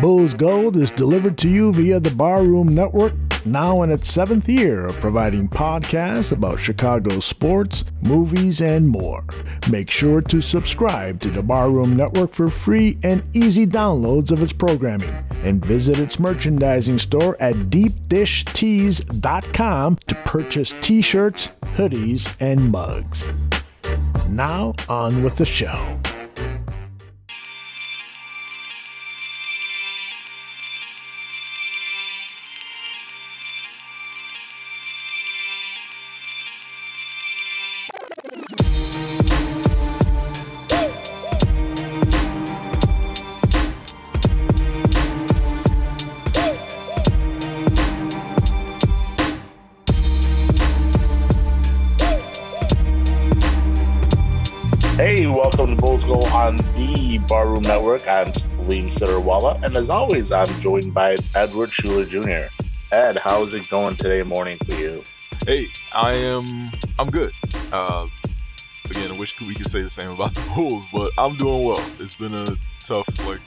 Bulls 0.00 0.32
Gold 0.34 0.76
is 0.76 0.90
delivered 0.90 1.38
to 1.38 1.48
you 1.48 1.72
via 1.72 1.98
the 1.98 2.10
Barroom 2.10 2.74
Network, 2.74 3.14
now 3.46 3.80
in 3.80 3.90
its 3.90 4.12
seventh 4.12 4.46
year 4.46 4.84
of 4.84 5.00
providing 5.00 5.48
podcasts 5.48 6.32
about 6.32 6.60
Chicago 6.60 7.18
sports, 7.18 7.86
movies, 8.02 8.60
and 8.60 8.86
more. 8.86 9.24
Make 9.70 9.90
sure 9.90 10.20
to 10.20 10.42
subscribe 10.42 11.18
to 11.20 11.30
the 11.30 11.42
Barroom 11.42 11.96
Network 11.96 12.34
for 12.34 12.50
free 12.50 12.98
and 13.04 13.24
easy 13.34 13.66
downloads 13.66 14.32
of 14.32 14.42
its 14.42 14.52
programming, 14.52 15.14
and 15.44 15.64
visit 15.64 15.98
its 15.98 16.18
merchandising 16.18 16.98
store 16.98 17.34
at 17.40 17.54
deepdishtees.com 17.54 19.98
to 20.06 20.14
purchase 20.26 20.74
t 20.82 21.00
shirts, 21.00 21.52
hoodies, 21.74 22.36
and 22.40 22.70
mugs. 22.70 23.30
Now, 24.28 24.74
on 24.90 25.22
with 25.22 25.38
the 25.38 25.46
show. 25.46 25.98
Barroom 57.56 57.68
Network. 57.68 58.06
I'm 58.06 58.32
Salim 58.34 58.88
Sitterwalla, 58.90 59.62
and 59.62 59.76
as 59.76 59.88
always, 59.88 60.30
I'm 60.30 60.48
joined 60.60 60.92
by 60.92 61.16
Edward 61.34 61.72
Schuler 61.72 62.04
Jr. 62.04 62.52
Ed, 62.92 63.16
how's 63.16 63.54
it 63.54 63.70
going 63.70 63.96
today 63.96 64.22
morning 64.22 64.58
for 64.66 64.74
you? 64.74 65.02
Hey, 65.46 65.68
I 65.94 66.12
am. 66.12 66.70
I'm 66.98 67.10
good. 67.10 67.32
Uh, 67.72 68.08
again, 68.90 69.10
I 69.10 69.18
wish 69.18 69.40
we 69.40 69.54
could 69.54 69.70
say 69.70 69.80
the 69.80 69.88
same 69.88 70.10
about 70.10 70.34
the 70.34 70.42
Bulls, 70.54 70.84
but 70.92 71.10
I'm 71.16 71.36
doing 71.36 71.64
well. 71.64 71.82
It's 71.98 72.14
been 72.14 72.34
a 72.34 72.46
tough, 72.84 73.08
like, 73.26 73.40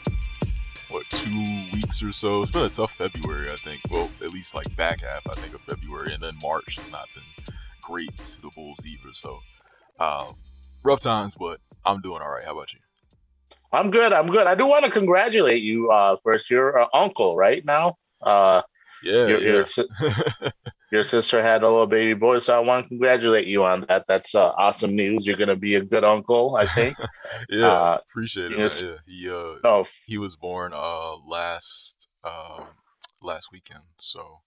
what, 0.89 1.05
two 1.11 1.67
weeks 1.71 2.01
or 2.01 2.11
so. 2.11 2.41
It's 2.41 2.49
been 2.49 2.65
a 2.65 2.69
tough 2.69 2.93
February, 2.93 3.51
I 3.51 3.57
think. 3.57 3.81
Well, 3.91 4.09
at 4.23 4.31
least 4.31 4.55
like 4.55 4.75
back 4.75 5.01
half, 5.01 5.27
I 5.27 5.33
think, 5.33 5.53
of 5.53 5.61
February, 5.61 6.15
and 6.15 6.23
then 6.23 6.33
March 6.41 6.77
has 6.79 6.91
not 6.91 7.09
been 7.13 7.55
great 7.81 8.17
to 8.17 8.41
the 8.41 8.49
Bulls 8.55 8.79
either. 8.83 9.13
So, 9.13 9.39
uh, 9.99 10.31
rough 10.81 10.99
times, 10.99 11.35
but 11.35 11.59
I'm 11.85 12.01
doing 12.01 12.23
all 12.23 12.29
right. 12.31 12.45
How 12.45 12.53
about 12.53 12.73
you? 12.73 12.79
I'm 13.71 13.91
good. 13.91 14.13
I'm 14.13 14.27
good. 14.27 14.47
I 14.47 14.55
do 14.55 14.65
want 14.65 14.85
to 14.85 14.91
congratulate 14.91 15.61
you 15.63 15.91
uh, 15.91 16.17
first. 16.23 16.49
Your 16.49 16.79
uh, 16.79 16.87
uncle, 16.93 17.35
right 17.35 17.63
now. 17.63 17.97
Uh, 18.21 18.61
Yeah, 19.01 19.27
your, 19.27 19.41
your, 19.41 19.59
yeah. 19.59 19.65
si- 19.65 19.89
your 20.91 21.03
sister 21.03 21.41
had 21.41 21.61
a 21.63 21.69
little 21.69 21.87
baby 21.87 22.13
boy, 22.15 22.39
so 22.39 22.55
I 22.55 22.59
want 22.59 22.85
to 22.85 22.89
congratulate 22.89 23.47
you 23.47 23.63
on 23.63 23.85
that. 23.87 24.05
That's 24.07 24.33
uh, 24.33 24.49
awesome 24.57 24.95
news. 24.95 25.25
You're 25.25 25.37
going 25.37 25.49
to 25.49 25.55
be 25.55 25.75
a 25.75 25.83
good 25.83 26.03
uncle, 26.03 26.55
I 26.55 26.67
think. 26.67 26.97
yeah, 27.49 27.67
Uh, 27.67 27.97
appreciate 28.09 28.51
it. 28.51 28.81
Yeah, 28.81 28.95
he 29.05 29.29
uh, 29.29 29.55
no, 29.63 29.85
he 30.07 30.17
was 30.17 30.35
born 30.35 30.73
uh 30.73 31.15
last 31.17 32.07
uh 32.23 32.63
last 33.21 33.49
weekend 33.51 33.83
so 33.99 34.41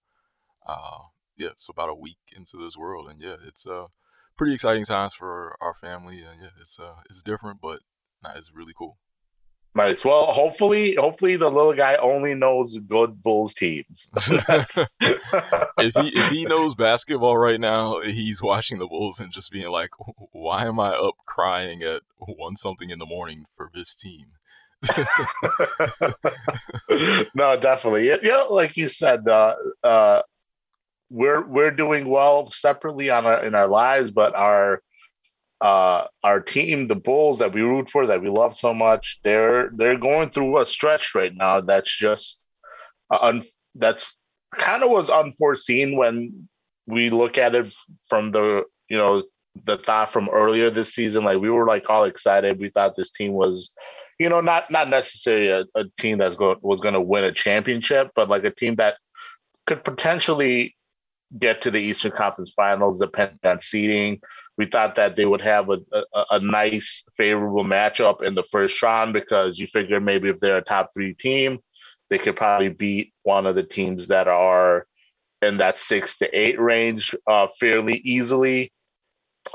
uh 0.67 0.99
yeah 1.37 1.51
so 1.57 1.71
about 1.71 1.89
a 1.91 1.95
week 1.95 2.19
into 2.35 2.57
this 2.63 2.77
world 2.77 3.09
and 3.09 3.21
yeah 3.21 3.37
it's 3.47 3.67
uh 3.67 3.87
pretty 4.37 4.55
exciting 4.55 4.85
times 4.85 5.15
for 5.15 5.57
our 5.61 5.75
family 5.75 6.23
and 6.23 6.41
yeah 6.43 6.49
it's 6.61 6.79
uh 6.81 6.97
it's 7.09 7.23
different 7.23 7.61
but 7.61 7.81
nah, 8.23 8.33
it's 8.35 8.53
really 8.55 8.73
cool 8.77 8.99
nice. 9.75 10.05
Well, 10.05 10.27
hopefully, 10.27 10.95
hopefully 10.95 11.37
the 11.37 11.51
little 11.51 11.75
guy 11.75 11.97
only 11.97 12.35
knows 12.35 12.77
good 12.87 13.23
Bulls 13.23 13.55
teams. 13.55 14.11
if 15.79 15.95
he 15.95 16.09
if 16.15 16.31
he 16.31 16.45
knows 16.45 16.75
basketball 16.75 17.37
right 17.37 17.61
now 17.61 18.01
he's 18.01 18.43
watching 18.43 18.79
the 18.79 18.87
bulls 18.87 19.21
and 19.21 19.33
just 19.33 19.51
being 19.51 19.69
like 19.69 19.91
why 20.33 20.67
am 20.67 20.79
i 20.79 20.91
up 20.91 21.15
crying 21.27 21.83
at 21.83 22.03
one 22.19 22.57
something 22.57 22.91
in 22.91 22.99
the 22.99 23.07
morning 23.07 23.45
for 23.57 23.71
this 23.75 23.95
team 23.95 24.27
no, 27.35 27.57
definitely. 27.57 28.09
Yeah, 28.09 28.17
yeah, 28.23 28.43
like 28.51 28.77
you 28.77 28.89
said, 28.89 29.29
uh, 29.29 29.55
uh, 29.85 30.23
we're 31.11 31.47
we're 31.47 31.71
doing 31.71 32.09
well 32.09 32.51
separately 32.51 33.11
on 33.11 33.27
our, 33.27 33.45
in 33.45 33.55
our 33.55 33.69
lives, 33.69 34.11
but 34.11 34.35
our 34.35 34.83
uh, 35.63 36.07
our 36.23 36.41
team, 36.41 36.89
the 36.89 36.97
Bulls 36.97 37.39
that 37.39 37.53
we 37.55 37.63
root 37.63 37.89
for, 37.89 38.07
that 38.07 38.21
we 38.21 38.29
love 38.29 38.55
so 38.55 38.75
much, 38.75 39.21
they're 39.23 39.71
they're 39.77 39.99
going 39.99 40.31
through 40.31 40.59
a 40.59 40.67
stretch 40.67 41.15
right 41.15 41.35
now 41.35 41.61
that's 41.61 41.97
just 41.97 42.43
uh, 43.11 43.19
un- 43.21 43.45
that's 43.75 44.17
kind 44.59 44.83
of 44.83 44.91
was 44.91 45.09
unforeseen 45.09 45.97
when 45.97 46.49
we 46.87 47.11
look 47.11 47.39
at 47.39 47.55
it 47.55 47.73
from 48.09 48.33
the 48.33 48.65
you 48.89 48.99
know 48.99 49.23
the 49.65 49.79
thought 49.79 50.13
from 50.13 50.29
earlier 50.31 50.71
this 50.71 50.95
season. 50.95 51.25
Like 51.25 51.39
we 51.39 51.51
were 51.51 51.67
like 51.67 51.89
all 51.89 52.05
excited. 52.05 52.59
We 52.59 52.69
thought 52.69 52.97
this 52.97 53.11
team 53.11 53.33
was 53.33 53.73
you 54.23 54.29
know, 54.29 54.41
not 54.41 54.71
not 54.71 54.89
necessarily 54.89 55.49
a, 55.49 55.65
a 55.75 55.85
team 55.99 56.19
that's 56.19 56.37
was 56.39 56.81
going 56.81 56.95
to 56.95 57.01
win 57.01 57.25
a 57.25 57.33
championship, 57.33 58.11
but 58.15 58.29
like 58.29 58.45
a 58.45 58.51
team 58.51 58.77
that 58.77 58.95
could 59.67 59.85
potentially 59.85 60.77
get 61.37 61.63
to 61.63 61.71
the 61.71 61.81
Eastern 61.81 62.13
Conference 62.13 62.53
Finals, 62.55 63.01
depending 63.01 63.39
on 63.45 63.61
seeding. 63.61 64.21
We 64.63 64.69
thought 64.69 64.95
that 64.95 65.17
they 65.17 65.27
would 65.27 65.41
have 65.41 65.71
a, 65.71 65.81
a, 65.93 66.25
a 66.31 66.39
nice, 66.39 67.03
favorable 67.17 67.65
matchup 67.65 68.23
in 68.23 68.37
the 68.37 68.45
first 68.45 68.81
round 68.81 69.13
because 69.13 69.59
you 69.59 69.67
figure 69.67 69.99
maybe 69.99 70.29
if 70.29 70.39
they're 70.39 70.59
a 70.59 70.63
top 70.63 70.91
three 70.95 71.15
team, 71.15 71.59
they 72.11 72.19
could 72.19 72.37
probably 72.37 72.69
beat 72.69 73.13
one 73.25 73.45
of 73.45 73.57
the 73.57 73.65
teams 73.65 74.07
that 74.07 74.29
are 74.29 74.87
in 75.45 75.57
that 75.57 75.79
six 75.79 76.17
to 76.19 76.29
eight 76.33 76.61
range 76.61 77.13
uh, 77.27 77.49
fairly 77.59 77.97
easily. 78.05 78.73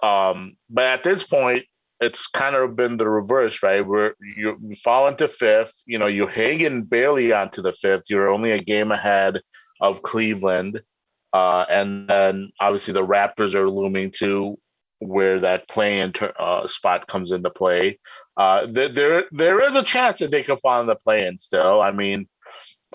Um, 0.03 0.57
but 0.69 0.84
at 0.88 1.03
this 1.03 1.24
point, 1.24 1.63
it's 2.01 2.28
kind 2.28 2.57
of 2.57 2.75
been 2.75 2.97
the 2.97 3.07
reverse, 3.07 3.63
right? 3.63 3.88
Where 3.88 4.13
you, 4.19 4.59
fall 4.84 5.07
into 5.07 5.29
fifth, 5.29 5.72
you 5.85 6.00
know, 6.00 6.07
you're 6.07 6.28
hanging 6.28 6.84
barely 6.84 7.31
onto 7.31 7.62
the 7.62 7.72
fifth. 7.72 8.09
You're 8.09 8.28
only 8.28 8.51
a 8.51 8.59
game 8.59 8.91
ahead 8.91 9.39
of 9.79 10.03
Cleveland. 10.03 10.81
Uh, 11.31 11.63
and 11.69 12.09
then 12.09 12.51
obviously 12.59 12.94
the 12.94 13.07
Raptors 13.07 13.56
are 13.56 13.69
looming 13.69 14.12
too, 14.12 14.57
where 15.00 15.40
that 15.41 15.69
play-in 15.69 16.13
uh, 16.40 16.68
spot 16.68 17.08
comes 17.08 17.31
into 17.31 17.50
play. 17.50 18.00
Uh, 18.35 18.66
there, 18.68 18.90
there, 18.90 19.24
there 19.31 19.62
is 19.62 19.75
a 19.75 19.84
chance 19.84 20.19
that 20.19 20.31
they 20.31 20.44
could 20.44 20.59
fall 20.59 20.81
in 20.81 20.88
the 20.88 20.96
play-in 20.96 21.38
still. 21.38 21.81
I 21.81 21.91
mean, 21.91 22.28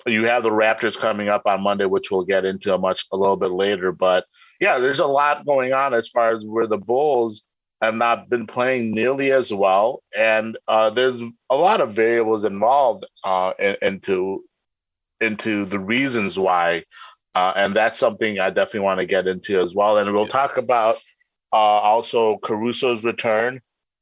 you 0.05 0.25
have 0.25 0.43
the 0.43 0.49
Raptors 0.49 0.97
coming 0.97 1.29
up 1.29 1.43
on 1.45 1.61
Monday, 1.61 1.85
which 1.85 2.11
we'll 2.11 2.23
get 2.25 2.45
into 2.45 2.73
a 2.73 2.77
much 2.77 3.05
a 3.11 3.17
little 3.17 3.37
bit 3.37 3.51
later. 3.51 3.91
But 3.91 4.25
yeah, 4.59 4.79
there's 4.79 4.99
a 4.99 5.05
lot 5.05 5.45
going 5.45 5.73
on 5.73 5.93
as 5.93 6.09
far 6.09 6.35
as 6.35 6.43
where 6.43 6.67
the 6.67 6.77
Bulls 6.77 7.43
have 7.81 7.95
not 7.95 8.29
been 8.29 8.47
playing 8.47 8.91
nearly 8.91 9.31
as 9.31 9.53
well, 9.53 10.01
and 10.17 10.57
uh, 10.67 10.89
there's 10.89 11.21
a 11.49 11.55
lot 11.55 11.81
of 11.81 11.93
variables 11.93 12.45
involved 12.45 13.05
uh, 13.23 13.51
in, 13.59 13.75
into 13.81 14.43
into 15.19 15.65
the 15.65 15.79
reasons 15.79 16.39
why, 16.39 16.83
uh, 17.35 17.53
and 17.55 17.75
that's 17.75 17.99
something 17.99 18.39
I 18.39 18.49
definitely 18.49 18.81
want 18.81 18.99
to 18.99 19.05
get 19.05 19.27
into 19.27 19.61
as 19.61 19.75
well. 19.75 19.97
And 19.97 20.13
we'll 20.13 20.27
talk 20.27 20.57
about 20.57 20.97
uh, 21.53 21.55
also 21.55 22.37
Caruso's 22.37 23.03
return, 23.03 23.61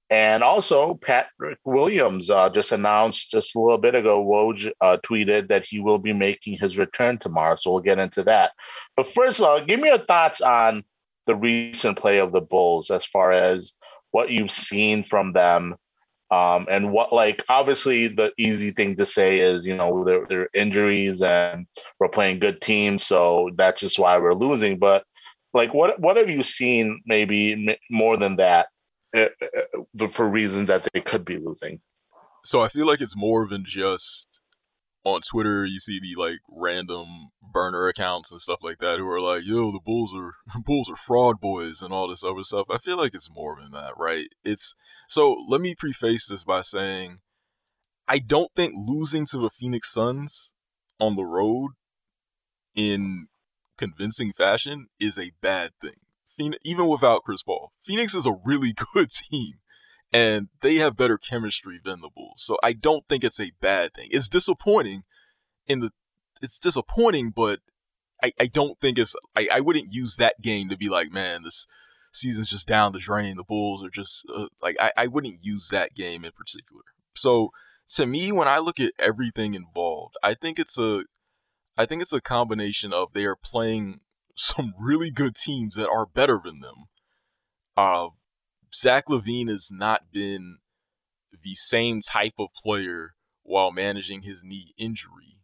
and 0.09 0.41
also 0.43 0.95
Patrick 0.95 1.59
Williams 1.65 2.29
uh, 2.29 2.49
just 2.49 2.71
announced 2.71 3.31
just 3.31 3.55
a 3.55 3.59
little 3.59 3.77
bit 3.77 3.93
ago. 3.93 4.23
Woj 4.23 4.71
uh, 4.79 4.97
tweeted 5.05 5.49
that 5.49 5.65
he 5.65 5.79
will 5.79 5.99
be 5.99 6.13
making 6.13 6.57
his 6.57 6.77
return 6.77 7.17
tomorrow, 7.17 7.57
so 7.57 7.71
we'll 7.71 7.81
get 7.81 7.99
into 7.99 8.23
that. 8.23 8.51
But 8.95 9.07
first, 9.07 9.41
uh, 9.41 9.59
give 9.59 9.81
me 9.81 9.89
your 9.89 10.05
thoughts 10.05 10.39
on 10.39 10.85
the 11.27 11.35
recent 11.35 11.97
play 11.97 12.19
of 12.19 12.31
the 12.31 12.41
Bulls 12.41 12.89
as 12.89 13.05
far 13.05 13.33
as 13.33 13.73
what 14.11 14.29
you've 14.29 14.51
seen 14.51 15.03
from 15.03 15.33
them. 15.33 15.75
Um, 16.29 16.67
and 16.71 16.93
what 16.93 17.11
like 17.11 17.43
obviously 17.49 18.07
the 18.07 18.31
easy 18.37 18.71
thing 18.71 18.95
to 18.95 19.05
say 19.05 19.39
is 19.39 19.65
you 19.65 19.75
know 19.75 20.05
there 20.05 20.43
are 20.43 20.49
injuries 20.53 21.21
and 21.21 21.67
we're 21.99 22.07
playing 22.07 22.39
good 22.39 22.61
teams 22.61 23.05
so 23.05 23.49
that's 23.57 23.81
just 23.81 23.99
why 23.99 24.17
we're 24.17 24.33
losing 24.33 24.79
but 24.79 25.03
like 25.53 25.73
what 25.73 25.99
what 25.99 26.17
have 26.17 26.29
you 26.29 26.43
seen 26.43 27.01
maybe 27.05 27.77
more 27.89 28.17
than 28.17 28.35
that 28.37 28.67
uh, 29.15 29.25
uh, 30.01 30.07
for 30.07 30.27
reasons 30.27 30.67
that 30.67 30.87
they 30.93 31.01
could 31.01 31.25
be 31.25 31.37
losing 31.37 31.79
so 32.43 32.61
i 32.61 32.67
feel 32.67 32.85
like 32.87 33.01
it's 33.01 33.15
more 33.15 33.47
than 33.47 33.63
just 33.65 34.41
on 35.03 35.21
Twitter, 35.21 35.65
you 35.65 35.79
see 35.79 35.99
the 35.99 36.19
like 36.19 36.39
random 36.49 37.29
burner 37.41 37.87
accounts 37.87 38.31
and 38.31 38.39
stuff 38.39 38.59
like 38.61 38.77
that 38.79 38.99
who 38.99 39.09
are 39.09 39.21
like, 39.21 39.45
"Yo, 39.45 39.71
the 39.71 39.79
Bulls 39.83 40.13
are 40.15 40.35
Bulls 40.65 40.89
are 40.89 40.95
fraud 40.95 41.39
boys" 41.39 41.81
and 41.81 41.93
all 41.93 42.07
this 42.07 42.23
other 42.23 42.43
stuff. 42.43 42.67
I 42.69 42.77
feel 42.77 42.97
like 42.97 43.15
it's 43.15 43.29
more 43.31 43.57
than 43.59 43.71
that, 43.71 43.93
right? 43.97 44.27
It's 44.43 44.75
so. 45.07 45.35
Let 45.47 45.61
me 45.61 45.75
preface 45.75 46.27
this 46.27 46.43
by 46.43 46.61
saying, 46.61 47.19
I 48.07 48.19
don't 48.19 48.51
think 48.55 48.73
losing 48.77 49.25
to 49.27 49.39
the 49.39 49.49
Phoenix 49.49 49.91
Suns 49.91 50.53
on 50.99 51.15
the 51.15 51.25
road 51.25 51.71
in 52.75 53.27
convincing 53.81 54.31
fashion 54.31 54.87
is 54.99 55.17
a 55.17 55.31
bad 55.41 55.71
thing. 55.81 55.95
Phoenix, 56.37 56.61
even 56.63 56.87
without 56.87 57.23
Chris 57.23 57.41
Paul, 57.41 57.71
Phoenix 57.81 58.13
is 58.13 58.27
a 58.27 58.39
really 58.45 58.73
good 58.93 59.09
team 59.09 59.55
and 60.13 60.49
they 60.61 60.75
have 60.75 60.95
better 60.95 61.17
chemistry 61.17 61.79
than 61.83 62.01
the 62.01 62.09
Bulls. 62.15 62.43
So 62.43 62.57
I 62.61 62.73
don't 62.73 63.07
think 63.07 63.23
it's 63.23 63.39
a 63.39 63.53
bad 63.59 63.93
thing. 63.93 64.09
It's 64.11 64.29
disappointing 64.29 65.03
in 65.67 65.79
the 65.79 65.91
it's 66.41 66.59
disappointing, 66.59 67.31
but 67.35 67.59
I, 68.23 68.33
I 68.39 68.45
don't 68.47 68.79
think 68.79 68.97
it's 68.97 69.15
I, 69.35 69.47
I 69.51 69.59
wouldn't 69.61 69.91
use 69.91 70.17
that 70.17 70.41
game 70.41 70.69
to 70.69 70.77
be 70.77 70.89
like, 70.89 71.11
man, 71.11 71.43
this 71.43 71.65
season's 72.11 72.49
just 72.49 72.67
down 72.67 72.93
the 72.93 72.99
drain. 72.99 73.37
The 73.37 73.43
Bulls 73.43 73.83
are 73.83 73.89
just 73.89 74.25
uh, 74.35 74.47
like 74.61 74.75
I, 74.79 74.91
I 74.97 75.07
wouldn't 75.07 75.43
use 75.43 75.69
that 75.69 75.95
game 75.95 76.23
in 76.25 76.31
particular. 76.31 76.83
So 77.15 77.51
to 77.95 78.05
me, 78.05 78.31
when 78.31 78.47
I 78.47 78.59
look 78.59 78.79
at 78.79 78.93
everything 78.99 79.53
involved, 79.53 80.15
I 80.23 80.33
think 80.33 80.59
it's 80.59 80.77
a 80.77 81.03
I 81.77 81.85
think 81.85 82.01
it's 82.01 82.13
a 82.13 82.21
combination 82.21 82.93
of 82.93 83.13
they 83.13 83.25
are 83.25 83.35
playing 83.35 84.01
some 84.35 84.73
really 84.79 85.11
good 85.11 85.35
teams 85.35 85.75
that 85.75 85.89
are 85.89 86.05
better 86.05 86.39
than 86.43 86.59
them. 86.59 86.85
Uh, 87.77 88.09
Zach 88.73 89.05
LaVine 89.07 89.49
has 89.49 89.69
not 89.71 90.11
been 90.11 90.57
the 91.31 91.55
same 91.55 92.01
type 92.01 92.33
of 92.37 92.49
player 92.55 93.13
while 93.43 93.71
managing 93.71 94.21
his 94.21 94.43
knee 94.43 94.73
injury. 94.77 95.37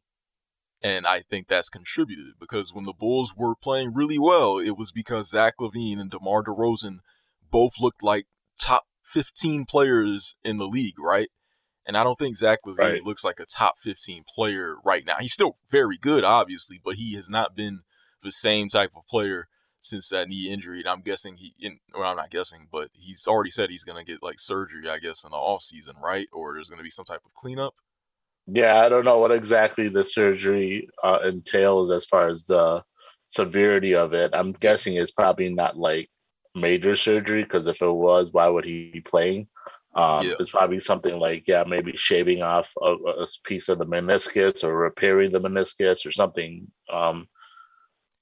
And 0.82 1.08
I 1.08 1.22
think 1.22 1.48
that's 1.48 1.70
contributed 1.70 2.34
because 2.40 2.74
when 2.74 2.84
the 2.84 2.94
Bulls 2.94 3.34
were 3.36 3.56
playing 3.56 3.94
really 3.94 4.20
well, 4.20 4.60
it 4.60 4.78
was 4.78 4.92
because 4.92 5.32
Zach 5.32 5.56
LaVine 5.60 6.00
and 6.00 6.12
DeMar 6.12 6.44
DeRozan 6.44 7.00
both 7.50 7.74
looked 7.80 8.04
like 8.04 8.28
top 8.60 8.84
15 9.04 9.66
players 9.66 10.36
in 10.44 10.58
the 10.58 10.68
league, 10.68 11.00
right? 11.00 11.30
And 11.88 11.96
I 11.96 12.04
don't 12.04 12.20
think 12.20 12.36
Zach 12.36 12.60
LaVine 12.66 12.78
right. 12.78 13.04
looks 13.04 13.24
like 13.24 13.40
a 13.40 13.46
top 13.46 13.76
15 13.80 14.26
player 14.36 14.76
right 14.84 15.06
now. 15.06 15.16
He's 15.20 15.32
still 15.32 15.56
very 15.70 15.98
good, 15.98 16.26
obviously, 16.26 16.82
but 16.84 16.96
he 16.96 17.16
has 17.16 17.30
not 17.30 17.56
been 17.56 17.80
the 18.22 18.32
same 18.32 18.68
type 18.68 18.92
of 18.98 19.08
player 19.08 19.48
since 19.80 20.10
that 20.10 20.28
knee 20.28 20.52
injury. 20.52 20.80
And 20.80 20.90
I'm 20.90 21.02
guessing 21.02 21.38
he, 21.38 21.54
in, 21.60 21.80
well, 21.94 22.10
I'm 22.10 22.18
not 22.18 22.30
guessing, 22.30 22.68
but 22.70 22.90
he's 22.94 23.26
already 23.26 23.52
said 23.52 23.70
he's 23.70 23.86
going 23.86 24.04
to 24.04 24.12
get 24.12 24.22
like 24.22 24.40
surgery, 24.40 24.90
I 24.90 25.00
guess, 25.00 25.24
in 25.24 25.32
the 25.32 25.38
off 25.38 25.64
season, 25.64 25.96
right? 26.04 26.28
Or 26.34 26.54
there's 26.54 26.70
going 26.70 26.80
to 26.80 26.84
be 26.84 26.90
some 26.90 27.06
type 27.06 27.22
of 27.26 27.34
cleanup. 27.34 27.74
Yeah, 28.48 28.82
I 28.82 28.90
don't 28.90 29.06
know 29.06 29.20
what 29.20 29.32
exactly 29.32 29.88
the 29.88 30.04
surgery 30.04 30.90
uh, 31.04 31.20
entails 31.26 31.92
as 31.92 32.06
far 32.06 32.28
as 32.28 32.44
the 32.44 32.84
severity 33.28 33.94
of 33.94 34.14
it. 34.14 34.32
I'm 34.34 34.54
guessing 34.54 34.96
it's 34.96 35.12
probably 35.12 35.50
not 35.50 35.78
like 35.78 36.10
major 36.56 36.96
surgery 36.96 37.44
because 37.44 37.68
if 37.68 37.82
it 37.82 37.92
was, 37.92 38.30
why 38.32 38.48
would 38.48 38.66
he 38.66 38.90
be 38.92 39.02
playing? 39.02 39.48
Um, 39.98 40.28
yeah. 40.28 40.34
It's 40.40 40.52
probably 40.52 40.80
something 40.80 41.18
like, 41.18 41.46
yeah, 41.48 41.64
maybe 41.68 41.94
shaving 41.98 42.44
off 42.44 42.72
a, 42.80 42.86
a, 42.86 43.28
piece 43.46 43.68
of 43.68 43.80
the 43.80 43.86
meniscus 43.86 44.64
or 44.64 44.78
repairing 44.78 45.32
the 45.32 45.40
meniscus 45.40 46.06
or 46.06 46.12
something. 46.12 46.68
Um, 46.94 47.28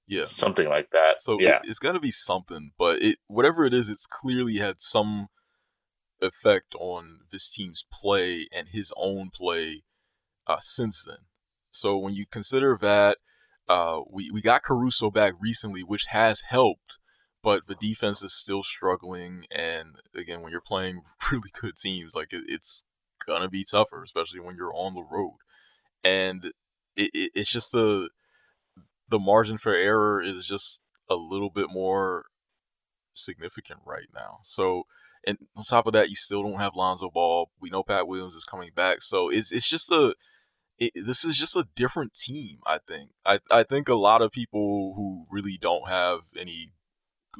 yeah, 0.07 0.25
something 0.37 0.69
like 0.69 0.89
that. 0.91 1.15
So 1.19 1.37
yeah, 1.37 1.57
it, 1.57 1.67
has 1.67 1.79
got 1.79 1.91
to 1.91 1.99
be 1.99 2.11
something, 2.11 2.71
but 2.79 3.01
it 3.01 3.17
whatever 3.27 3.65
it 3.65 3.73
is, 3.73 3.89
it's 3.89 4.05
clearly 4.05 4.57
had 4.57 4.79
some 4.79 5.27
effect 6.21 6.75
on 6.79 7.19
this 7.31 7.49
team's 7.49 7.83
play 7.91 8.47
and 8.55 8.69
his 8.69 8.93
own 8.95 9.29
play 9.33 9.83
uh, 10.47 10.59
since 10.61 11.03
then. 11.05 11.25
So 11.71 11.97
when 11.97 12.13
you 12.13 12.25
consider 12.31 12.77
that, 12.81 13.17
uh, 13.67 14.01
we 14.09 14.31
we 14.31 14.41
got 14.41 14.63
Caruso 14.63 15.11
back 15.11 15.33
recently, 15.41 15.81
which 15.81 16.05
has 16.09 16.43
helped 16.47 16.97
but 17.45 17.67
the 17.67 17.75
defense 17.75 18.23
is 18.23 18.33
still 18.33 18.63
struggling. 18.63 19.45
And 19.51 19.97
again, 20.15 20.41
when 20.41 20.51
you're 20.51 20.61
playing 20.61 21.03
really 21.31 21.51
good 21.61 21.75
teams, 21.77 22.15
like 22.15 22.33
it, 22.33 22.43
it's 22.47 22.83
gonna 23.23 23.47
be 23.47 23.63
tougher, 23.63 24.01
especially 24.03 24.39
when 24.39 24.55
you're 24.55 24.73
on 24.73 24.95
the 24.95 25.03
road. 25.03 25.37
And 26.03 26.45
it, 26.95 27.11
it, 27.13 27.31
it's 27.35 27.51
just 27.51 27.71
the 27.71 28.09
the 29.07 29.19
margin 29.19 29.59
for 29.59 29.75
error 29.75 30.19
is 30.19 30.47
just 30.47 30.81
a 31.07 31.13
little 31.13 31.51
bit 31.51 31.67
more 31.69 32.25
significant 33.13 33.81
right 33.85 34.07
now. 34.11 34.39
So, 34.41 34.87
and 35.27 35.37
on 35.55 35.65
top 35.65 35.85
of 35.85 35.93
that, 35.93 36.09
you 36.09 36.15
still 36.15 36.41
don't 36.41 36.59
have 36.59 36.75
Lonzo 36.75 37.11
Ball. 37.11 37.51
We 37.61 37.69
know 37.69 37.83
Pat 37.83 38.07
Williams 38.07 38.33
is 38.33 38.43
coming 38.43 38.71
back, 38.75 39.03
so 39.03 39.29
it's 39.29 39.51
it's 39.51 39.69
just 39.69 39.91
a 39.91 40.15
it, 40.79 40.93
this 40.95 41.23
is 41.23 41.37
just 41.37 41.55
a 41.55 41.67
different 41.75 42.15
team. 42.15 42.57
I 42.65 42.79
think. 42.79 43.11
I 43.23 43.37
I 43.51 43.61
think 43.61 43.87
a 43.87 43.93
lot 43.93 44.23
of 44.23 44.31
people 44.31 44.95
who 44.95 45.27
really 45.29 45.59
don't 45.61 45.87
have 45.87 46.21
any 46.35 46.71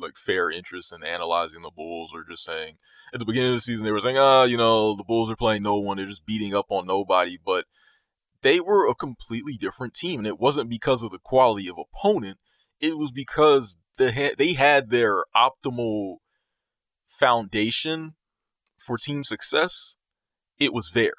like 0.02 0.18
fair 0.18 0.50
interest 0.50 0.94
in 0.94 1.04
analyzing 1.04 1.62
the 1.62 1.72
Bulls 1.76 2.12
or 2.14 2.24
just 2.24 2.44
saying 2.44 2.78
at 3.14 3.20
the 3.20 3.26
beginning 3.26 3.50
of 3.50 3.56
the 3.56 3.62
season 3.62 3.86
they 3.86 3.92
were 3.92 4.00
saying, 4.00 4.18
ah, 4.18 4.44
you 4.44 4.58
know, 4.58 4.96
the 4.96 5.04
Bulls 5.04 5.30
are 5.30 5.36
playing 5.36 5.64
no 5.64 5.78
one, 5.78 5.98
they're 5.98 6.06
just 6.06 6.26
beating 6.26 6.54
up 6.54 6.68
on 6.70 6.86
nobody, 6.86 7.38
but 7.44 7.66
they 8.42 8.60
were 8.60 8.88
a 8.88 8.94
completely 8.96 9.58
different 9.58 9.94
team, 9.94 10.20
and 10.20 10.28
it 10.28 10.40
wasn't 10.40 10.70
because 10.70 11.02
of 11.02 11.12
the 11.12 11.18
quality 11.18 11.68
of 11.68 11.78
opponent. 11.80 12.38
It 12.80 12.98
was 12.98 13.12
because 13.12 13.78
the 13.98 14.34
they 14.38 14.54
had 14.54 14.90
their 14.90 15.24
optimal 15.36 16.18
foundation 17.08 18.16
for 18.86 18.98
team 18.98 19.24
success. 19.24 19.98
It 20.60 20.74
was 20.74 20.92
there, 20.94 21.16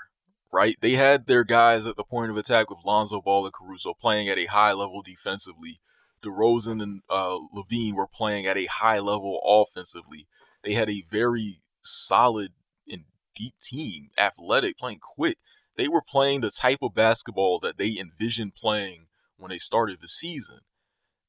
right? 0.53 0.77
They 0.81 0.93
had 0.93 1.27
their 1.27 1.45
guys 1.45 1.87
at 1.87 1.97
the 1.97 2.05
point 2.05 2.31
of 2.31 2.37
attack 2.37 2.71
with 2.71 2.79
Lonzo 2.85 3.21
Ball 3.21 3.47
and 3.47 3.55
Caruso 3.55 3.95
playing 4.01 4.29
at 4.29 4.39
a 4.39 4.47
high 4.47 4.73
level 4.73 5.03
defensively 5.03 5.81
DeRozan 6.23 6.83
and 6.83 7.03
uh, 7.09 7.39
LaVine 7.55 7.95
were 7.95 8.09
playing 8.09 8.47
at 8.47 8.57
a 8.57 8.67
high 8.67 8.99
level 8.99 9.41
offensively. 9.45 10.27
They 10.65 10.75
had 10.75 10.91
a 10.91 11.05
very 11.11 11.61
solid 11.83 12.53
and 12.89 13.05
deep 13.35 13.55
team, 13.61 14.09
athletic, 14.19 14.79
playing 14.79 15.01
quick. 15.01 15.39
They 15.77 15.89
were 15.89 16.03
playing 16.03 16.41
the 16.41 16.51
type 16.51 16.79
of 16.83 16.95
basketball 16.95 17.61
that 17.61 17.79
they 17.79 17.97
envisioned 17.99 18.55
playing 18.55 19.07
when 19.37 19.51
they 19.51 19.59
started 19.59 19.99
the 20.01 20.09
season. 20.09 20.61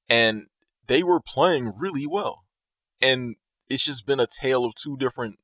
And 0.09 0.47
they 0.87 1.03
were 1.03 1.19
playing 1.19 1.73
really 1.77 2.07
well. 2.07 2.45
And 3.01 3.35
it's 3.69 3.85
just 3.85 4.05
been 4.05 4.19
a 4.19 4.27
tale 4.27 4.65
of 4.65 4.73
two 4.75 4.97
different 4.97 5.37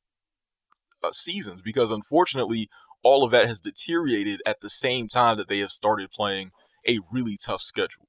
uh, 1.03 1.11
seasons 1.11 1.61
because 1.61 1.91
unfortunately, 1.91 2.69
all 3.03 3.23
of 3.23 3.31
that 3.31 3.47
has 3.47 3.59
deteriorated 3.59 4.41
at 4.45 4.61
the 4.61 4.69
same 4.69 5.09
time 5.09 5.37
that 5.37 5.49
they 5.49 5.59
have 5.59 5.71
started 5.71 6.09
playing 6.09 6.51
a 6.87 6.99
really 7.11 7.37
tough 7.37 7.61
schedule. 7.61 8.02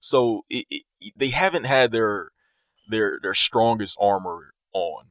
So 0.00 0.44
it, 0.50 0.66
it, 0.70 1.12
they 1.16 1.28
haven't 1.28 1.64
had 1.64 1.92
their 1.92 2.30
their 2.88 3.18
their 3.22 3.34
strongest 3.34 3.96
armor 4.00 4.54
on 4.72 5.04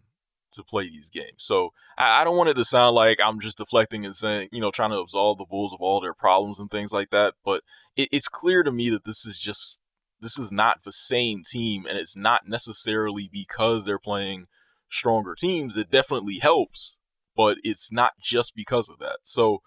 to 0.52 0.64
play 0.64 0.90
these 0.90 1.10
games. 1.10 1.38
So 1.38 1.74
I, 1.98 2.22
I, 2.22 2.24
don't 2.24 2.36
want 2.36 2.50
it 2.50 2.56
to 2.56 2.66
sound 2.66 2.96
like 2.96 3.20
I'm 3.24 3.40
just 3.40 3.60
deflecting 3.60 4.04
and 4.04 4.16
saying, 4.16 4.50
you 4.52 4.60
know, 4.60 4.72
trying 4.72 4.90
to 4.90 4.98
absolve 4.98 5.38
the 5.38 5.46
Bulls 5.46 5.74
of 5.74 5.80
all 5.80 6.02
their 6.02 6.14
problems 6.14 6.60
and 6.60 6.72
things 6.72 6.92
like 6.92 7.12
that. 7.12 7.36
But 7.46 7.64
it, 7.96 8.10
it's 8.12 8.28
clear 8.28 8.64
to 8.64 8.72
me 8.72 8.90
that 8.90 9.06
this 9.06 9.26
is 9.26 9.40
just 9.40 9.80
this 10.22 10.38
is 10.38 10.52
not 10.52 10.84
the 10.84 10.92
same 10.92 11.44
team, 11.50 11.86
and 11.86 11.98
it's 11.98 12.18
not 12.18 12.48
necessarily 12.48 13.30
because 13.32 13.86
they're 13.86 14.00
playing 14.00 14.48
stronger 14.90 15.36
teams. 15.36 15.78
It 15.78 15.92
definitely 15.92 16.40
helps, 16.40 16.98
but 17.36 17.58
it's 17.64 17.92
not 17.92 18.14
just 18.22 18.54
because 18.56 18.90
of 18.90 19.00
that. 19.00 19.20
So 19.24 19.62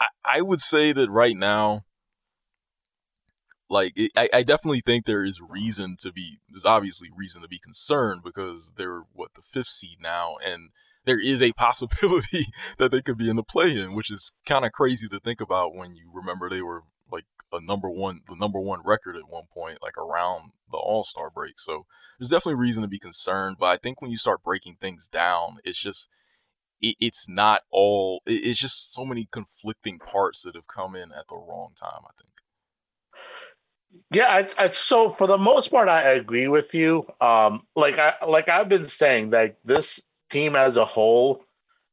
I, 0.00 0.06
I 0.24 0.40
would 0.40 0.60
say 0.60 0.92
that 0.92 1.10
right 1.10 1.36
now 1.36 1.82
like 3.68 3.92
it, 3.96 4.10
I, 4.16 4.28
I 4.32 4.42
definitely 4.42 4.80
think 4.80 5.04
there 5.04 5.24
is 5.24 5.40
reason 5.40 5.96
to 6.00 6.12
be 6.12 6.38
there's 6.48 6.64
obviously 6.64 7.08
reason 7.14 7.42
to 7.42 7.48
be 7.48 7.58
concerned 7.58 8.22
because 8.24 8.72
they're 8.76 9.02
what 9.12 9.34
the 9.34 9.42
fifth 9.42 9.68
seed 9.68 9.98
now 10.00 10.36
and 10.44 10.70
there 11.04 11.20
is 11.20 11.42
a 11.42 11.52
possibility 11.56 12.46
that 12.78 12.90
they 12.90 13.02
could 13.02 13.18
be 13.18 13.30
in 13.30 13.36
the 13.36 13.42
play-in 13.42 13.94
which 13.94 14.10
is 14.10 14.32
kind 14.46 14.64
of 14.64 14.72
crazy 14.72 15.08
to 15.08 15.20
think 15.20 15.40
about 15.40 15.74
when 15.74 15.94
you 15.94 16.10
remember 16.12 16.48
they 16.48 16.62
were 16.62 16.82
like 17.10 17.26
a 17.52 17.60
number 17.60 17.90
one 17.90 18.20
the 18.28 18.36
number 18.36 18.60
one 18.60 18.80
record 18.84 19.16
at 19.16 19.22
one 19.28 19.44
point 19.52 19.78
like 19.82 19.96
around 19.96 20.52
the 20.70 20.76
all-star 20.76 21.30
break. 21.30 21.58
So 21.58 21.86
there's 22.18 22.28
definitely 22.28 22.60
reason 22.60 22.82
to 22.82 22.88
be 22.88 22.98
concerned 22.98 23.56
but 23.58 23.66
i 23.66 23.76
think 23.76 24.00
when 24.00 24.10
you 24.10 24.16
start 24.16 24.42
breaking 24.42 24.76
things 24.80 25.08
down 25.08 25.56
it's 25.64 25.78
just 25.78 26.08
it, 26.80 26.96
it's 27.00 27.28
not 27.28 27.62
all 27.70 28.22
it, 28.26 28.44
it's 28.44 28.60
just 28.60 28.92
so 28.92 29.04
many 29.04 29.28
conflicting 29.30 29.98
parts 29.98 30.42
that 30.42 30.54
have 30.54 30.66
come 30.66 30.94
in 30.94 31.12
at 31.12 31.28
the 31.28 31.36
wrong 31.36 31.72
time 31.80 32.02
i 32.04 32.12
think 32.20 32.32
yeah, 34.10 34.38
it's, 34.38 34.54
it's, 34.58 34.78
so 34.78 35.10
for 35.10 35.26
the 35.26 35.38
most 35.38 35.70
part, 35.70 35.88
I 35.88 36.12
agree 36.12 36.48
with 36.48 36.74
you. 36.74 37.06
Um, 37.20 37.62
like 37.76 37.98
I 37.98 38.14
like 38.26 38.48
I've 38.48 38.68
been 38.68 38.86
saying 38.86 39.30
that 39.30 39.56
this 39.64 40.00
team 40.30 40.56
as 40.56 40.76
a 40.76 40.84
whole 40.84 41.44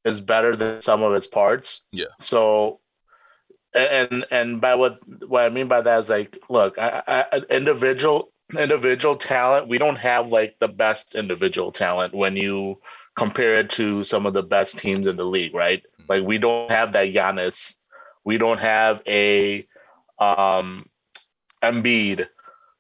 is 0.06 0.22
better 0.22 0.56
than 0.56 0.82
some 0.82 1.04
of 1.04 1.14
its 1.14 1.28
parts. 1.28 1.82
Yeah. 1.92 2.06
So, 2.20 2.80
and 3.74 4.25
and 4.32 4.62
by 4.62 4.75
what 4.75 5.00
what 5.28 5.44
I 5.44 5.50
mean 5.50 5.68
by 5.68 5.82
that 5.82 6.00
is 6.00 6.10
like, 6.10 6.38
look, 6.50 6.78
I, 6.78 7.25
I, 7.32 7.42
individual 7.50 8.32
individual 8.58 9.18
talent. 9.18 9.68
We 9.68 9.78
don't 9.78 9.98
have 9.98 10.28
like 10.28 10.58
the 10.60 10.70
best 10.70 11.16
individual 11.16 11.72
talent 11.72 12.14
when 12.14 12.38
you 12.38 12.80
compare 13.18 13.56
it 13.56 13.70
to 13.72 14.04
some 14.04 14.25
of 14.25 14.34
the 14.34 14.44
best 14.44 14.78
teams 14.78 15.08
in 15.08 15.18
the 15.18 15.25
league, 15.25 15.54
right? 15.54 15.84
Mm-hmm. 15.84 16.06
Like 16.08 16.24
we 16.24 16.38
don't 16.38 16.72
have 16.72 16.94
that 16.94 17.08
Giannis. 17.08 17.75
We 18.24 18.38
don't 18.38 18.60
have 18.60 19.02
a 19.06 19.68
um 20.18 20.86
Embiid. 21.64 22.28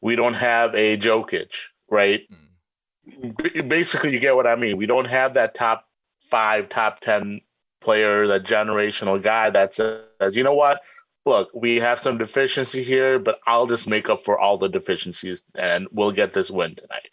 We 0.01 0.15
don't 0.15 0.33
have 0.33 0.75
a 0.75 0.97
Jokic, 0.97 1.51
right? 1.89 2.21
Mm. 2.31 3.69
Basically, 3.69 4.11
you 4.11 4.19
get 4.19 4.35
what 4.35 4.47
I 4.47 4.55
mean. 4.55 4.77
We 4.77 4.85
don't 4.85 5.05
have 5.05 5.35
that 5.35 5.55
top 5.55 5.87
five, 6.29 6.69
top 6.69 7.01
10 7.01 7.41
player, 7.81 8.27
that 8.27 8.43
generational 8.43 9.21
guy 9.21 9.49
that 9.51 9.75
says, 9.75 10.35
you 10.35 10.43
know 10.43 10.53
what? 10.53 10.81
Look, 11.25 11.49
we 11.53 11.77
have 11.77 11.99
some 11.99 12.17
deficiency 12.17 12.83
here, 12.83 13.19
but 13.19 13.39
I'll 13.47 13.67
just 13.67 13.87
make 13.87 14.09
up 14.09 14.25
for 14.25 14.37
all 14.37 14.57
the 14.57 14.69
deficiencies 14.69 15.43
and 15.55 15.87
we'll 15.91 16.11
get 16.11 16.33
this 16.33 16.51
win 16.51 16.75
tonight. 16.75 17.09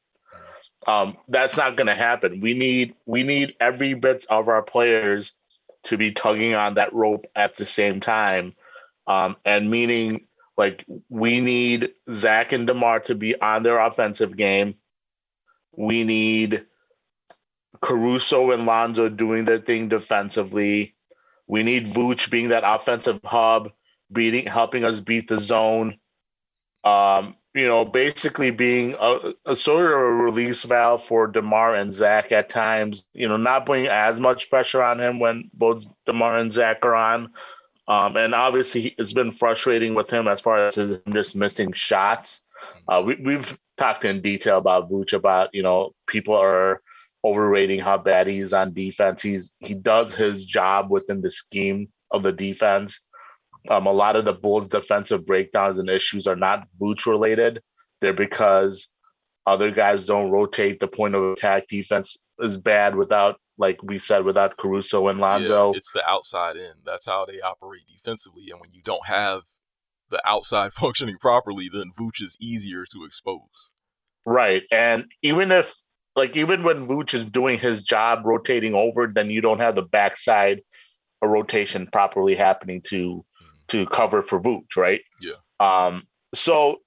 Um, 0.86 1.16
that's 1.28 1.56
not 1.56 1.76
going 1.76 1.86
to 1.86 1.94
happen. 1.94 2.40
We 2.40 2.54
need 2.54 2.94
we 3.06 3.22
need 3.22 3.54
every 3.60 3.94
bit 3.94 4.26
of 4.28 4.48
our 4.48 4.62
players 4.62 5.32
to 5.84 5.96
be 5.96 6.12
tugging 6.12 6.54
on 6.54 6.74
that 6.74 6.92
rope 6.92 7.26
at 7.36 7.56
the 7.56 7.66
same 7.66 8.00
time, 8.00 8.54
um, 9.06 9.36
and 9.44 9.70
meaning 9.70 10.26
Like 10.56 10.84
we 11.08 11.40
need 11.40 11.92
Zach 12.10 12.52
and 12.52 12.66
Demar 12.66 13.00
to 13.00 13.14
be 13.14 13.40
on 13.40 13.62
their 13.62 13.78
offensive 13.78 14.36
game. 14.36 14.74
We 15.76 16.04
need 16.04 16.66
Caruso 17.80 18.50
and 18.52 18.66
Lonzo 18.66 19.08
doing 19.08 19.44
their 19.44 19.60
thing 19.60 19.88
defensively. 19.88 20.94
We 21.46 21.62
need 21.62 21.88
Vooch 21.88 22.30
being 22.30 22.50
that 22.50 22.64
offensive 22.64 23.20
hub, 23.24 23.72
beating, 24.10 24.46
helping 24.46 24.84
us 24.84 25.00
beat 25.00 25.28
the 25.28 25.38
zone. 25.38 25.98
Um, 26.84 27.36
you 27.54 27.66
know, 27.66 27.84
basically 27.84 28.50
being 28.50 28.96
a, 28.98 29.32
a, 29.44 29.56
sort 29.56 29.84
of 29.84 29.92
a 29.92 30.02
release 30.02 30.62
valve 30.62 31.04
for 31.04 31.26
Demar 31.26 31.74
and 31.74 31.92
Zach 31.92 32.32
at 32.32 32.48
times. 32.48 33.04
You 33.12 33.28
know, 33.28 33.36
not 33.36 33.66
putting 33.66 33.86
as 33.86 34.18
much 34.18 34.48
pressure 34.48 34.82
on 34.82 35.00
him 35.00 35.18
when 35.18 35.50
both 35.52 35.84
Demar 36.06 36.38
and 36.38 36.52
Zach 36.52 36.78
are 36.82 36.94
on. 36.94 37.32
Um, 37.88 38.16
and 38.16 38.34
obviously, 38.34 38.94
it's 38.98 39.12
been 39.12 39.32
frustrating 39.32 39.94
with 39.94 40.08
him 40.08 40.28
as 40.28 40.40
far 40.40 40.66
as 40.66 40.76
him 40.76 41.00
just 41.12 41.34
missing 41.34 41.72
shots. 41.72 42.42
Uh, 42.88 43.02
we, 43.04 43.34
have 43.34 43.58
talked 43.76 44.04
in 44.04 44.22
detail 44.22 44.58
about 44.58 44.90
Vooch 44.90 45.12
about 45.12 45.50
you 45.52 45.62
know 45.62 45.90
people 46.06 46.34
are 46.34 46.80
overrating 47.24 47.80
how 47.80 47.98
bad 47.98 48.26
he's 48.26 48.52
on 48.52 48.72
defense. 48.72 49.22
He's 49.22 49.52
he 49.58 49.74
does 49.74 50.14
his 50.14 50.44
job 50.44 50.90
within 50.90 51.20
the 51.20 51.30
scheme 51.30 51.88
of 52.10 52.22
the 52.22 52.32
defense. 52.32 53.00
Um, 53.68 53.86
a 53.86 53.92
lot 53.92 54.16
of 54.16 54.24
the 54.24 54.32
Bulls' 54.32 54.68
defensive 54.68 55.24
breakdowns 55.24 55.78
and 55.78 55.88
issues 55.88 56.26
are 56.26 56.36
not 56.36 56.66
Vooch 56.80 57.06
related. 57.06 57.62
They're 58.00 58.12
because 58.12 58.88
other 59.46 59.70
guys 59.70 60.06
don't 60.06 60.30
rotate. 60.30 60.80
The 60.80 60.88
point 60.88 61.14
of 61.14 61.24
attack 61.32 61.68
defense 61.68 62.16
is 62.40 62.56
bad 62.56 62.96
without, 62.96 63.40
like 63.58 63.82
we 63.82 63.98
said, 63.98 64.24
without 64.24 64.56
Caruso 64.56 65.08
and 65.08 65.18
Lonzo. 65.18 65.72
Yeah, 65.72 65.76
it's 65.76 65.92
the 65.92 66.08
outside 66.08 66.56
in. 66.56 66.72
That's 66.84 67.06
how 67.06 67.24
they 67.24 67.40
operate 67.40 67.82
defensively. 67.92 68.50
And 68.50 68.60
when 68.60 68.72
you 68.72 68.82
don't 68.82 69.06
have 69.06 69.42
the 70.10 70.20
outside 70.26 70.72
functioning 70.72 71.16
properly, 71.20 71.68
then 71.72 71.92
Vooch 71.98 72.22
is 72.22 72.36
easier 72.40 72.84
to 72.92 73.04
expose. 73.04 73.72
Right. 74.24 74.62
And 74.70 75.04
even 75.22 75.50
if 75.50 75.74
like 76.14 76.36
even 76.36 76.62
when 76.62 76.86
Vooch 76.86 77.14
is 77.14 77.24
doing 77.24 77.58
his 77.58 77.82
job 77.82 78.24
rotating 78.24 78.74
over, 78.74 79.06
then 79.06 79.30
you 79.30 79.40
don't 79.40 79.60
have 79.60 79.74
the 79.74 79.82
backside 79.82 80.60
a 81.22 81.28
rotation 81.28 81.86
properly 81.86 82.34
happening 82.34 82.82
to 82.88 83.24
to 83.68 83.86
cover 83.86 84.22
for 84.22 84.40
Vooch, 84.40 84.76
right? 84.76 85.00
Yeah. 85.20 85.34
Um, 85.60 86.02
so 86.34 86.78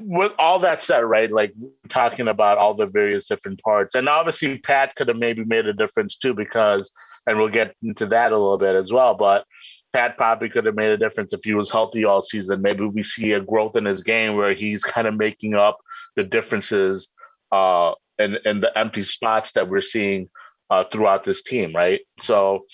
with 0.00 0.32
all 0.38 0.58
that 0.60 0.82
said, 0.82 1.00
right, 1.00 1.30
like 1.30 1.52
talking 1.88 2.28
about 2.28 2.58
all 2.58 2.74
the 2.74 2.86
various 2.86 3.28
different 3.28 3.60
parts, 3.62 3.94
and 3.94 4.08
obviously 4.08 4.58
Pat 4.58 4.94
could 4.96 5.08
have 5.08 5.16
maybe 5.16 5.44
made 5.44 5.66
a 5.66 5.72
difference 5.72 6.16
too, 6.16 6.34
because 6.34 6.90
and 7.26 7.38
we'll 7.38 7.48
get 7.48 7.74
into 7.82 8.06
that 8.06 8.32
a 8.32 8.38
little 8.38 8.58
bit 8.58 8.74
as 8.74 8.92
well, 8.92 9.14
but 9.14 9.44
Pat 9.92 10.16
probably 10.16 10.48
could 10.48 10.66
have 10.66 10.74
made 10.74 10.90
a 10.90 10.96
difference 10.96 11.32
if 11.32 11.44
he 11.44 11.54
was 11.54 11.70
healthy 11.70 12.04
all 12.04 12.22
season. 12.22 12.62
Maybe 12.62 12.84
we 12.84 13.02
see 13.02 13.32
a 13.32 13.40
growth 13.40 13.76
in 13.76 13.84
his 13.84 14.02
game 14.02 14.36
where 14.36 14.54
he's 14.54 14.84
kind 14.84 15.06
of 15.06 15.16
making 15.16 15.54
up 15.54 15.78
the 16.16 16.24
differences 16.24 17.08
uh, 17.52 17.92
and 18.18 18.38
and 18.44 18.62
the 18.62 18.76
empty 18.78 19.02
spots 19.02 19.52
that 19.52 19.68
we're 19.68 19.80
seeing 19.80 20.28
uh, 20.70 20.84
throughout 20.84 21.24
this 21.24 21.42
team, 21.42 21.74
right? 21.74 22.00
So, 22.20 22.66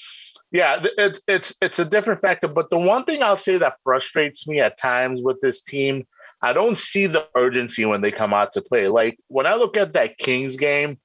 yeah, 0.52 0.84
it's 0.98 1.20
it's 1.26 1.54
it's 1.62 1.78
a 1.78 1.84
different 1.84 2.20
factor. 2.20 2.48
But 2.48 2.70
the 2.70 2.78
one 2.78 3.04
thing 3.04 3.22
I'll 3.22 3.36
say 3.36 3.56
that 3.58 3.76
frustrates 3.82 4.46
me 4.46 4.60
at 4.60 4.78
times 4.78 5.22
with 5.22 5.40
this 5.40 5.62
team, 5.62 6.06
I 6.46 6.52
don't 6.52 6.78
see 6.78 7.08
the 7.08 7.26
urgency 7.34 7.84
when 7.84 8.02
they 8.02 8.12
come 8.12 8.32
out 8.32 8.52
to 8.52 8.62
play. 8.62 8.86
Like 8.86 9.18
when 9.26 9.46
I 9.46 9.56
look 9.56 9.76
at 9.76 9.94
that 9.94 10.16
Kings 10.16 10.56
game, 10.56 10.98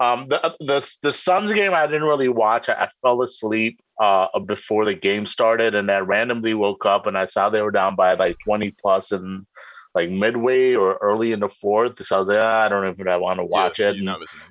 um, 0.00 0.26
the 0.28 0.56
the 0.58 0.96
the 1.02 1.12
Suns 1.12 1.52
game 1.52 1.72
I 1.72 1.86
didn't 1.86 2.08
really 2.08 2.28
watch. 2.28 2.68
I, 2.68 2.72
I 2.72 2.88
fell 3.00 3.22
asleep 3.22 3.80
uh, 4.00 4.36
before 4.40 4.84
the 4.84 4.94
game 4.94 5.24
started, 5.24 5.76
and 5.76 5.88
then 5.88 6.04
randomly 6.04 6.54
woke 6.54 6.84
up 6.84 7.06
and 7.06 7.16
I 7.16 7.26
saw 7.26 7.48
they 7.48 7.62
were 7.62 7.70
down 7.70 7.94
by 7.94 8.14
like 8.14 8.38
twenty 8.44 8.72
plus, 8.72 9.12
and 9.12 9.46
like 9.94 10.10
midway 10.10 10.74
or 10.74 10.96
early 11.00 11.30
in 11.30 11.38
the 11.38 11.48
fourth. 11.48 12.04
So 12.04 12.16
I 12.16 12.18
was 12.18 12.28
like, 12.28 12.38
ah, 12.38 12.64
I 12.64 12.68
don't 12.68 12.82
know 12.82 12.94
if 12.98 13.06
I 13.06 13.16
want 13.18 13.38
to 13.38 13.44
watch 13.44 13.78
yeah, 13.78 13.90
it. 13.90 13.96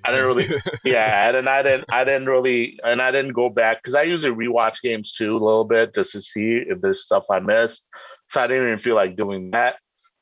I 0.05 0.11
didn't 0.11 0.25
really, 0.27 0.47
yeah, 0.85 1.29
and 1.29 1.49
I 1.49 1.61
didn't, 1.61 1.85
I 1.91 2.05
didn't 2.05 2.27
really, 2.27 2.79
and 2.85 3.01
I 3.01 3.11
didn't 3.11 3.33
go 3.33 3.49
back 3.49 3.83
because 3.83 3.95
I 3.95 4.03
usually 4.03 4.33
rewatch 4.33 4.81
games 4.81 5.13
too 5.13 5.35
a 5.35 5.43
little 5.43 5.65
bit 5.65 5.93
just 5.93 6.13
to 6.13 6.21
see 6.21 6.63
if 6.67 6.79
there's 6.79 7.03
stuff 7.03 7.25
I 7.29 7.39
missed. 7.39 7.85
So 8.29 8.41
I 8.41 8.47
didn't 8.47 8.67
even 8.67 8.79
feel 8.79 8.95
like 8.95 9.17
doing 9.17 9.51
that. 9.51 9.75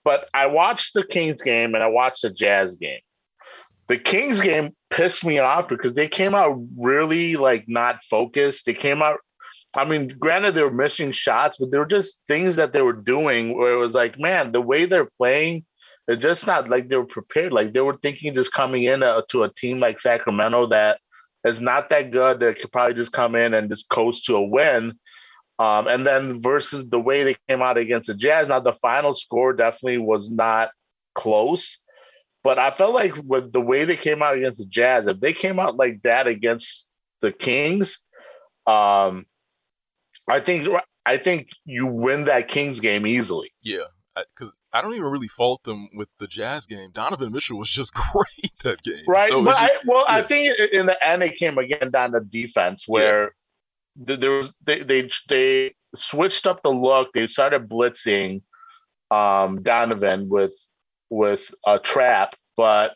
But 0.05 0.29
I 0.33 0.45
watched 0.45 0.93
the 0.93 1.03
Kings 1.03 1.41
game 1.41 1.75
and 1.75 1.83
I 1.83 1.88
watched 1.88 2.21
the 2.21 2.29
Jazz 2.29 2.75
game. 2.75 3.01
The 3.88 3.97
Kings 3.97 4.39
game 4.39 4.74
pissed 4.89 5.25
me 5.25 5.39
off 5.39 5.67
because 5.67 5.93
they 5.93 6.07
came 6.07 6.33
out 6.33 6.57
really 6.77 7.35
like 7.35 7.65
not 7.67 8.03
focused. 8.05 8.65
They 8.65 8.74
came 8.74 9.01
out 9.01 9.19
I 9.77 9.83
mean, 9.83 10.07
granted 10.07 10.55
they 10.55 10.63
were 10.63 10.71
missing 10.71 11.12
shots, 11.12 11.57
but 11.57 11.69
there 11.69 11.81
were 11.81 11.85
just 11.85 12.19
things 12.27 12.55
that 12.55 12.71
they 12.71 12.81
were 12.81 12.93
doing 12.93 13.57
where 13.57 13.74
it 13.74 13.77
was 13.77 13.93
like, 13.93 14.17
man, 14.17 14.51
the 14.51 14.62
way 14.62 14.85
they're 14.85 15.09
playing, 15.17 15.65
it's 16.07 16.24
just 16.24 16.47
not 16.47 16.69
like 16.69 16.88
they 16.88 16.95
were 16.95 17.05
prepared. 17.05 17.51
Like 17.51 17.74
they 17.74 17.81
were 17.81 17.97
thinking 18.01 18.33
just 18.33 18.53
coming 18.53 18.83
in 18.83 19.03
a, 19.03 19.24
to 19.29 19.43
a 19.43 19.53
team 19.53 19.79
like 19.79 20.00
Sacramento 20.00 20.67
that 20.67 21.00
is 21.43 21.62
not 21.62 21.89
that 21.89 22.12
good 22.12 22.39
that 22.39 22.59
could 22.59 22.71
probably 22.71 22.93
just 22.93 23.12
come 23.12 23.35
in 23.35 23.53
and 23.53 23.69
just 23.69 23.89
coast 23.89 24.25
to 24.25 24.35
a 24.35 24.45
win. 24.45 24.93
Um, 25.57 25.88
and 25.88 26.05
then 26.05 26.41
versus 26.41 26.88
the 26.89 27.00
way 27.00 27.24
they 27.24 27.38
came 27.47 27.62
out 27.62 27.77
against 27.77 28.07
the 28.07 28.13
Jazz, 28.13 28.50
now 28.50 28.59
the 28.59 28.74
final 28.74 29.13
score 29.13 29.53
definitely 29.53 30.00
was 30.00 30.29
not 30.29 30.69
close. 31.13 31.77
But 32.43 32.59
I 32.59 32.71
felt 32.71 32.93
like 32.93 33.15
with 33.24 33.53
the 33.53 33.62
way 33.62 33.85
they 33.85 33.95
came 33.95 34.21
out 34.21 34.38
against 34.38 34.59
the 34.59 34.65
Jazz, 34.65 35.07
if 35.07 35.19
they 35.19 35.33
came 35.33 35.59
out 35.59 35.77
like 35.77 36.01
that 36.03 36.27
against 36.27 36.88
the 37.21 37.31
Kings, 37.31 38.00
um, 38.67 39.25
I 40.29 40.39
think 40.41 40.67
I 41.05 41.17
think 41.17 41.47
you 41.63 41.88
win 41.88 42.25
that 42.25 42.47
Kings 42.47 42.79
game 42.79 43.07
easily. 43.07 43.51
Yeah, 43.63 43.85
because 44.15 44.53
I, 44.74 44.79
I, 44.79 44.81
don't 44.81 44.93
even 44.93 45.05
really 45.05 45.27
fault 45.27 45.63
them 45.63 45.89
with 45.93 46.09
the 46.19 46.27
Jazz 46.27 46.65
game. 46.65 46.89
Donovan 46.93 47.31
Mitchell 47.31 47.57
was 47.57 47.69
just 47.69 47.93
great 48.12 48.51
that 48.63 48.83
game, 48.83 49.05
right? 49.07 49.29
So 49.29 49.43
but 49.43 49.55
I, 49.57 49.69
well, 49.85 50.05
yeah. 50.07 50.15
I 50.15 50.21
think 50.21 50.59
in 50.71 50.85
the 50.85 51.07
end 51.07 51.24
it 51.24 51.38
came 51.38 51.57
again 51.57 51.91
down 51.91 52.12
to 52.12 52.19
defense 52.19 52.88
where 52.88 53.24
yeah. 53.24 53.29
There 53.96 54.32
was 54.32 54.54
they, 54.64 54.84
they 54.84 55.10
they 55.30 55.75
switched 55.96 56.48
up 56.48 56.64
the 56.64 56.70
look. 56.70 57.14
They 57.14 57.28
started 57.28 57.70
blitzing 57.70 58.42
um, 59.12 59.62
Donovan 59.64 60.30
with 60.30 60.56
with 61.10 61.54
a 61.66 61.80
trap, 61.80 62.36
but 62.58 62.96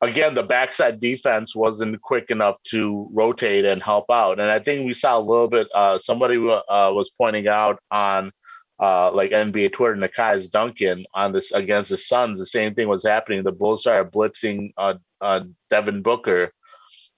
again, 0.00 0.34
the 0.34 0.42
backside 0.42 1.00
defense 1.00 1.54
wasn't 1.54 2.00
quick 2.02 2.30
enough 2.30 2.56
to 2.70 3.08
rotate 3.12 3.64
and 3.64 3.82
help 3.82 4.06
out. 4.10 4.38
And 4.38 4.50
I 4.50 4.58
think 4.58 4.86
we 4.86 4.92
saw 4.92 5.18
a 5.18 5.20
little 5.20 5.48
bit. 5.48 5.68
Uh, 5.74 5.98
somebody 5.98 6.36
uh, 6.36 6.92
was 6.92 7.10
pointing 7.18 7.48
out 7.48 7.80
on 7.90 8.32
uh, 8.80 9.10
like 9.12 9.32
NBA 9.32 9.72
Twitter, 9.72 9.96
Nekias 9.96 10.50
Duncan 10.50 11.04
on 11.14 11.32
this 11.32 11.52
against 11.52 11.90
the 11.90 11.96
Suns. 11.96 12.38
The 12.38 12.46
same 12.46 12.74
thing 12.74 12.88
was 12.88 13.04
happening. 13.04 13.42
The 13.42 13.52
Bulls 13.52 13.82
started 13.82 14.12
blitzing 14.12 14.72
uh, 14.76 14.94
uh, 15.20 15.40
Devin 15.70 16.02
Booker, 16.02 16.52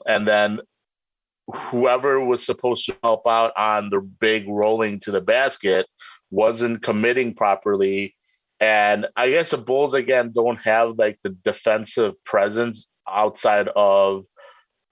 and 0.07 0.27
then 0.27 0.61
whoever 1.51 2.25
was 2.25 2.45
supposed 2.45 2.87
to 2.87 2.97
help 3.03 3.27
out 3.27 3.53
on 3.57 3.91
the 3.91 4.01
big 4.01 4.49
rolling 4.49 5.01
to 5.01 5.11
the 5.11 5.21
basket 5.21 5.87
wasn't 6.31 6.83
committing 6.83 7.35
properly 7.35 8.15
and 8.61 9.07
I 9.17 9.31
guess 9.31 9.51
the 9.51 9.59
Bulls 9.59 9.95
again 9.95 10.33
don't 10.35 10.59
have 10.59 10.99
like 10.99 11.19
the 11.23 11.31
defensive 11.31 12.13
presence 12.25 12.91
outside 13.09 13.69
of 13.75 14.25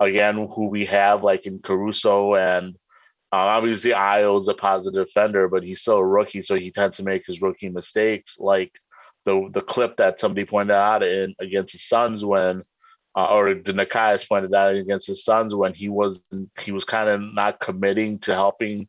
again 0.01 0.49
who 0.55 0.69
we 0.69 0.87
have 0.87 1.23
like 1.23 1.47
in 1.47 1.61
Caruso 1.61 2.35
and 2.35 2.77
um, 3.31 3.41
obviously 3.41 3.91
Ayo's 3.91 4.49
a 4.49 4.55
positive 4.55 5.07
defender, 5.07 5.49
but 5.49 5.63
he's 5.63 5.83
still 5.83 5.99
a 5.99 6.07
rookie, 6.07 6.41
so 6.41 6.55
he 6.55 6.71
tends 6.71 6.97
to 6.97 7.03
make 7.03 7.27
his 7.27 7.43
rookie 7.43 7.69
mistakes. 7.69 8.39
Like 8.39 8.73
the 9.27 9.51
the 9.53 9.61
clip 9.61 9.99
that 9.99 10.19
somebody 10.19 10.47
pointed 10.47 10.73
out 10.73 11.03
in 11.03 11.35
against 11.39 11.73
the 11.73 11.79
Suns 11.79 12.25
when, 12.25 12.63
uh, 13.19 13.35
or 13.35 13.53
the 13.53 13.73
Nekias 13.73 14.29
pointed 14.29 14.55
out 14.55 14.77
against 14.77 15.09
his 15.09 15.25
Suns 15.25 15.53
when 15.53 15.75
he 15.75 15.89
was 15.89 16.23
he 16.61 16.71
was 16.71 16.85
kind 16.85 17.09
of 17.09 17.21
not 17.35 17.59
committing 17.59 18.21
to 18.21 18.33
helping 18.33 18.87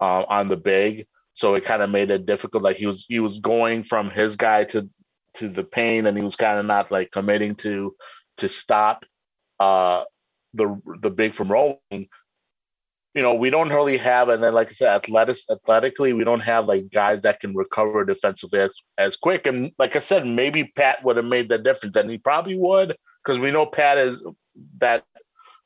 uh, 0.00 0.22
on 0.28 0.46
the 0.46 0.56
big, 0.56 1.08
so 1.34 1.56
it 1.56 1.64
kind 1.64 1.82
of 1.82 1.90
made 1.90 2.12
it 2.12 2.24
difficult. 2.24 2.62
Like 2.62 2.76
he 2.76 2.86
was 2.86 3.04
he 3.08 3.18
was 3.18 3.40
going 3.40 3.82
from 3.82 4.08
his 4.08 4.36
guy 4.36 4.62
to 4.66 4.88
to 5.34 5.48
the 5.48 5.64
pain, 5.64 6.06
and 6.06 6.16
he 6.16 6.22
was 6.22 6.36
kind 6.36 6.60
of 6.60 6.66
not 6.66 6.92
like 6.92 7.10
committing 7.10 7.56
to 7.56 7.96
to 8.38 8.48
stop 8.48 9.04
uh 9.58 10.04
the 10.54 10.80
the 11.00 11.10
big 11.10 11.34
from 11.34 11.50
rolling. 11.50 12.06
You 13.14 13.22
know, 13.22 13.34
we 13.34 13.50
don't 13.50 13.68
really 13.68 13.98
have, 13.98 14.28
and 14.28 14.42
then 14.44 14.54
like 14.54 14.68
I 14.68 14.74
said, 14.74 14.94
athletic 14.94 15.38
athletically, 15.50 16.12
we 16.12 16.22
don't 16.22 16.40
have 16.52 16.66
like 16.66 16.88
guys 16.92 17.22
that 17.22 17.40
can 17.40 17.52
recover 17.56 18.04
defensively 18.04 18.60
as, 18.60 18.70
as 18.96 19.16
quick. 19.16 19.48
And 19.48 19.72
like 19.76 19.96
I 19.96 19.98
said, 19.98 20.24
maybe 20.24 20.70
Pat 20.76 21.02
would 21.04 21.16
have 21.16 21.26
made 21.26 21.48
the 21.48 21.58
difference, 21.58 21.96
and 21.96 22.08
he 22.08 22.18
probably 22.18 22.56
would, 22.56 22.96
because 23.24 23.38
we 23.38 23.50
know 23.50 23.66
Pat 23.66 23.98
is 23.98 24.24
that 24.78 25.04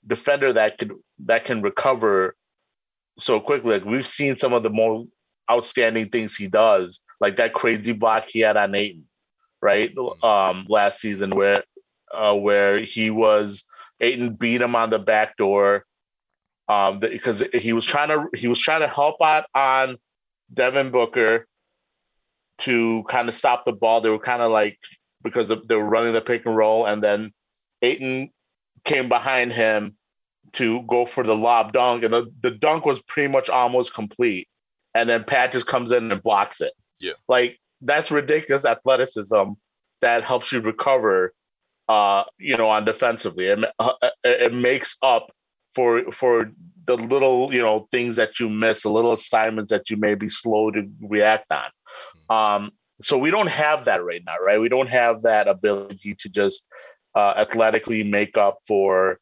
defender 0.06 0.52
that 0.52 0.78
could 0.78 0.92
that 1.20 1.44
can 1.44 1.62
recover 1.62 2.36
so 3.18 3.40
quickly. 3.40 3.78
Like 3.78 3.84
we've 3.84 4.06
seen 4.06 4.36
some 4.36 4.52
of 4.52 4.62
the 4.62 4.70
more 4.70 5.06
outstanding 5.50 6.10
things 6.10 6.36
he 6.36 6.48
does, 6.48 7.00
like 7.20 7.36
that 7.36 7.54
crazy 7.54 7.92
block 7.92 8.26
he 8.28 8.40
had 8.40 8.56
on 8.56 8.74
Ayton, 8.74 9.04
right? 9.62 9.94
Mm-hmm. 9.94 10.24
Um, 10.24 10.66
last 10.68 11.00
season 11.00 11.34
where 11.34 11.64
uh, 12.12 12.34
where 12.34 12.80
he 12.80 13.10
was 13.10 13.64
Ayton 14.00 14.34
beat 14.34 14.60
him 14.60 14.76
on 14.76 14.90
the 14.90 14.98
back 14.98 15.36
door 15.36 15.84
um, 16.68 17.00
because 17.00 17.42
he 17.54 17.72
was 17.72 17.84
trying 17.84 18.08
to 18.08 18.26
he 18.36 18.48
was 18.48 18.60
trying 18.60 18.80
to 18.80 18.88
help 18.88 19.22
out 19.22 19.44
on 19.54 19.96
Devin 20.52 20.90
Booker. 20.90 21.46
to 22.58 23.04
kind 23.04 23.28
of 23.28 23.34
stop 23.34 23.64
the 23.64 23.72
ball. 23.72 24.00
They 24.00 24.08
were 24.08 24.18
kind 24.18 24.42
of 24.42 24.50
like 24.50 24.78
because 25.22 25.48
they 25.48 25.74
were 25.74 25.84
running 25.84 26.12
the 26.12 26.20
pick 26.20 26.46
and 26.46 26.56
roll, 26.56 26.86
and 26.86 27.02
then 27.02 27.32
Ayton 27.86 28.30
came 28.84 29.08
behind 29.08 29.52
him 29.52 29.96
to 30.54 30.82
go 30.82 31.06
for 31.06 31.24
the 31.24 31.36
lob 31.36 31.72
dunk, 31.72 32.04
and 32.04 32.12
the, 32.12 32.32
the 32.42 32.50
dunk 32.50 32.86
was 32.86 33.00
pretty 33.02 33.28
much 33.28 33.48
almost 33.48 33.94
complete. 33.94 34.48
And 34.94 35.08
then 35.08 35.24
Pat 35.24 35.52
just 35.52 35.66
comes 35.66 35.92
in 35.92 36.10
and 36.10 36.22
blocks 36.22 36.60
it. 36.60 36.72
Yeah. 37.00 37.12
Like 37.28 37.58
that's 37.82 38.10
ridiculous 38.10 38.64
athleticism 38.64 39.52
that 40.00 40.24
helps 40.24 40.52
you 40.52 40.60
recover 40.60 41.34
uh, 41.88 42.24
you 42.38 42.56
know, 42.56 42.68
on 42.68 42.84
defensively. 42.84 43.46
It, 43.46 43.64
uh, 43.78 43.92
it 44.24 44.52
makes 44.52 44.96
up 45.02 45.30
for 45.74 46.10
for 46.12 46.50
the 46.86 46.96
little, 46.96 47.52
you 47.52 47.60
know, 47.60 47.88
things 47.90 48.16
that 48.16 48.40
you 48.40 48.48
miss, 48.48 48.82
the 48.82 48.90
little 48.90 49.12
assignments 49.12 49.70
that 49.70 49.90
you 49.90 49.96
may 49.96 50.14
be 50.14 50.28
slow 50.28 50.70
to 50.70 50.88
react 51.00 51.50
on. 51.50 51.70
Hmm. 52.28 52.34
Um, 52.34 52.70
so 53.00 53.18
we 53.18 53.30
don't 53.30 53.48
have 53.48 53.84
that 53.84 54.04
right 54.04 54.22
now, 54.24 54.36
right? 54.44 54.60
We 54.60 54.68
don't 54.68 54.88
have 54.88 55.22
that 55.22 55.48
ability 55.48 56.14
to 56.20 56.28
just 56.28 56.66
uh, 57.16 57.34
athletically 57.36 58.04
make 58.04 58.36
up 58.36 58.58
for 58.68 59.18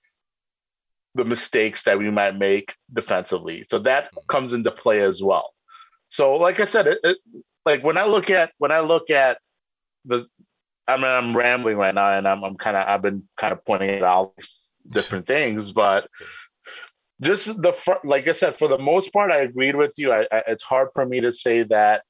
the 1.14 1.24
mistakes 1.24 1.84
that 1.84 1.98
we 1.98 2.10
might 2.10 2.36
make 2.36 2.74
defensively. 2.92 3.64
So 3.68 3.78
that 3.80 4.10
hmm. 4.12 4.18
comes 4.28 4.52
into 4.52 4.70
play 4.70 5.00
as 5.00 5.22
well. 5.22 5.54
So, 6.08 6.34
like 6.36 6.60
I 6.60 6.64
said, 6.64 6.86
it, 6.86 6.98
it, 7.02 7.18
like 7.64 7.82
when 7.82 7.96
I 7.96 8.04
look 8.04 8.28
at 8.30 8.52
when 8.58 8.72
I 8.72 8.80
look 8.80 9.10
at 9.10 9.38
the 10.04 10.26
I 10.86 10.96
mean, 10.96 11.06
I'm 11.06 11.36
rambling 11.36 11.76
right 11.76 11.94
now, 11.94 12.16
and 12.16 12.28
I'm, 12.28 12.44
I'm 12.44 12.56
kind 12.56 12.76
of, 12.76 12.86
I've 12.86 13.02
been 13.02 13.22
kind 13.36 13.52
of 13.52 13.64
pointing 13.64 14.02
out 14.02 14.34
different 14.86 15.26
things, 15.26 15.72
but 15.72 16.08
just 17.20 17.46
the 17.46 17.72
like 18.04 18.28
I 18.28 18.32
said, 18.32 18.56
for 18.56 18.68
the 18.68 18.78
most 18.78 19.12
part, 19.12 19.30
I 19.30 19.38
agreed 19.38 19.76
with 19.76 19.92
you. 19.96 20.12
I, 20.12 20.26
I, 20.30 20.42
it's 20.48 20.62
hard 20.62 20.88
for 20.94 21.06
me 21.06 21.20
to 21.20 21.32
say 21.32 21.62
that, 21.64 22.02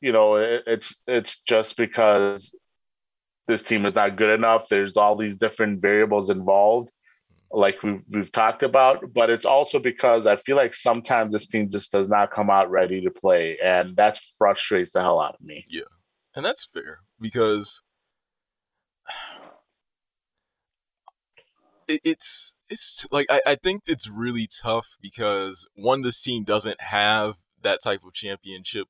you 0.00 0.12
know, 0.12 0.36
it, 0.36 0.62
it's 0.66 0.96
it's 1.06 1.38
just 1.46 1.76
because 1.76 2.54
this 3.48 3.62
team 3.62 3.86
is 3.86 3.94
not 3.94 4.16
good 4.16 4.30
enough. 4.30 4.68
There's 4.68 4.96
all 4.96 5.16
these 5.16 5.36
different 5.36 5.80
variables 5.80 6.30
involved, 6.30 6.90
like 7.52 7.82
we've 7.82 8.02
we've 8.08 8.32
talked 8.32 8.62
about, 8.62 9.12
but 9.12 9.28
it's 9.30 9.44
also 9.46 9.78
because 9.78 10.26
I 10.26 10.36
feel 10.36 10.56
like 10.56 10.74
sometimes 10.74 11.32
this 11.32 11.46
team 11.46 11.70
just 11.70 11.92
does 11.92 12.08
not 12.08 12.30
come 12.30 12.50
out 12.50 12.70
ready 12.70 13.02
to 13.02 13.10
play, 13.10 13.58
and 13.62 13.96
that 13.96 14.18
frustrates 14.38 14.92
the 14.92 15.02
hell 15.02 15.20
out 15.20 15.34
of 15.34 15.40
me. 15.42 15.64
Yeah, 15.68 15.82
and 16.34 16.44
that's 16.44 16.64
fair 16.64 17.00
because 17.20 17.82
it, 21.88 22.00
it's 22.04 22.54
it's 22.70 23.06
like 23.10 23.26
I, 23.28 23.42
I 23.46 23.54
think 23.56 23.82
it's 23.86 24.08
really 24.08 24.48
tough 24.62 24.96
because 25.00 25.68
one, 25.74 26.00
this 26.02 26.22
team 26.22 26.44
doesn't 26.44 26.80
have 26.80 27.34
that 27.62 27.80
type 27.82 28.00
of 28.04 28.14
championship 28.14 28.88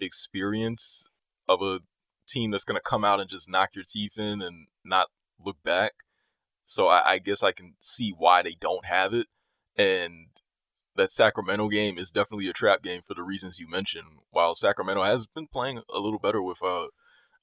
experience 0.00 1.06
of 1.48 1.62
a 1.62 1.80
team 2.26 2.50
that's 2.50 2.64
gonna 2.64 2.80
come 2.80 3.04
out 3.04 3.20
and 3.20 3.30
just 3.30 3.48
knock 3.48 3.74
your 3.74 3.84
teeth 3.84 4.18
in 4.18 4.42
and 4.42 4.68
not 4.84 5.08
look 5.44 5.56
back. 5.64 5.92
So 6.64 6.88
I, 6.88 7.12
I 7.12 7.18
guess 7.18 7.42
I 7.42 7.52
can 7.52 7.74
see 7.78 8.14
why 8.16 8.42
they 8.42 8.56
don't 8.58 8.86
have 8.86 9.12
it. 9.12 9.26
And 9.76 10.28
that 10.96 11.12
Sacramento 11.12 11.68
game 11.68 11.98
is 11.98 12.10
definitely 12.10 12.48
a 12.48 12.52
trap 12.52 12.82
game 12.82 13.02
for 13.02 13.14
the 13.14 13.22
reasons 13.22 13.58
you 13.58 13.68
mentioned. 13.68 14.18
While 14.30 14.54
Sacramento 14.54 15.02
has 15.02 15.26
been 15.26 15.48
playing 15.48 15.82
a 15.92 15.98
little 15.98 16.18
better 16.18 16.42
with 16.42 16.62
uh, 16.62 16.86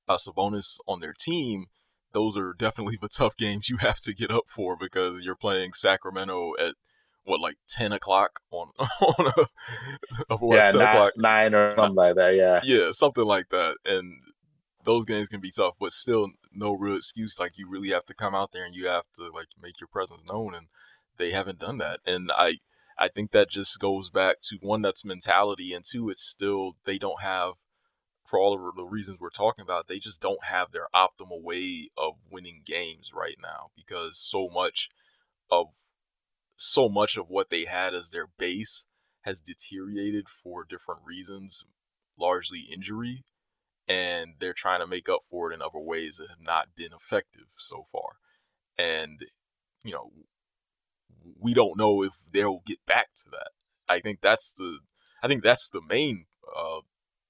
a 0.08 0.16
Sabonis 0.16 0.80
on 0.88 1.02
their 1.02 1.14
team, 1.14 1.66
those 2.14 2.38
are 2.38 2.54
definitely 2.54 2.98
the 3.02 3.10
tough 3.16 3.36
games 3.38 3.70
you 3.70 3.78
have 3.78 4.00
to 4.02 4.14
get 4.14 4.32
up 4.32 4.46
for 4.48 4.76
because 4.80 5.24
you're 5.24 5.36
playing 5.36 5.74
Sacramento 5.74 6.54
at 6.60 6.76
what 7.24 7.40
like 7.40 7.58
ten 7.70 7.92
o'clock 7.92 8.40
on 8.50 8.70
on 8.80 9.32
a 10.30 10.56
yeah, 10.56 10.72
nine, 10.72 10.88
o'clock. 10.88 11.14
nine 11.18 11.54
or 11.54 11.76
something 11.78 11.96
like 11.96 12.16
that. 12.16 12.36
Yeah, 12.36 12.62
yeah, 12.64 12.90
something 12.92 13.26
like 13.26 13.50
that. 13.50 13.76
And 13.86 14.14
those 14.86 15.06
games 15.06 15.28
can 15.28 15.42
be 15.42 15.52
tough, 15.52 15.76
but 15.80 15.92
still 15.92 16.32
no 16.52 16.74
real 16.74 16.96
excuse. 16.96 17.40
Like 17.40 17.58
you 17.58 17.68
really 17.70 17.90
have 17.90 18.06
to 18.08 18.14
come 18.14 18.36
out 18.36 18.52
there 18.52 18.66
and 18.66 18.76
you 18.76 18.88
have 18.88 19.06
to 19.16 19.30
like 19.30 19.50
make 19.62 19.80
your 19.80 19.88
presence 19.88 20.22
known, 20.28 20.54
and 20.56 20.68
they 21.18 21.32
haven't 21.32 21.60
done 21.60 21.78
that. 21.80 22.00
And 22.06 22.32
I 22.34 22.58
I 22.98 23.08
think 23.08 23.32
that 23.32 23.50
just 23.50 23.80
goes 23.80 24.10
back 24.10 24.42
to 24.50 24.58
one 24.62 24.82
that's 24.82 25.06
mentality, 25.06 25.74
and 25.74 25.84
two, 25.86 26.10
it's 26.10 26.24
still 26.24 26.76
they 26.86 26.98
don't 26.98 27.22
have 27.22 27.54
for 28.26 28.40
all 28.40 28.54
of 28.54 28.76
the 28.76 28.84
reasons 28.86 29.20
we're 29.20 29.30
talking 29.30 29.64
about, 29.64 29.88
they 29.88 30.00
just 30.00 30.22
don't 30.22 30.46
have 30.46 30.72
their 30.72 30.88
optimal 30.96 31.42
way 31.42 31.90
of 31.98 32.14
winning 32.30 32.62
games 32.66 33.12
right 33.14 33.36
now 33.42 33.72
because 33.76 34.18
so 34.18 34.48
much 34.48 34.90
of 35.52 35.68
so 36.56 36.88
much 36.88 37.18
of 37.18 37.28
what 37.28 37.50
they 37.50 37.66
had 37.66 37.94
as 37.94 38.10
their 38.10 38.28
base 38.38 38.86
has 39.22 39.42
deteriorated 39.42 40.30
for 40.30 40.64
different 40.64 41.02
reasons, 41.04 41.66
largely 42.18 42.68
injury, 42.74 43.26
and 43.92 44.36
they're 44.40 44.54
trying 44.54 44.80
to 44.80 44.88
make 44.88 45.10
up 45.10 45.22
for 45.30 45.52
it 45.52 45.54
in 45.54 45.62
other 45.62 45.80
ways 45.80 46.18
that 46.18 46.30
have 46.30 46.46
not 46.46 46.70
been 46.76 46.94
effective 46.94 47.48
so 47.58 47.86
far. 47.92 48.18
And 48.78 49.26
you 49.84 49.92
know, 49.92 50.12
we 51.40 51.54
don't 51.54 51.78
know 51.78 52.04
if 52.04 52.14
they'll 52.32 52.62
get 52.66 52.86
back 52.86 53.10
to 53.24 53.30
that. 53.32 53.50
I 53.90 54.00
think 54.00 54.20
that's 54.22 54.54
the 54.54 54.80
I 55.22 55.28
think 55.28 55.44
that's 55.44 55.70
the 55.70 55.82
main 55.82 56.26
uh, 56.56 56.80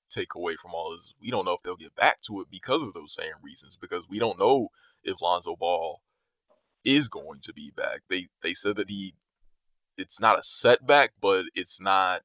take 0.10 0.36
away 0.36 0.56
from 0.56 0.74
all 0.74 0.94
is 0.94 1.14
we 1.20 1.32
don't 1.32 1.46
know 1.46 1.54
if 1.54 1.64
they'll 1.64 1.76
get 1.76 1.96
back 1.96 2.22
to 2.28 2.42
it 2.42 2.48
because 2.52 2.84
of 2.84 2.94
those 2.94 3.16
same 3.16 3.34
reasons. 3.42 3.76
Because 3.76 4.04
we 4.08 4.20
don't 4.20 4.40
know 4.40 4.70
if 5.04 5.22
Lonzo 5.22 5.56
Ball 5.56 6.02
is 6.84 7.10
going 7.10 7.40
to 7.44 7.54
be 7.54 7.72
back. 7.76 8.02
They 8.08 8.28
they 8.44 8.54
said 8.54 8.76
that 8.76 8.90
he 8.90 9.16
it's 9.98 10.22
not 10.22 10.38
a 10.38 10.44
setback, 10.44 11.14
but 11.20 11.46
it's 11.56 11.82
not 11.82 12.22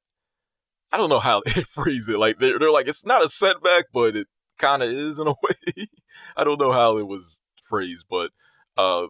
I 0.92 0.96
don't 0.96 1.11
know 1.11 1.20
how 1.20 1.42
they 1.55 1.62
phrase 1.62 2.09
it. 2.09 2.18
Like 2.18 2.38
they're 2.38 2.59
they're 2.59 2.70
like 2.70 2.88
it's 2.88 3.07
not 3.07 3.25
a 3.25 3.29
setback, 3.29 3.87
but 3.92 4.16
it 4.16 4.29
kind 4.59 4.83
of 4.83 4.90
is 4.90 5.18
in 5.18 5.27
a 5.27 5.31
way. 5.42 5.87
I 6.37 6.44
don't 6.44 6.61
know 6.61 6.72
how 6.72 6.99
it 6.99 7.07
was 7.07 7.38
phrased, 7.62 8.07
but 8.09 8.31
uh, 8.77 9.07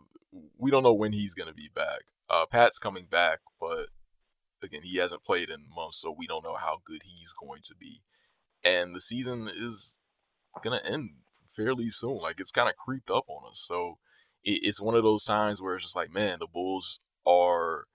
we 0.58 0.70
don't 0.70 0.82
know 0.82 0.94
when 0.94 1.12
he's 1.12 1.34
gonna 1.34 1.54
be 1.54 1.70
back. 1.74 2.00
Uh, 2.28 2.46
Pat's 2.46 2.78
coming 2.78 3.06
back, 3.10 3.40
but 3.60 3.86
again, 4.62 4.82
he 4.82 4.96
hasn't 4.96 5.24
played 5.24 5.48
in 5.48 5.66
months, 5.74 6.00
so 6.00 6.14
we 6.16 6.26
don't 6.26 6.44
know 6.44 6.56
how 6.56 6.80
good 6.84 7.02
he's 7.04 7.32
going 7.32 7.62
to 7.62 7.74
be 7.78 8.02
and 8.66 8.94
the 8.94 9.00
season 9.00 9.48
is 9.54 10.00
gonna 10.62 10.80
end 10.84 11.10
fairly 11.46 11.88
soon. 11.88 12.18
Like 12.18 12.40
it's 12.40 12.50
kind 12.50 12.68
of 12.68 12.76
creeped 12.76 13.10
up 13.10 13.24
on 13.28 13.48
us. 13.50 13.60
So 13.60 13.98
it, 14.42 14.60
it's 14.62 14.80
one 14.80 14.96
of 14.96 15.04
those 15.04 15.24
times 15.24 15.62
where 15.62 15.76
it's 15.76 15.84
just 15.84 15.96
like, 15.96 16.12
man, 16.12 16.38
the 16.40 16.48
Bulls 16.48 17.00
are 17.24 17.86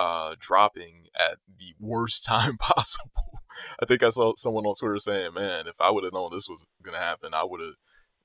uh, 0.00 0.34
dropping 0.38 1.04
at 1.14 1.36
the 1.58 1.74
worst 1.78 2.24
time 2.28 2.56
possible. 2.56 3.42
I 3.80 3.84
think 3.84 4.02
I 4.02 4.08
saw 4.08 4.32
someone 4.36 4.64
on 4.64 4.74
Twitter 4.74 4.98
saying, 4.98 5.34
"Man, 5.34 5.66
if 5.66 5.78
I 5.78 5.90
would 5.90 6.04
have 6.04 6.14
known 6.14 6.30
this 6.32 6.48
was 6.48 6.66
gonna 6.82 6.98
happen, 6.98 7.34
I 7.34 7.44
would 7.44 7.60
have 7.60 7.74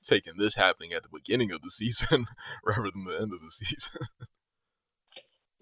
taken 0.02 0.38
this 0.38 0.56
happening 0.56 0.92
at 0.94 1.02
the 1.02 1.10
beginning 1.12 1.52
of 1.52 1.60
the 1.60 1.70
season 1.70 2.24
rather 2.64 2.90
than 2.92 3.04
the 3.04 3.20
end 3.20 3.32
of 3.34 3.40
the 3.40 3.50
season." 3.50 4.00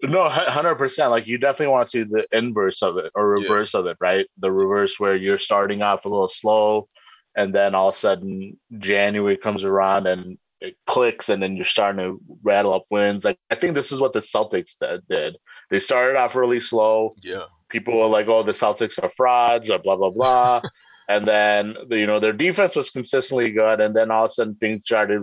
No, 0.03 0.27
hundred 0.27 0.75
percent. 0.75 1.09
Like 1.09 1.25
you 1.25 1.37
definitely 1.37 1.71
want 1.71 1.87
to 1.87 1.89
see 1.89 2.03
the 2.03 2.27
inverse 2.37 2.83
of 2.83 2.97
it 2.97 3.11
or 3.15 3.29
reverse 3.29 3.73
yeah. 3.73 3.79
of 3.79 3.85
it, 3.87 3.97
right? 4.01 4.27
The 4.37 4.51
reverse 4.51 4.99
where 4.99 5.15
you're 5.15 5.39
starting 5.39 5.83
off 5.83 6.03
a 6.03 6.09
little 6.09 6.27
slow, 6.27 6.89
and 7.35 7.55
then 7.55 7.73
all 7.73 7.89
of 7.89 7.95
a 7.95 7.97
sudden 7.97 8.59
January 8.77 9.37
comes 9.37 9.63
around 9.63 10.05
and 10.05 10.37
it 10.61 10.75
clicks, 10.85 11.29
and 11.29 11.41
then 11.41 11.55
you're 11.55 11.65
starting 11.65 12.03
to 12.03 12.21
rattle 12.43 12.73
up 12.73 12.85
wins. 12.89 13.25
Like 13.25 13.37
I 13.49 13.55
think 13.55 13.73
this 13.73 13.91
is 13.91 13.99
what 13.99 14.13
the 14.13 14.19
Celtics 14.19 14.75
did. 15.09 15.37
They 15.69 15.79
started 15.79 16.17
off 16.17 16.35
really 16.35 16.59
slow. 16.59 17.15
Yeah, 17.23 17.45
people 17.69 17.97
were 17.97 18.07
like, 18.07 18.27
"Oh, 18.27 18.43
the 18.43 18.51
Celtics 18.51 19.01
are 19.01 19.11
frauds," 19.15 19.69
or 19.69 19.79
blah 19.79 19.95
blah 19.95 20.11
blah. 20.11 20.61
and 21.09 21.27
then 21.27 21.75
you 21.89 22.07
know 22.07 22.19
their 22.19 22.33
defense 22.33 22.75
was 22.75 22.89
consistently 22.89 23.51
good, 23.51 23.81
and 23.81 23.95
then 23.95 24.11
all 24.11 24.25
of 24.25 24.31
a 24.31 24.33
sudden 24.33 24.55
things 24.55 24.83
started 24.85 25.21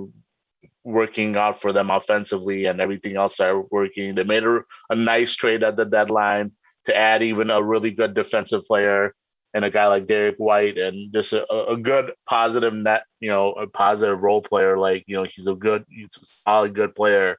working 0.85 1.37
out 1.37 1.61
for 1.61 1.73
them 1.73 1.91
offensively 1.91 2.67
and 2.67 2.81
everything 2.81 3.17
else 3.17 3.35
started 3.35 3.67
working. 3.71 4.15
They 4.15 4.25
made 4.25 4.43
a, 4.45 4.61
a 4.91 4.97
nice 4.97 5.35
trade 5.35 5.63
at 5.63 5.77
the 5.77 5.85
deadline 5.85 6.53
to 6.87 6.97
add 6.97 7.23
even 7.23 7.51
a 7.51 7.63
really 7.63 7.93
good 7.93 8.15
defensive 8.15 8.65
player 8.65 9.15
and 9.55 9.65
a 9.65 9.71
guy 9.71 9.87
like 9.87 10.07
Derrick 10.07 10.37
White 10.39 10.79
and 10.79 11.13
just 11.13 11.33
a, 11.33 11.45
a 11.69 11.77
good 11.77 12.13
positive 12.27 12.73
net, 12.73 13.05
you 13.21 13.29
know, 13.29 13.53
a 13.53 13.67
positive 13.67 14.21
role 14.21 14.41
player. 14.41 14.79
Like, 14.79 15.05
you 15.07 15.17
know, 15.17 15.27
he's 15.31 15.47
a 15.47 15.55
good, 15.55 15.85
he's 15.91 16.17
a 16.17 16.25
solid 16.25 16.75
good 16.75 16.95
player. 16.95 17.39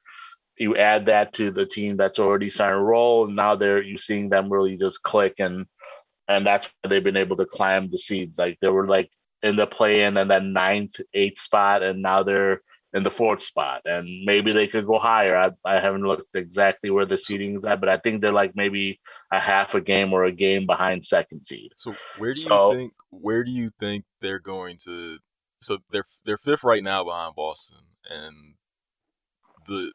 You 0.56 0.76
add 0.76 1.06
that 1.06 1.32
to 1.34 1.50
the 1.50 1.66
team 1.66 1.96
that's 1.96 2.20
already 2.20 2.48
starting 2.50 2.78
to 2.78 2.84
roll, 2.84 3.26
and 3.26 3.34
now 3.34 3.56
they're 3.56 3.82
you're 3.82 3.98
seeing 3.98 4.28
them 4.28 4.52
really 4.52 4.76
just 4.76 5.02
click 5.02 5.34
and 5.38 5.66
and 6.28 6.46
that's 6.46 6.66
why 6.66 6.88
they've 6.88 7.04
been 7.04 7.16
able 7.16 7.36
to 7.36 7.44
climb 7.44 7.90
the 7.90 7.98
seeds. 7.98 8.38
Like 8.38 8.58
they 8.60 8.68
were 8.68 8.86
like 8.86 9.10
in 9.42 9.56
the 9.56 9.66
play 9.66 10.02
in 10.02 10.16
and 10.16 10.30
then 10.30 10.52
ninth, 10.52 10.94
eighth 11.12 11.40
spot, 11.40 11.82
and 11.82 12.02
now 12.02 12.22
they're 12.22 12.62
in 12.94 13.02
the 13.02 13.10
fourth 13.10 13.42
spot, 13.42 13.82
and 13.84 14.24
maybe 14.24 14.52
they 14.52 14.68
could 14.68 14.86
go 14.86 15.00
higher. 15.00 15.36
I, 15.36 15.50
I 15.64 15.80
haven't 15.80 16.02
looked 16.02 16.34
exactly 16.34 16.92
where 16.92 17.04
the 17.04 17.18
seating 17.18 17.58
is 17.58 17.64
at, 17.64 17.80
but 17.80 17.88
I 17.88 17.98
think 17.98 18.20
they're 18.20 18.32
like 18.32 18.52
maybe 18.54 19.00
a 19.32 19.40
half 19.40 19.74
a 19.74 19.80
game 19.80 20.12
or 20.12 20.24
a 20.24 20.32
game 20.32 20.64
behind 20.64 21.04
second 21.04 21.44
seed. 21.44 21.72
So 21.76 21.96
where 22.18 22.34
do 22.34 22.40
so, 22.40 22.70
you 22.70 22.78
think 22.78 22.92
where 23.10 23.42
do 23.42 23.50
you 23.50 23.70
think 23.80 24.04
they're 24.20 24.38
going 24.38 24.78
to? 24.84 25.18
So 25.60 25.78
they're 25.90 26.04
they're 26.24 26.38
fifth 26.38 26.62
right 26.62 26.84
now 26.84 27.02
behind 27.02 27.34
Boston, 27.34 27.78
and 28.08 28.54
the 29.66 29.92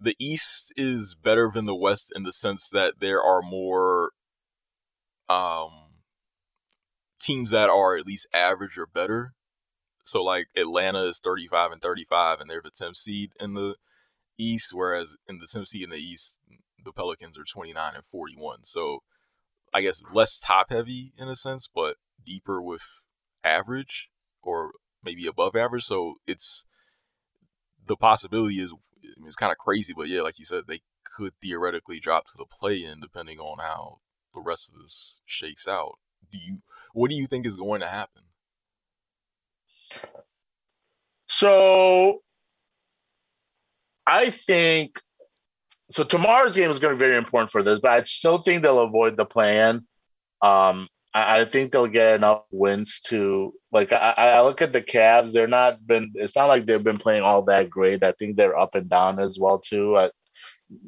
the 0.00 0.16
East 0.18 0.72
is 0.76 1.14
better 1.14 1.50
than 1.52 1.66
the 1.66 1.74
West 1.74 2.10
in 2.16 2.22
the 2.22 2.32
sense 2.32 2.70
that 2.70 2.94
there 3.00 3.22
are 3.22 3.42
more 3.42 4.12
um 5.28 5.70
teams 7.20 7.50
that 7.50 7.68
are 7.68 7.96
at 7.96 8.06
least 8.06 8.28
average 8.32 8.78
or 8.78 8.86
better. 8.86 9.34
So 10.06 10.22
like 10.22 10.46
Atlanta 10.56 11.02
is 11.02 11.18
35 11.18 11.72
and 11.72 11.82
35 11.82 12.40
and 12.40 12.48
they're 12.48 12.62
the 12.62 12.70
10th 12.70 12.96
seed 12.96 13.32
in 13.40 13.54
the 13.54 13.74
East, 14.38 14.72
whereas 14.72 15.16
in 15.28 15.38
the 15.38 15.46
10th 15.46 15.66
seed 15.66 15.82
in 15.82 15.90
the 15.90 15.96
East, 15.96 16.38
the 16.82 16.92
Pelicans 16.92 17.36
are 17.36 17.42
29 17.44 17.94
and 17.96 18.04
41. 18.04 18.62
So 18.62 19.02
I 19.74 19.80
guess 19.80 20.00
less 20.12 20.38
top 20.38 20.70
heavy 20.70 21.12
in 21.18 21.28
a 21.28 21.34
sense, 21.34 21.68
but 21.72 21.96
deeper 22.24 22.62
with 22.62 22.82
average 23.42 24.08
or 24.42 24.74
maybe 25.02 25.26
above 25.26 25.56
average. 25.56 25.84
So 25.84 26.14
it's 26.24 26.64
the 27.84 27.96
possibility 27.96 28.60
is 28.60 28.72
I 28.72 29.18
mean, 29.18 29.26
it's 29.26 29.34
kind 29.34 29.50
of 29.50 29.58
crazy, 29.58 29.92
but 29.92 30.06
yeah, 30.06 30.20
like 30.20 30.38
you 30.38 30.44
said, 30.44 30.64
they 30.68 30.82
could 31.02 31.32
theoretically 31.42 31.98
drop 31.98 32.26
to 32.26 32.36
the 32.38 32.46
play 32.46 32.84
in 32.84 33.00
depending 33.00 33.40
on 33.40 33.58
how 33.58 33.98
the 34.32 34.40
rest 34.40 34.70
of 34.70 34.80
this 34.80 35.18
shakes 35.24 35.66
out. 35.66 35.98
Do 36.30 36.38
you 36.38 36.58
what 36.92 37.10
do 37.10 37.16
you 37.16 37.26
think 37.26 37.44
is 37.44 37.56
going 37.56 37.80
to 37.80 37.88
happen? 37.88 38.22
So 41.28 42.20
I 44.06 44.30
think 44.30 44.92
so 45.90 46.04
tomorrow's 46.04 46.56
game 46.56 46.70
is 46.70 46.78
going 46.78 46.94
to 46.94 46.96
be 46.96 47.06
very 47.06 47.16
important 47.16 47.50
for 47.50 47.62
this, 47.62 47.80
but 47.80 47.90
I 47.90 48.02
still 48.04 48.38
think 48.38 48.62
they'll 48.62 48.80
avoid 48.80 49.16
the 49.16 49.24
play-in. 49.24 49.86
Um, 50.42 50.88
I, 51.14 51.44
think 51.46 51.72
they'll 51.72 51.86
get 51.86 52.16
enough 52.16 52.42
wins 52.50 53.00
to 53.06 53.54
like. 53.72 53.90
I, 53.90 54.12
I, 54.16 54.42
look 54.42 54.60
at 54.60 54.72
the 54.72 54.82
Cavs; 54.82 55.32
they're 55.32 55.46
not 55.46 55.84
been. 55.86 56.12
It's 56.14 56.36
not 56.36 56.46
like 56.46 56.66
they've 56.66 56.82
been 56.82 56.98
playing 56.98 57.22
all 57.22 57.42
that 57.44 57.70
great. 57.70 58.02
I 58.02 58.12
think 58.12 58.36
they're 58.36 58.58
up 58.58 58.74
and 58.74 58.88
down 58.88 59.18
as 59.18 59.38
well 59.38 59.58
too. 59.58 59.96
I, 59.96 60.10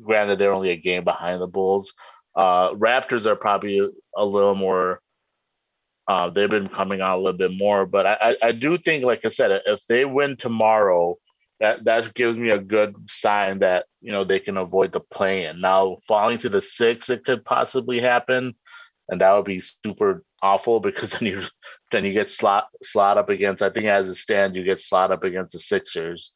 granted, 0.02 0.38
they're 0.38 0.52
only 0.52 0.70
a 0.70 0.76
game 0.76 1.04
behind 1.04 1.40
the 1.40 1.46
Bulls. 1.46 1.94
Uh, 2.37 2.74
Raptors 2.74 3.24
are 3.24 3.37
probably 3.37 3.80
a 4.16 4.24
little 4.24 4.54
more. 4.54 5.00
Uh, 6.08 6.30
they've 6.30 6.50
been 6.50 6.68
coming 6.68 7.02
out 7.02 7.18
a 7.18 7.20
little 7.20 7.36
bit 7.36 7.52
more, 7.52 7.84
but 7.84 8.06
I, 8.06 8.16
I, 8.20 8.36
I 8.48 8.52
do 8.52 8.78
think, 8.78 9.04
like 9.04 9.26
I 9.26 9.28
said, 9.28 9.60
if 9.66 9.80
they 9.88 10.06
win 10.06 10.36
tomorrow, 10.36 11.18
that 11.60 11.84
that 11.84 12.14
gives 12.14 12.36
me 12.36 12.50
a 12.50 12.58
good 12.58 12.94
sign 13.08 13.58
that 13.58 13.86
you 14.00 14.12
know 14.12 14.24
they 14.24 14.38
can 14.38 14.56
avoid 14.56 14.92
the 14.92 15.00
play-in. 15.00 15.60
Now 15.60 15.98
falling 16.06 16.38
to 16.38 16.48
the 16.48 16.62
six, 16.62 17.10
it 17.10 17.24
could 17.24 17.44
possibly 17.44 18.00
happen, 18.00 18.54
and 19.08 19.20
that 19.20 19.32
would 19.32 19.44
be 19.44 19.60
super 19.60 20.24
awful 20.42 20.80
because 20.88 21.10
then 21.10 21.26
you 21.26 21.42
then 21.92 22.04
you 22.04 22.12
get 22.12 22.30
slot 22.30 22.68
slot 22.82 23.18
up 23.18 23.28
against. 23.28 23.62
I 23.62 23.70
think 23.70 23.86
as 23.86 24.08
it 24.08 24.16
stands, 24.16 24.56
you 24.56 24.64
get 24.64 24.80
slot 24.80 25.10
up 25.10 25.24
against 25.24 25.52
the 25.52 25.60
Sixers, 25.60 26.32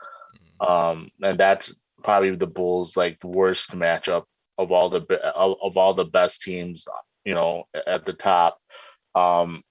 mm-hmm. 0.60 0.66
um, 0.66 1.10
and 1.22 1.38
that's 1.38 1.74
probably 2.02 2.34
the 2.34 2.46
Bulls' 2.46 2.96
like 2.96 3.22
worst 3.24 3.70
matchup 3.70 4.24
of 4.58 4.72
all 4.72 4.90
the 4.90 5.00
of, 5.34 5.56
of 5.62 5.76
all 5.76 5.94
the 5.94 6.04
best 6.04 6.42
teams, 6.42 6.84
you 7.24 7.34
know, 7.34 7.64
at 7.86 8.04
the 8.04 8.12
top. 8.12 8.58
Um, 9.14 9.62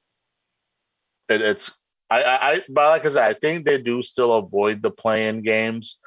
it, 1.29 1.41
it's 1.41 1.71
I, 2.11 2.23
I, 2.23 2.61
but 2.67 2.89
like 2.89 3.05
I 3.05 3.09
said, 3.09 3.23
I 3.23 3.33
think 3.33 3.65
they 3.65 3.77
do 3.77 4.01
still 4.01 4.33
avoid 4.33 4.81
the 4.81 4.91
play-in 4.91 5.43
games. 5.43 5.97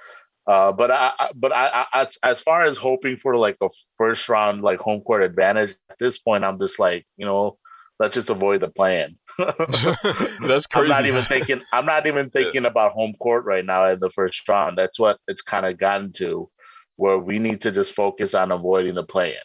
Uh, 0.46 0.70
but 0.70 0.90
I, 0.90 1.12
but 1.34 1.50
I, 1.52 1.86
I, 1.94 2.06
as 2.22 2.42
far 2.42 2.66
as 2.66 2.76
hoping 2.76 3.16
for 3.16 3.36
like 3.36 3.56
a 3.62 3.70
first 3.96 4.28
round 4.28 4.60
like 4.60 4.78
home 4.78 5.00
court 5.00 5.22
advantage 5.22 5.74
at 5.90 5.98
this 5.98 6.18
point, 6.18 6.44
I'm 6.44 6.58
just 6.58 6.78
like, 6.78 7.06
you 7.16 7.24
know, 7.24 7.56
let's 7.98 8.14
just 8.14 8.28
avoid 8.28 8.60
the 8.60 8.68
play-in. 8.68 9.16
That's 9.38 10.66
crazy. 10.66 10.74
I'm 10.74 10.88
not 10.88 11.06
even 11.06 11.24
thinking. 11.24 11.62
I'm 11.72 11.86
not 11.86 12.06
even 12.06 12.28
thinking 12.28 12.64
yeah. 12.64 12.68
about 12.68 12.92
home 12.92 13.14
court 13.18 13.46
right 13.46 13.64
now 13.64 13.90
in 13.90 14.00
the 14.00 14.10
first 14.10 14.46
round. 14.46 14.76
That's 14.76 14.98
what 14.98 15.18
it's 15.26 15.42
kind 15.42 15.64
of 15.64 15.78
gotten 15.78 16.12
to, 16.14 16.50
where 16.96 17.18
we 17.18 17.38
need 17.38 17.62
to 17.62 17.70
just 17.70 17.92
focus 17.94 18.34
on 18.34 18.52
avoiding 18.52 18.94
the 18.94 19.04
play-in. 19.04 19.36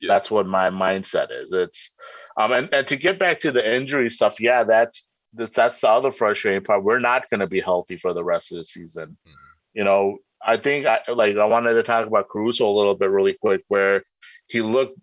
Yeah. 0.00 0.08
That's 0.08 0.30
what 0.30 0.46
my 0.46 0.70
mindset 0.70 1.28
is. 1.30 1.52
It's 1.52 1.90
um 2.36 2.52
and, 2.52 2.68
and 2.72 2.86
to 2.88 2.96
get 2.96 3.18
back 3.18 3.40
to 3.40 3.52
the 3.52 3.76
injury 3.76 4.10
stuff, 4.10 4.40
yeah, 4.40 4.64
that's 4.64 5.08
that's 5.36 5.54
that's 5.54 5.80
the 5.80 5.88
other 5.88 6.12
frustrating 6.12 6.64
part. 6.64 6.82
We're 6.82 6.98
not 6.98 7.28
going 7.30 7.40
to 7.40 7.46
be 7.46 7.60
healthy 7.60 7.96
for 7.96 8.12
the 8.12 8.24
rest 8.24 8.52
of 8.52 8.58
the 8.58 8.64
season. 8.64 9.16
Mm-hmm. 9.26 9.34
You 9.74 9.84
know, 9.84 10.18
I 10.42 10.56
think 10.56 10.86
I 10.86 11.00
like 11.12 11.36
I 11.36 11.44
wanted 11.44 11.74
to 11.74 11.82
talk 11.82 12.06
about 12.06 12.28
Caruso 12.28 12.68
a 12.68 12.76
little 12.76 12.94
bit 12.94 13.10
really 13.10 13.36
quick, 13.40 13.62
where 13.68 14.02
he 14.46 14.62
looked 14.62 14.98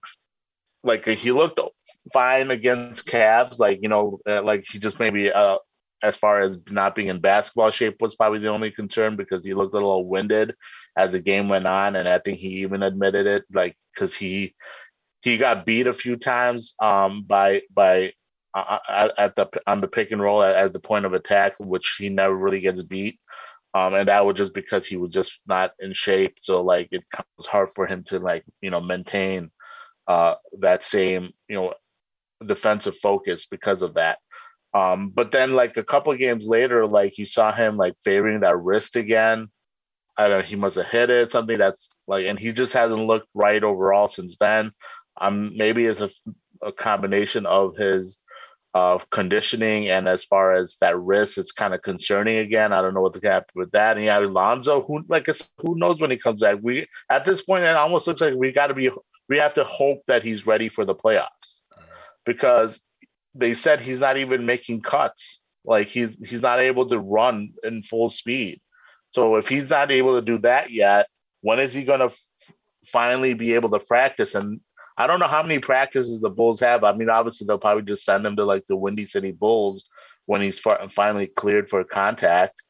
like 0.84 1.06
he 1.06 1.32
looked 1.32 1.60
fine 2.12 2.52
against 2.52 3.06
Cavs. 3.06 3.60
Like 3.60 3.80
you 3.82 3.90
know, 3.90 4.20
uh, 4.28 4.42
like 4.42 4.66
he 4.70 4.80
just 4.80 5.00
maybe 5.00 5.32
uh, 5.32 5.58
as 6.02 6.18
far 6.18 6.42
as 6.42 6.58
not 6.70 6.96
being 6.96 7.08
in 7.08 7.20
basketball 7.20 7.72
shape 7.72 8.02
was 8.02 8.16
probably 8.16 8.40
the 8.40 8.50
only 8.50 8.72
concern 8.72 9.16
because 9.16 9.44
he 9.46 9.54
looked 9.54 9.74
a 9.74 9.78
little 9.78 10.06
winded 10.06 10.56
as 10.98 11.12
the 11.12 11.20
game 11.20 11.50
went 11.50 11.68
on, 11.68 11.96
and 11.96 12.08
I 12.08 12.20
think 12.20 12.40
he 12.40 12.62
even 12.62 12.84
admitted 12.84 13.28
it, 13.28 13.46
like 13.52 13.76
because 13.94 14.16
he 14.16 14.56
he 15.24 15.38
got 15.38 15.66
beat 15.66 15.88
a 15.88 15.94
few 15.94 16.16
times 16.16 16.74
um, 16.80 17.24
by 17.24 17.62
by 17.74 18.12
at 18.56 19.36
the 19.36 19.50
on 19.66 19.82
the 19.82 19.88
pick 19.88 20.12
and 20.12 20.22
roll 20.22 20.44
as 20.44 20.72
the 20.72 20.80
point 20.80 21.06
of 21.06 21.14
attack, 21.14 21.54
which 21.60 21.96
he 21.98 22.10
never 22.10 22.36
really 22.36 22.60
gets 22.60 22.82
beat. 22.84 23.20
Um, 23.74 23.96
and 23.96 24.08
that 24.08 24.26
was 24.26 24.38
just 24.38 24.54
because 24.54 24.86
he 24.86 24.98
was 24.98 25.12
just 25.12 25.40
not 25.48 25.72
in 25.80 25.94
shape. 25.94 26.38
So 26.42 26.62
like 26.62 26.90
it 26.92 27.04
was 27.38 27.48
hard 27.48 27.70
for 27.72 27.88
him 27.88 28.04
to 28.06 28.20
like 28.20 28.44
you 28.62 28.70
know 28.70 28.82
maintain 28.82 29.50
uh, 30.08 30.36
that 30.60 30.84
same 30.84 31.32
you 31.48 31.56
know 31.56 31.74
defensive 32.46 32.98
focus 32.98 33.48
because 33.50 33.82
of 33.82 33.96
that. 33.96 34.20
Um, 34.74 35.10
but 35.10 35.32
then 35.32 35.54
like 35.54 35.78
a 35.78 35.84
couple 35.84 36.14
games 36.16 36.48
later, 36.48 36.86
like 36.86 37.18
you 37.18 37.26
saw 37.26 37.52
him 37.54 37.78
like 37.78 37.94
favoring 38.04 38.42
that 38.42 38.58
wrist 38.58 38.96
again. 38.98 39.48
I 40.18 40.28
don't 40.28 40.40
know, 40.40 40.46
he 40.46 40.56
must 40.56 40.76
have 40.76 40.86
hit 40.88 41.10
it, 41.10 41.32
something 41.32 41.58
that's 41.58 41.90
like, 42.08 42.26
and 42.28 42.38
he 42.38 42.52
just 42.52 42.74
hasn't 42.74 43.08
looked 43.08 43.28
right 43.34 43.64
overall 43.64 44.08
since 44.08 44.38
then. 44.38 44.72
Um, 45.20 45.56
maybe 45.56 45.86
it's 45.86 46.02
a, 46.02 46.10
a 46.62 46.72
combination 46.72 47.46
of 47.46 47.76
his 47.78 48.20
of 48.74 49.08
conditioning 49.12 49.88
and 49.90 50.08
as 50.08 50.24
far 50.24 50.56
as 50.56 50.78
that 50.82 50.98
risk, 51.00 51.38
it's 51.38 51.52
kind 51.52 51.76
of 51.76 51.84
concerning 51.84 52.38
again. 52.38 52.74
I 52.74 52.82
don't 52.82 52.96
know 52.96 53.02
what 53.02 53.14
to 53.14 53.28
happen 53.28 53.52
with 53.56 53.72
that. 53.72 53.98
And 53.98 54.06
yeah, 54.06 54.18
Alonzo, 54.20 54.82
who 54.82 55.04
like 55.08 55.30
I 55.30 55.34
said, 55.34 55.48
who 55.60 55.78
knows 55.78 56.00
when 56.00 56.10
he 56.10 56.18
comes 56.18 56.42
back? 56.42 56.58
We 56.62 56.88
at 57.10 57.26
this 57.26 57.42
point, 57.44 57.66
it 57.66 57.76
almost 57.76 58.08
looks 58.08 58.22
like 58.22 58.34
we 58.34 58.52
got 58.52 58.68
to 58.68 58.74
be 58.74 58.90
we 59.30 59.38
have 59.38 59.54
to 59.56 59.64
hope 59.64 60.02
that 60.08 60.24
he's 60.24 60.48
ready 60.48 60.70
for 60.70 60.86
the 60.86 60.96
playoffs 60.96 61.60
because 62.26 62.80
they 63.36 63.54
said 63.54 63.82
he's 63.82 64.00
not 64.00 64.18
even 64.18 64.46
making 64.46 64.82
cuts. 64.82 65.40
Like 65.66 65.88
he's 65.88 66.18
he's 66.26 66.42
not 66.42 66.60
able 66.60 66.88
to 66.90 67.00
run 67.00 67.54
in 67.64 67.84
full 67.84 68.10
speed. 68.10 68.60
So 69.12 69.36
if 69.36 69.48
he's 69.48 69.70
not 69.70 69.92
able 69.92 70.16
to 70.16 70.26
do 70.26 70.40
that 70.40 70.72
yet, 70.72 71.08
when 71.42 71.60
is 71.60 71.74
he 71.74 71.84
going 71.84 72.00
to 72.00 72.06
f- 72.08 72.20
finally 72.88 73.34
be 73.34 73.54
able 73.54 73.70
to 73.70 73.80
practice? 73.80 74.36
And 74.36 74.60
I 74.98 75.08
don't 75.08 75.20
know 75.20 75.28
how 75.28 75.42
many 75.42 75.60
practices 75.60 76.22
the 76.22 76.30
Bulls 76.30 76.60
have. 76.60 76.84
I 76.84 76.94
mean, 76.94 77.10
obviously 77.10 77.48
they'll 77.48 77.58
probably 77.58 77.84
just 77.84 78.06
send 78.06 78.26
him 78.26 78.36
to 78.36 78.46
like 78.46 78.64
the 78.68 78.76
Windy 78.76 79.06
City 79.06 79.32
Bulls 79.32 79.86
when 80.26 80.42
he's 80.42 80.62
finally 80.92 81.28
cleared 81.28 81.70
for 81.70 81.84
contact. 81.84 82.62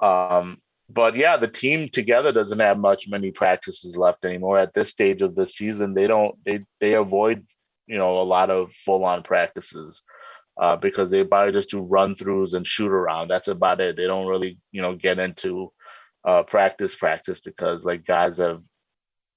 Um, 0.00 0.58
but 0.88 1.16
yeah, 1.16 1.36
the 1.36 1.48
team 1.48 1.88
together 1.88 2.32
doesn't 2.32 2.60
have 2.60 2.78
much 2.78 3.08
many 3.08 3.30
practices 3.30 3.96
left 3.96 4.24
anymore 4.24 4.58
at 4.58 4.72
this 4.74 4.90
stage 4.90 5.22
of 5.22 5.34
the 5.34 5.46
season. 5.46 5.94
They 5.94 6.06
don't 6.06 6.34
they 6.44 6.64
they 6.80 6.94
avoid 6.94 7.46
you 7.86 7.98
know 7.98 8.20
a 8.20 8.24
lot 8.24 8.50
of 8.50 8.72
full 8.84 9.04
on 9.04 9.22
practices 9.22 10.02
uh, 10.60 10.76
because 10.76 11.10
they 11.10 11.24
probably 11.24 11.52
just 11.52 11.70
do 11.70 11.80
run 11.80 12.14
throughs 12.14 12.54
and 12.54 12.66
shoot 12.66 12.90
around. 12.90 13.28
That's 13.28 13.48
about 13.48 13.80
it. 13.80 13.96
They 13.96 14.06
don't 14.06 14.26
really 14.26 14.58
you 14.72 14.82
know 14.82 14.94
get 14.94 15.18
into 15.18 15.72
uh, 16.24 16.42
practice 16.42 16.94
practice 16.94 17.40
because 17.40 17.84
like 17.84 18.04
guys 18.04 18.38
have 18.38 18.62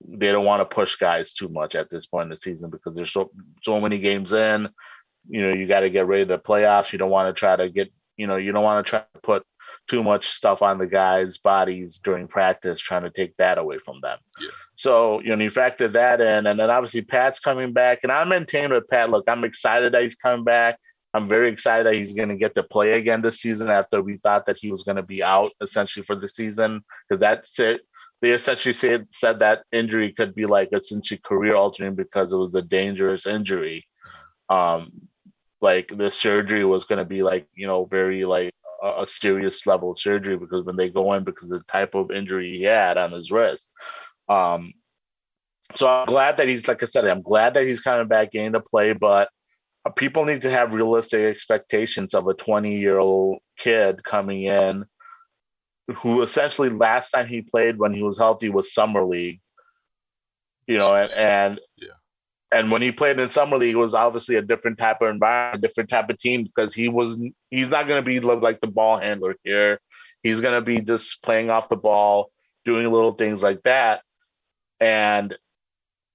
they 0.06 0.32
don't 0.32 0.46
want 0.46 0.62
to 0.62 0.76
push 0.76 0.96
guys 0.96 1.34
too 1.34 1.50
much 1.50 1.76
at 1.76 1.90
this 1.90 2.06
point 2.06 2.26
in 2.26 2.30
the 2.30 2.38
season 2.38 2.70
because 2.70 2.96
there's 2.96 3.12
so 3.12 3.32
so 3.64 3.80
many 3.80 3.98
games 3.98 4.34
in. 4.34 4.70
You 5.30 5.42
know, 5.42 5.54
you 5.54 5.68
got 5.68 5.82
to 5.82 5.90
get 5.90 6.08
ready 6.08 6.26
to 6.26 6.38
playoffs. 6.38 6.92
You 6.92 7.00
don't 7.00 7.10
want 7.10 7.36
to 7.36 7.38
try 7.38 7.56
to 7.56 7.70
get, 7.70 7.92
you 8.16 8.28
know, 8.28 8.38
you 8.38 8.52
don't 8.52 8.64
want 8.64 8.86
to 8.86 8.90
try 8.90 9.00
to 9.00 9.20
put 9.22 9.44
too 9.88 10.04
much 10.04 10.30
stuff 10.30 10.62
on 10.62 10.78
the 10.78 10.88
guys' 10.88 11.38
bodies 11.38 11.98
during 11.98 12.28
practice, 12.28 12.80
trying 12.80 13.04
to 13.04 13.10
take 13.10 13.36
that 13.38 13.58
away 13.58 13.80
from 13.80 14.00
them. 14.02 14.20
Yeah. 14.40 14.50
So, 14.76 15.20
you 15.22 15.36
know, 15.36 15.44
you 15.44 15.50
factor 15.50 15.88
that 15.90 16.22
in, 16.22 16.48
and 16.48 16.60
then 16.60 16.70
obviously 16.70 17.02
Pat's 17.02 17.40
coming 17.40 17.74
back, 17.74 18.00
and 18.04 18.12
I 18.12 18.24
maintain 18.24 18.72
with 18.72 18.88
Pat. 18.88 19.10
Look, 19.10 19.26
I'm 19.28 19.44
excited 19.44 19.94
that 19.94 20.04
he's 20.04 20.16
coming 20.16 20.46
back. 20.46 20.78
I'm 21.14 21.28
very 21.28 21.52
excited 21.52 21.86
that 21.88 21.96
he's 21.96 22.14
going 22.14 22.30
to 22.30 22.36
get 22.36 22.54
to 22.56 22.64
play 22.64 22.94
again 22.94 23.22
this 23.22 23.40
season 23.40 23.70
after 23.70 24.02
we 24.02 24.18
thought 24.18 24.46
that 24.46 24.58
he 24.58 24.72
was 24.72 24.84
going 24.84 24.98
to 24.98 25.04
be 25.04 25.24
out 25.24 25.52
essentially 25.62 26.04
for 26.04 26.16
the 26.16 26.28
season 26.28 26.84
because 27.08 27.20
that's 27.20 27.60
it 27.60 27.82
they 28.22 28.32
essentially 28.32 28.74
said 28.74 29.08
said 29.12 29.40
that 29.40 29.64
injury 29.72 30.12
could 30.12 30.34
be 30.34 30.46
like 30.46 30.70
essentially 30.74 31.20
career 31.24 31.56
altering 31.56 31.96
because 31.96 32.34
it 32.34 32.38
was 32.38 32.56
a 32.56 32.62
dangerous 32.62 33.26
injury. 33.26 33.86
Um, 34.50 34.92
like 35.62 35.92
the 35.96 36.10
surgery 36.10 36.66
was 36.66 36.86
going 36.86 37.00
to 37.00 37.06
be 37.06 37.24
like 37.24 37.48
you 37.56 37.68
know 37.68 37.86
very 37.86 38.26
like 38.26 38.52
a, 38.84 39.04
a, 39.04 39.08
serious 39.08 39.66
level 39.66 39.96
surgery 39.96 40.38
because 40.38 40.64
when 40.66 40.76
they 40.76 40.90
go 40.90 41.14
in 41.14 41.24
because 41.24 41.50
the 41.50 41.62
type 41.64 41.96
of 41.96 42.12
injury 42.12 42.58
he 42.58 42.64
had 42.64 42.98
on 42.98 43.12
his 43.12 43.32
wrist. 43.32 43.70
Um, 44.30 44.74
so 45.76 45.88
I'm 45.88 46.06
glad 46.06 46.38
that 46.38 46.48
he's 46.48 46.68
like 46.68 46.82
I 46.82 46.86
said 46.86 47.06
I'm 47.06 47.22
glad 47.22 47.54
that 47.54 47.66
he's 47.66 47.82
coming 47.82 48.08
back 48.08 48.36
into 48.36 48.60
play, 48.60 48.94
but 48.94 49.30
people 49.96 50.26
need 50.26 50.42
to 50.42 50.52
have 50.52 50.74
realistic 50.74 51.22
expectations 51.22 52.14
of 52.14 52.28
a 52.28 52.34
20 52.34 52.78
year 52.78 52.98
old 52.98 53.40
kid 53.58 54.04
coming 54.04 54.44
in 54.44 54.86
who 55.96 56.22
essentially 56.22 56.70
last 56.70 57.12
time 57.12 57.28
he 57.28 57.42
played 57.42 57.78
when 57.78 57.94
he 57.94 58.04
was 58.04 58.18
healthy 58.18 58.50
was 58.50 58.74
summer 58.74 59.04
league. 59.04 59.40
You 60.68 60.78
know, 60.78 60.96
and, 60.96 61.12
and 61.18 61.60
yeah, 61.78 61.94
and 62.52 62.72
when 62.72 62.82
he 62.82 62.92
played 62.92 63.20
in 63.20 63.30
summer 63.30 63.58
league, 63.58 63.76
it 63.76 63.78
was 63.78 63.94
obviously 63.94 64.36
a 64.36 64.42
different 64.42 64.78
type 64.78 65.02
of 65.02 65.10
environment, 65.10 65.62
different 65.62 65.90
type 65.90 66.10
of 66.10 66.18
team 66.18 66.44
because 66.44 66.74
he 66.74 66.90
was 66.90 67.22
he's 67.50 67.70
not 67.70 67.88
going 67.88 68.04
to 68.04 68.06
be 68.06 68.20
like 68.20 68.62
the 68.62 68.68
ball 68.68 68.98
handler 68.98 69.36
here. 69.44 69.80
He's 70.24 70.42
going 70.42 70.56
to 70.56 70.62
be 70.62 70.82
just 70.82 71.22
playing 71.22 71.50
off 71.50 71.70
the 71.70 71.76
ball, 71.76 72.32
doing 72.66 72.92
little 72.92 73.14
things 73.14 73.44
like 73.44 73.62
that. 73.64 74.02
And 74.80 75.36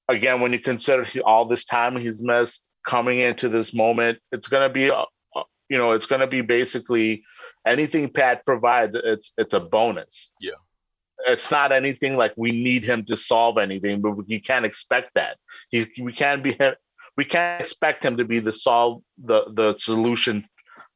again, 0.08 0.40
when 0.40 0.52
you 0.52 0.58
consider 0.58 1.06
all 1.24 1.46
this 1.46 1.64
time 1.64 1.96
he's 1.96 2.22
missed 2.22 2.70
coming 2.86 3.20
into 3.20 3.48
this 3.48 3.72
moment, 3.72 4.18
it's 4.30 4.48
going 4.48 4.68
to 4.68 4.72
be, 4.72 4.90
uh, 4.90 5.04
uh, 5.36 5.42
you 5.68 5.78
know, 5.78 5.92
it's 5.92 6.06
going 6.06 6.20
to 6.20 6.26
be 6.26 6.40
basically 6.40 7.24
anything 7.66 8.08
Pat 8.08 8.44
provides. 8.44 8.96
It's 8.96 9.32
it's 9.36 9.54
a 9.54 9.60
bonus. 9.60 10.32
Yeah 10.40 10.52
it's 11.26 11.50
not 11.50 11.72
anything 11.72 12.16
like 12.16 12.32
we 12.36 12.52
need 12.52 12.84
him 12.84 13.04
to 13.04 13.16
solve 13.16 13.58
anything, 13.58 14.00
but 14.00 14.14
you 14.26 14.40
can't 14.40 14.64
expect 14.64 15.10
that. 15.14 15.36
He, 15.70 15.86
we 16.00 16.12
can't 16.12 16.42
be 16.42 16.58
we 17.16 17.24
can't 17.24 17.60
expect 17.60 18.04
him 18.04 18.16
to 18.16 18.24
be 18.24 18.40
the 18.40 18.52
solve 18.52 19.02
the 19.22 19.44
the 19.52 19.76
solution 19.78 20.46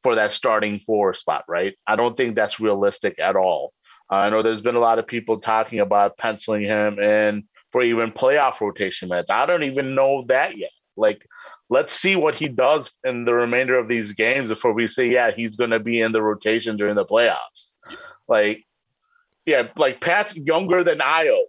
for 0.03 0.15
that 0.15 0.31
starting 0.31 0.79
four 0.79 1.13
spot, 1.13 1.43
right? 1.47 1.75
I 1.85 1.95
don't 1.95 2.15
think 2.15 2.35
that's 2.35 2.59
realistic 2.59 3.19
at 3.19 3.35
all. 3.35 3.73
Uh, 4.11 4.15
I 4.15 4.29
know 4.29 4.41
there's 4.41 4.61
been 4.61 4.75
a 4.75 4.79
lot 4.79 4.99
of 4.99 5.07
people 5.07 5.39
talking 5.39 5.79
about 5.79 6.17
penciling 6.17 6.63
him 6.63 6.99
in 6.99 7.43
for 7.71 7.81
even 7.83 8.11
playoff 8.11 8.61
rotation 8.61 9.09
minutes. 9.09 9.29
I 9.29 9.45
don't 9.45 9.63
even 9.63 9.95
know 9.95 10.23
that 10.27 10.57
yet. 10.57 10.71
Like, 10.95 11.27
let's 11.69 11.93
see 11.93 12.15
what 12.15 12.35
he 12.35 12.47
does 12.47 12.91
in 13.03 13.25
the 13.25 13.33
remainder 13.33 13.77
of 13.77 13.87
these 13.87 14.13
games 14.13 14.49
before 14.49 14.73
we 14.73 14.87
say, 14.87 15.09
yeah, 15.09 15.31
he's 15.31 15.55
going 15.55 15.71
to 15.71 15.79
be 15.79 15.99
in 15.99 16.11
the 16.11 16.21
rotation 16.21 16.77
during 16.77 16.95
the 16.95 17.05
playoffs. 17.05 17.73
Like, 18.27 18.63
yeah, 19.45 19.63
like 19.77 20.01
Pat's 20.01 20.35
younger 20.35 20.83
than 20.83 20.99
Ayo. 20.99 21.39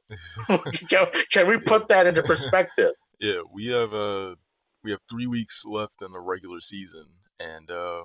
can, 0.88 1.06
can 1.32 1.48
we 1.48 1.58
put 1.58 1.88
that 1.88 2.06
into 2.06 2.22
perspective? 2.22 2.92
Yeah, 3.20 3.40
we 3.52 3.66
have 3.66 3.92
uh 3.92 4.36
we 4.84 4.92
have 4.92 5.00
three 5.10 5.26
weeks 5.26 5.64
left 5.66 6.00
in 6.02 6.12
the 6.12 6.20
regular 6.20 6.60
season, 6.60 7.06
and 7.40 7.70
uh, 7.70 8.04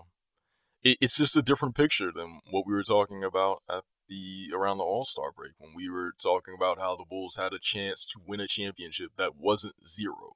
it, 0.83 0.97
it's 0.99 1.17
just 1.17 1.37
a 1.37 1.43
different 1.43 1.75
picture 1.75 2.11
than 2.11 2.39
what 2.49 2.65
we 2.65 2.73
were 2.73 2.83
talking 2.83 3.23
about 3.23 3.61
at 3.69 3.83
the 4.09 4.47
around 4.53 4.79
the 4.79 4.83
All 4.83 5.05
Star 5.05 5.31
break 5.31 5.51
when 5.59 5.73
we 5.75 5.89
were 5.89 6.13
talking 6.19 6.55
about 6.57 6.79
how 6.79 6.95
the 6.95 7.05
Bulls 7.07 7.37
had 7.37 7.53
a 7.53 7.59
chance 7.59 8.07
to 8.07 8.19
win 8.25 8.39
a 8.39 8.47
championship 8.47 9.11
that 9.17 9.35
wasn't 9.35 9.75
zero, 9.87 10.35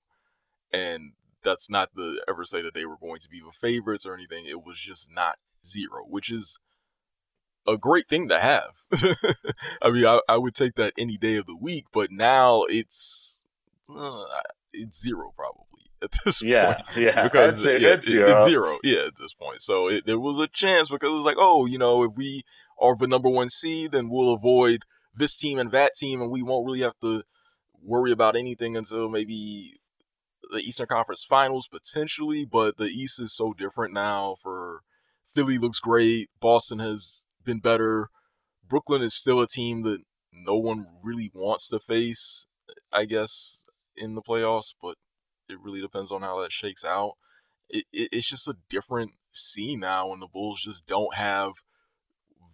and 0.72 1.14
that's 1.44 1.70
not 1.70 1.90
to 1.96 2.22
ever 2.28 2.44
say 2.44 2.62
that 2.62 2.74
they 2.74 2.86
were 2.86 2.98
going 2.98 3.20
to 3.20 3.30
be 3.30 3.40
the 3.40 3.52
favorites 3.52 4.06
or 4.06 4.14
anything. 4.14 4.46
It 4.46 4.66
was 4.66 4.80
just 4.80 5.10
not 5.12 5.36
zero, 5.66 6.04
which 6.08 6.32
is 6.32 6.60
a 7.68 7.78
great 7.78 8.08
thing 8.08 8.30
to 8.30 8.40
have. 8.40 8.72
I 9.82 9.92
mean, 9.92 10.06
I, 10.06 10.20
I 10.28 10.38
would 10.38 10.56
take 10.56 10.76
that 10.76 10.94
any 10.98 11.18
day 11.18 11.36
of 11.36 11.46
the 11.46 11.56
week, 11.56 11.86
but 11.92 12.12
now 12.12 12.64
it's 12.64 13.42
uh, 13.96 14.24
it's 14.74 15.02
zero 15.02 15.34
probably 15.36 15.68
at 16.02 16.12
this 16.24 16.42
yeah, 16.42 16.76
point. 16.76 16.86
Yeah, 16.98 17.24
because 17.24 17.66
it, 17.66 17.82
yeah, 17.82 17.90
it's 17.90 18.08
zero. 18.08 18.30
it's 18.30 18.46
zero. 18.46 18.80
Yeah, 18.84 19.08
at 19.08 19.18
this 19.18 19.34
point. 19.34 19.62
So 19.62 19.90
it, 19.90 20.06
there 20.06 20.20
was 20.20 20.40
a 20.40 20.48
chance 20.48 20.90
because 20.90 21.10
it 21.10 21.16
was 21.16 21.26
like, 21.26 21.38
oh, 21.40 21.66
you 21.66 21.78
know, 21.78 22.04
if 22.04 22.14
we 22.16 22.44
are 22.80 22.96
the 22.96 23.08
number 23.08 23.30
one 23.30 23.50
seed, 23.50 23.92
then 23.92 24.10
we'll 24.10 24.34
avoid 24.34 24.84
this 25.16 25.36
team 25.36 25.58
and 25.58 25.72
that 25.72 25.96
team, 25.96 26.22
and 26.22 26.32
we 26.32 26.44
won't 26.44 26.66
really 26.66 26.82
have 26.82 27.00
to 27.02 27.24
worry 27.82 28.12
about 28.12 28.36
anything 28.36 28.78
until 28.78 29.10
maybe 29.10 29.74
the 30.52 30.60
Eastern 30.60 30.88
Conference 30.88 31.24
Finals 31.24 31.68
potentially. 31.68 32.46
But 32.46 32.78
the 32.78 32.86
East 32.86 33.22
is 33.22 33.36
so 33.36 33.54
different 33.54 33.94
now. 33.94 34.36
For 34.42 34.82
Philly 35.28 35.58
looks 35.58 35.80
great. 35.80 36.30
Boston 36.40 36.80
has 36.80 37.26
been 37.44 37.60
better. 37.60 38.10
Brooklyn 38.68 39.02
is 39.02 39.14
still 39.14 39.40
a 39.40 39.48
team 39.48 39.84
that 39.84 40.00
no 40.32 40.58
one 40.58 40.88
really 41.02 41.32
wants 41.34 41.68
to 41.70 41.80
face, 41.80 42.48
I 42.92 43.06
guess, 43.06 43.64
in 43.96 44.16
the 44.16 44.22
playoffs, 44.22 44.74
but 44.82 44.96
it 45.50 45.58
really 45.62 45.82
depends 45.82 46.12
on 46.12 46.22
how 46.22 46.42
that 46.42 46.52
shakes 46.52 46.84
out. 46.84 47.14
It, 47.70 47.86
it, 47.92 48.10
it's 48.12 48.30
just 48.30 48.48
a 48.48 48.58
different 48.70 49.12
scene 49.32 49.80
now 49.80 50.12
and 50.12 50.22
the 50.22 50.28
Bulls 50.28 50.62
just 50.64 50.86
don't 50.86 51.16
have 51.16 51.52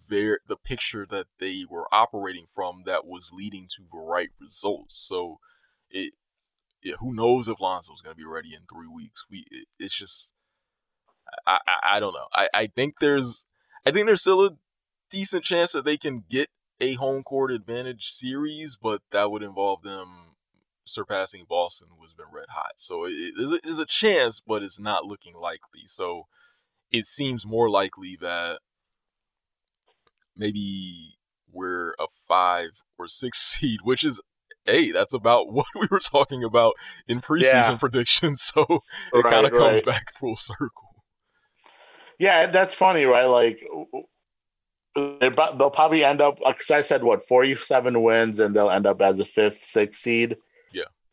their 0.10 0.40
the 0.48 0.58
picture 0.58 1.06
that 1.10 1.28
they 1.40 1.66
were 1.70 1.88
operating 1.94 2.46
from 2.54 2.84
that 2.86 3.06
was 3.06 3.32
leading 3.34 3.68
to 3.68 3.84
the 3.92 3.98
right 3.98 4.30
results. 4.40 4.98
So 4.98 5.40
it 5.90 6.14
yeah, 6.84 6.96
who 7.00 7.14
knows 7.14 7.48
if 7.48 7.60
Lonzo's 7.60 8.02
going 8.02 8.16
to 8.16 8.22
be 8.22 8.26
ready 8.26 8.54
in 8.54 8.62
three 8.72 8.88
weeks? 8.88 9.26
We 9.30 9.46
it, 9.52 9.68
it's 9.80 9.96
just 9.96 10.34
I, 11.48 11.60
I 11.68 11.98
I 11.98 12.00
don't 12.00 12.14
know. 12.14 12.28
I 12.34 12.50
I 12.54 12.68
think 12.68 13.00
there's 13.00 13.46
I 13.86 13.92
think 13.92 14.06
there's 14.06 14.22
still 14.22 14.46
a 14.46 14.58
decent 15.10 15.44
chance 15.44 15.72
that 15.72 15.86
they 15.86 15.98
can 15.98 16.24
get 16.30 16.50
a 16.80 16.96
home 16.96 17.24
court 17.24 17.52
advantage 17.52 18.10
series, 18.10 18.76
but 18.76 19.02
that 19.12 19.32
would 19.32 19.44
involve 19.44 19.84
them 19.84 20.36
surpassing 20.86 21.46
Boston, 21.48 21.90
who's 21.98 22.14
been 22.14 22.26
red 22.32 22.50
hot. 22.50 22.74
So 22.78 23.06
it 23.06 23.34
a 23.80 23.86
chance, 23.86 24.42
but 24.46 24.64
it's 24.64 24.80
not 24.80 25.06
looking 25.06 25.36
likely. 25.36 25.86
So 25.86 26.28
it 26.92 27.06
seems 27.06 27.46
more 27.46 27.70
likely 27.70 28.18
that 28.22 28.60
maybe 30.36 31.18
we're 31.52 31.92
a 32.00 32.08
five 32.28 32.84
or 32.98 33.08
six 33.08 33.40
seed, 33.42 33.80
which 33.84 34.04
is 34.04 34.22
hey, 34.66 34.92
that's 34.92 35.14
about 35.14 35.52
what 35.54 35.66
we 35.80 35.88
were 35.90 36.00
talking 36.00 36.44
about 36.44 36.74
in 37.08 37.22
preseason 37.22 37.54
yeah. 37.54 37.78
predictions. 37.78 38.42
So 38.54 38.62
it 39.14 39.24
right, 39.24 39.26
kind 39.26 39.46
of 39.46 39.52
comes 39.52 39.76
right. 39.76 39.86
back 39.86 40.14
full 40.16 40.36
circle. 40.36 41.04
Yeah, 42.20 42.52
that's 42.52 42.76
funny, 42.76 43.06
right? 43.06 43.26
Like 43.26 43.60
they'll 44.96 45.72
probably 45.72 46.04
end 46.04 46.22
up 46.22 46.38
because 46.46 46.70
I 46.70 46.82
said 46.82 47.04
what 47.04 47.28
forty 47.28 47.56
seven 47.56 48.04
wins 48.04 48.40
and 48.40 48.56
they'll 48.56 48.70
end 48.70 48.86
up 48.86 49.02
as 49.02 49.20
a 49.20 49.26
fifth, 49.26 49.64
sixth 49.64 50.02
seed. 50.02 50.38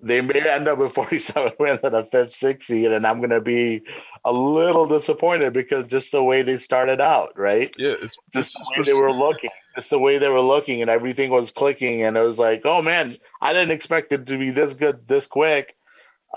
They 0.02 0.20
may 0.20 0.48
end 0.48 0.68
up 0.68 0.78
with 0.78 0.92
forty 0.94 1.18
seven 1.18 1.52
wins 1.58 1.80
and 1.82 1.94
a 1.94 2.04
fifth, 2.04 2.34
sixth 2.34 2.68
seed, 2.68 2.90
and 2.92 3.06
I'm 3.06 3.20
gonna 3.20 3.40
be 3.40 3.82
a 4.24 4.32
little 4.32 4.86
disappointed 4.86 5.52
because 5.52 5.86
just 5.86 6.12
the 6.12 6.22
way 6.22 6.42
they 6.42 6.58
started 6.58 7.00
out, 7.00 7.38
right? 7.38 7.74
Yeah, 7.78 7.94
it's 8.00 8.16
just 8.32 8.54
the 8.54 8.80
way 8.80 8.84
they 8.84 8.94
were 8.94 9.12
looking. 9.12 9.50
Just 9.76 9.90
the 9.90 9.98
way 9.98 10.18
they 10.18 10.28
were 10.28 10.40
looking, 10.40 10.80
and 10.80 10.90
everything 10.90 11.30
was 11.30 11.50
clicking, 11.50 12.02
and 12.02 12.16
it 12.16 12.22
was 12.22 12.38
like, 12.38 12.62
oh 12.64 12.82
man, 12.82 13.16
I 13.40 13.52
didn't 13.52 13.70
expect 13.70 14.12
it 14.12 14.26
to 14.26 14.38
be 14.38 14.50
this 14.50 14.74
good 14.74 15.06
this 15.06 15.26
quick. 15.26 15.76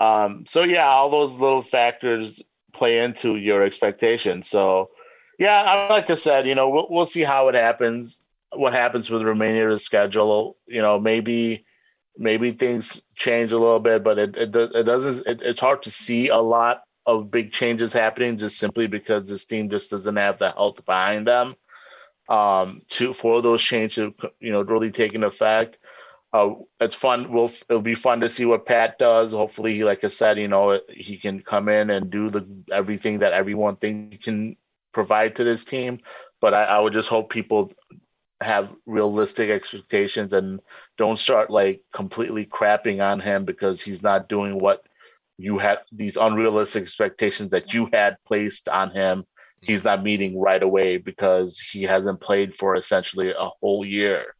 Um, 0.00 0.44
so 0.46 0.62
yeah, 0.62 0.86
all 0.86 1.10
those 1.10 1.32
little 1.38 1.62
factors 1.62 2.42
play 2.72 2.98
into 2.98 3.36
your 3.36 3.62
expectations. 3.62 4.48
So 4.48 4.90
yeah, 5.38 5.88
like 5.90 6.10
I 6.10 6.14
said, 6.14 6.46
you 6.46 6.54
know, 6.54 6.68
we'll 6.68 6.86
we'll 6.90 7.06
see 7.06 7.22
how 7.22 7.48
it 7.48 7.54
happens. 7.54 8.20
What 8.52 8.72
happens 8.72 9.10
with 9.10 9.20
the 9.20 9.26
remainder 9.26 9.70
of 9.70 9.76
the 9.76 9.78
schedule? 9.80 10.56
You 10.66 10.82
know, 10.82 11.00
maybe 11.00 11.64
maybe 12.16 12.52
things 12.52 13.02
change 13.14 13.52
a 13.52 13.58
little 13.58 13.80
bit, 13.80 14.04
but 14.04 14.18
it 14.18 14.36
it, 14.36 14.54
it 14.56 14.84
doesn't. 14.84 15.26
It, 15.26 15.42
it's 15.42 15.60
hard 15.60 15.82
to 15.84 15.90
see 15.90 16.28
a 16.28 16.38
lot 16.38 16.82
of 17.06 17.30
big 17.30 17.52
changes 17.52 17.92
happening 17.92 18.38
just 18.38 18.58
simply 18.58 18.86
because 18.86 19.28
this 19.28 19.44
team 19.44 19.68
just 19.68 19.90
doesn't 19.90 20.16
have 20.16 20.38
the 20.38 20.48
health 20.50 20.84
behind 20.86 21.26
them 21.26 21.54
um, 22.28 22.82
to 22.88 23.12
for 23.12 23.42
those 23.42 23.62
changes, 23.62 24.12
you 24.40 24.52
know, 24.52 24.62
really 24.62 24.90
taking 24.90 25.24
effect. 25.24 25.78
Uh, 26.32 26.54
it's 26.80 26.94
fun. 26.94 27.32
We'll 27.32 27.52
it'll 27.68 27.82
be 27.82 27.94
fun 27.94 28.20
to 28.20 28.28
see 28.28 28.44
what 28.44 28.66
Pat 28.66 28.98
does. 28.98 29.32
Hopefully, 29.32 29.74
he 29.74 29.84
like 29.84 30.02
I 30.02 30.08
said, 30.08 30.38
you 30.38 30.48
know, 30.48 30.80
he 30.88 31.16
can 31.16 31.40
come 31.40 31.68
in 31.68 31.90
and 31.90 32.10
do 32.10 32.30
the 32.30 32.46
everything 32.72 33.18
that 33.18 33.32
everyone 33.32 33.76
thinks 33.76 34.12
he 34.12 34.18
can 34.18 34.56
provide 34.92 35.36
to 35.36 35.44
this 35.44 35.64
team. 35.64 36.00
But 36.40 36.54
I, 36.54 36.64
I 36.64 36.80
would 36.80 36.92
just 36.92 37.08
hope 37.08 37.30
people 37.30 37.72
have 38.40 38.70
realistic 38.84 39.48
expectations 39.48 40.32
and 40.32 40.60
don't 40.96 41.18
start 41.18 41.50
like 41.50 41.82
completely 41.92 42.44
crapping 42.46 43.02
on 43.02 43.20
him 43.20 43.44
because 43.44 43.82
he's 43.82 44.02
not 44.02 44.28
doing 44.28 44.58
what 44.58 44.82
you 45.36 45.58
had 45.58 45.78
these 45.90 46.16
unrealistic 46.16 46.82
expectations 46.82 47.50
that 47.50 47.72
you 47.74 47.88
had 47.92 48.16
placed 48.26 48.68
on 48.68 48.90
him. 48.90 49.24
He's 49.60 49.82
not 49.82 50.02
meeting 50.02 50.38
right 50.38 50.62
away 50.62 50.98
because 50.98 51.58
he 51.58 51.84
hasn't 51.84 52.20
played 52.20 52.54
for 52.54 52.76
essentially 52.76 53.30
a 53.30 53.50
whole 53.60 53.84
year 53.84 54.34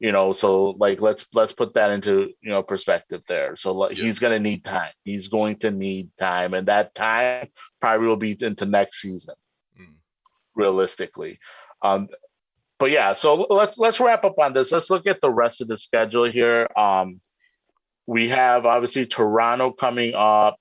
you 0.00 0.12
know? 0.12 0.32
So 0.32 0.70
like 0.78 1.00
let's 1.00 1.24
let's 1.32 1.52
put 1.52 1.74
that 1.74 1.90
into 1.90 2.32
you 2.42 2.50
know 2.50 2.62
perspective 2.62 3.22
there. 3.26 3.56
So 3.56 3.72
like, 3.72 3.96
yeah. 3.96 4.04
he's 4.04 4.18
going 4.18 4.32
to 4.32 4.48
need 4.48 4.64
time. 4.64 4.92
He's 5.04 5.28
going 5.28 5.56
to 5.58 5.70
need 5.70 6.10
time 6.18 6.52
and 6.54 6.68
that 6.68 6.94
time 6.94 7.48
probably 7.80 8.06
will 8.06 8.16
be 8.16 8.36
into 8.38 8.66
next 8.66 9.00
season 9.00 9.34
realistically. 10.54 11.38
Um, 11.82 12.08
but 12.78 12.90
yeah, 12.90 13.12
so 13.12 13.34
let's 13.34 13.78
let's 13.78 14.00
wrap 14.00 14.24
up 14.24 14.38
on 14.38 14.52
this. 14.52 14.72
Let's 14.72 14.90
look 14.90 15.06
at 15.06 15.20
the 15.20 15.30
rest 15.30 15.60
of 15.60 15.68
the 15.68 15.76
schedule 15.76 16.30
here. 16.30 16.68
Um, 16.76 17.20
we 18.06 18.28
have 18.28 18.66
obviously 18.66 19.06
Toronto 19.06 19.70
coming 19.70 20.14
up 20.14 20.58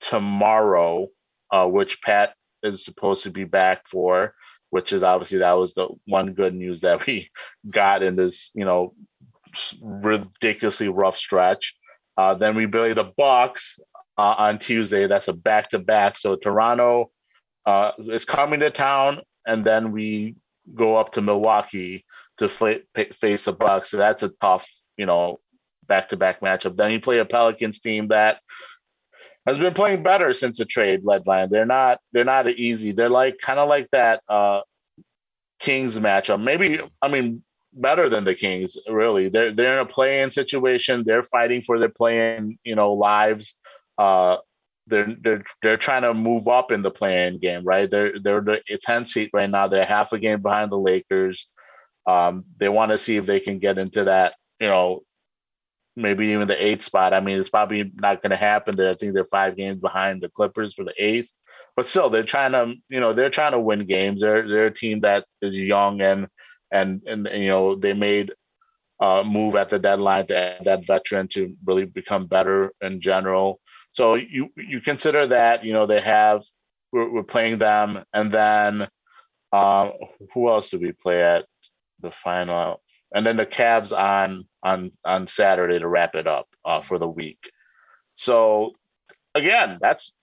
tomorrow, 0.00 1.08
uh, 1.50 1.66
which 1.66 2.02
Pat 2.02 2.34
is 2.62 2.84
supposed 2.84 3.22
to 3.24 3.30
be 3.30 3.44
back 3.44 3.88
for, 3.88 4.34
which 4.70 4.92
is 4.92 5.02
obviously 5.02 5.38
that 5.38 5.52
was 5.52 5.74
the 5.74 5.88
one 6.06 6.32
good 6.32 6.54
news 6.54 6.80
that 6.80 7.06
we 7.06 7.30
got 7.70 8.02
in 8.02 8.16
this, 8.16 8.50
you 8.54 8.64
know, 8.64 8.94
ridiculously 9.80 10.88
rough 10.88 11.16
stretch. 11.16 11.74
Uh, 12.16 12.34
then 12.34 12.54
we 12.56 12.66
play 12.66 12.92
the 12.92 13.04
Bucks 13.16 13.78
uh, 14.18 14.34
on 14.36 14.58
Tuesday. 14.58 15.06
That's 15.06 15.28
a 15.28 15.32
back 15.32 15.70
to 15.70 15.78
back. 15.78 16.18
So 16.18 16.36
Toronto, 16.36 17.10
uh, 17.66 17.92
is 17.98 18.24
coming 18.24 18.60
to 18.60 18.70
town, 18.70 19.20
and 19.46 19.64
then 19.64 19.92
we 19.92 20.36
go 20.74 20.96
up 20.96 21.12
to 21.12 21.22
Milwaukee 21.22 22.04
to 22.38 22.48
face 22.48 23.44
the 23.44 23.52
Bucks. 23.52 23.90
So 23.90 23.96
that's 23.96 24.22
a 24.22 24.30
tough, 24.40 24.68
you 24.96 25.06
know, 25.06 25.40
back-to-back 25.86 26.40
matchup. 26.40 26.76
Then 26.76 26.92
you 26.92 27.00
play 27.00 27.18
a 27.18 27.24
Pelicans 27.24 27.80
team 27.80 28.08
that 28.08 28.38
has 29.46 29.58
been 29.58 29.74
playing 29.74 30.02
better 30.02 30.32
since 30.32 30.58
the 30.58 30.64
trade 30.64 31.00
deadline. 31.06 31.50
They're 31.50 31.66
not 31.66 31.98
they're 32.12 32.24
not 32.24 32.48
easy. 32.48 32.92
They're 32.92 33.10
like 33.10 33.38
kind 33.38 33.58
of 33.58 33.68
like 33.68 33.88
that 33.92 34.22
uh 34.28 34.60
Kings 35.58 35.98
matchup. 35.98 36.42
Maybe 36.42 36.80
I 37.02 37.08
mean 37.08 37.42
better 37.72 38.08
than 38.08 38.24
the 38.24 38.34
Kings, 38.34 38.76
really. 38.88 39.28
They're 39.28 39.52
they're 39.54 39.74
in 39.74 39.86
a 39.86 39.86
play-in 39.86 40.30
situation. 40.30 41.04
They're 41.04 41.22
fighting 41.22 41.62
for 41.62 41.78
their 41.78 41.88
play-in, 41.88 42.58
you 42.64 42.74
know, 42.74 42.92
lives. 42.94 43.54
Uh 43.98 44.36
they're 44.90 45.14
they're 45.22 45.44
they're 45.62 45.76
trying 45.76 46.02
to 46.02 46.12
move 46.12 46.48
up 46.48 46.72
in 46.72 46.82
the 46.82 46.90
play-in 46.90 47.38
game, 47.38 47.64
right? 47.64 47.88
They're 47.88 48.18
they're 48.20 48.40
the 48.40 48.60
10th 48.68 49.08
seat 49.08 49.30
right 49.32 49.48
now. 49.48 49.68
They're 49.68 49.84
half 49.86 50.12
a 50.12 50.18
game 50.18 50.42
behind 50.42 50.70
the 50.70 50.78
Lakers. 50.78 51.48
Um, 52.06 52.44
they 52.58 52.68
want 52.68 52.92
to 52.92 52.98
see 52.98 53.16
if 53.16 53.26
they 53.26 53.40
can 53.40 53.58
get 53.58 53.78
into 53.78 54.04
that, 54.04 54.34
you 54.58 54.68
know, 54.68 55.02
maybe 55.96 56.28
even 56.28 56.48
the 56.48 56.66
eighth 56.66 56.82
spot. 56.82 57.14
I 57.14 57.20
mean, 57.20 57.38
it's 57.38 57.50
probably 57.50 57.90
not 57.94 58.22
going 58.22 58.30
to 58.30 58.36
happen. 58.36 58.76
There, 58.76 58.90
I 58.90 58.94
think 58.94 59.14
they're 59.14 59.24
five 59.24 59.56
games 59.56 59.80
behind 59.80 60.22
the 60.22 60.28
Clippers 60.28 60.74
for 60.74 60.84
the 60.84 60.94
eighth, 60.98 61.32
but 61.76 61.86
still, 61.86 62.10
they're 62.10 62.22
trying 62.22 62.52
to, 62.52 62.74
you 62.88 63.00
know, 63.00 63.12
they're 63.12 63.30
trying 63.30 63.52
to 63.52 63.60
win 63.60 63.86
games. 63.86 64.20
They're 64.20 64.48
they're 64.48 64.66
a 64.66 64.74
team 64.74 65.00
that 65.00 65.24
is 65.40 65.54
young 65.54 66.00
and 66.00 66.28
and 66.70 67.02
and, 67.06 67.26
and 67.26 67.42
you 67.42 67.48
know 67.48 67.76
they 67.76 67.92
made 67.92 68.32
a 69.00 69.24
move 69.24 69.56
at 69.56 69.70
the 69.70 69.78
deadline 69.78 70.26
to 70.26 70.36
add 70.36 70.64
that 70.64 70.86
veteran 70.86 71.26
to 71.28 71.56
really 71.64 71.86
become 71.86 72.26
better 72.26 72.72
in 72.80 73.00
general. 73.00 73.60
So 73.92 74.14
you 74.14 74.48
you 74.56 74.80
consider 74.80 75.26
that 75.28 75.64
you 75.64 75.72
know 75.72 75.86
they 75.86 76.00
have 76.00 76.42
we're, 76.92 77.10
we're 77.10 77.22
playing 77.22 77.58
them, 77.58 78.04
and 78.12 78.32
then 78.32 78.88
um, 79.52 79.92
who 80.32 80.48
else 80.48 80.70
do 80.70 80.78
we 80.78 80.92
play 80.92 81.22
at 81.22 81.46
the 82.00 82.10
final? 82.10 82.82
And 83.12 83.26
then 83.26 83.36
the 83.36 83.46
Cavs 83.46 83.96
on 83.96 84.44
on 84.62 84.92
on 85.04 85.26
Saturday 85.26 85.78
to 85.78 85.88
wrap 85.88 86.14
it 86.14 86.26
up 86.26 86.48
uh, 86.64 86.82
for 86.82 86.98
the 86.98 87.08
week. 87.08 87.50
So 88.14 88.72
again, 89.34 89.78
that's 89.80 90.14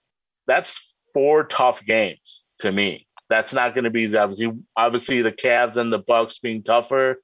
that's 0.46 0.94
four 1.14 1.44
tough 1.44 1.84
games 1.84 2.44
to 2.60 2.72
me. 2.72 3.08
That's 3.30 3.54
not 3.54 3.74
going 3.74 3.84
to 3.84 3.90
be 3.90 4.16
obviously 4.16 4.52
obviously 4.76 5.22
the 5.22 5.32
Cavs 5.32 5.76
and 5.76 5.92
the 5.92 6.00
Bucks 6.00 6.40
being 6.40 6.64
tougher 6.64 7.18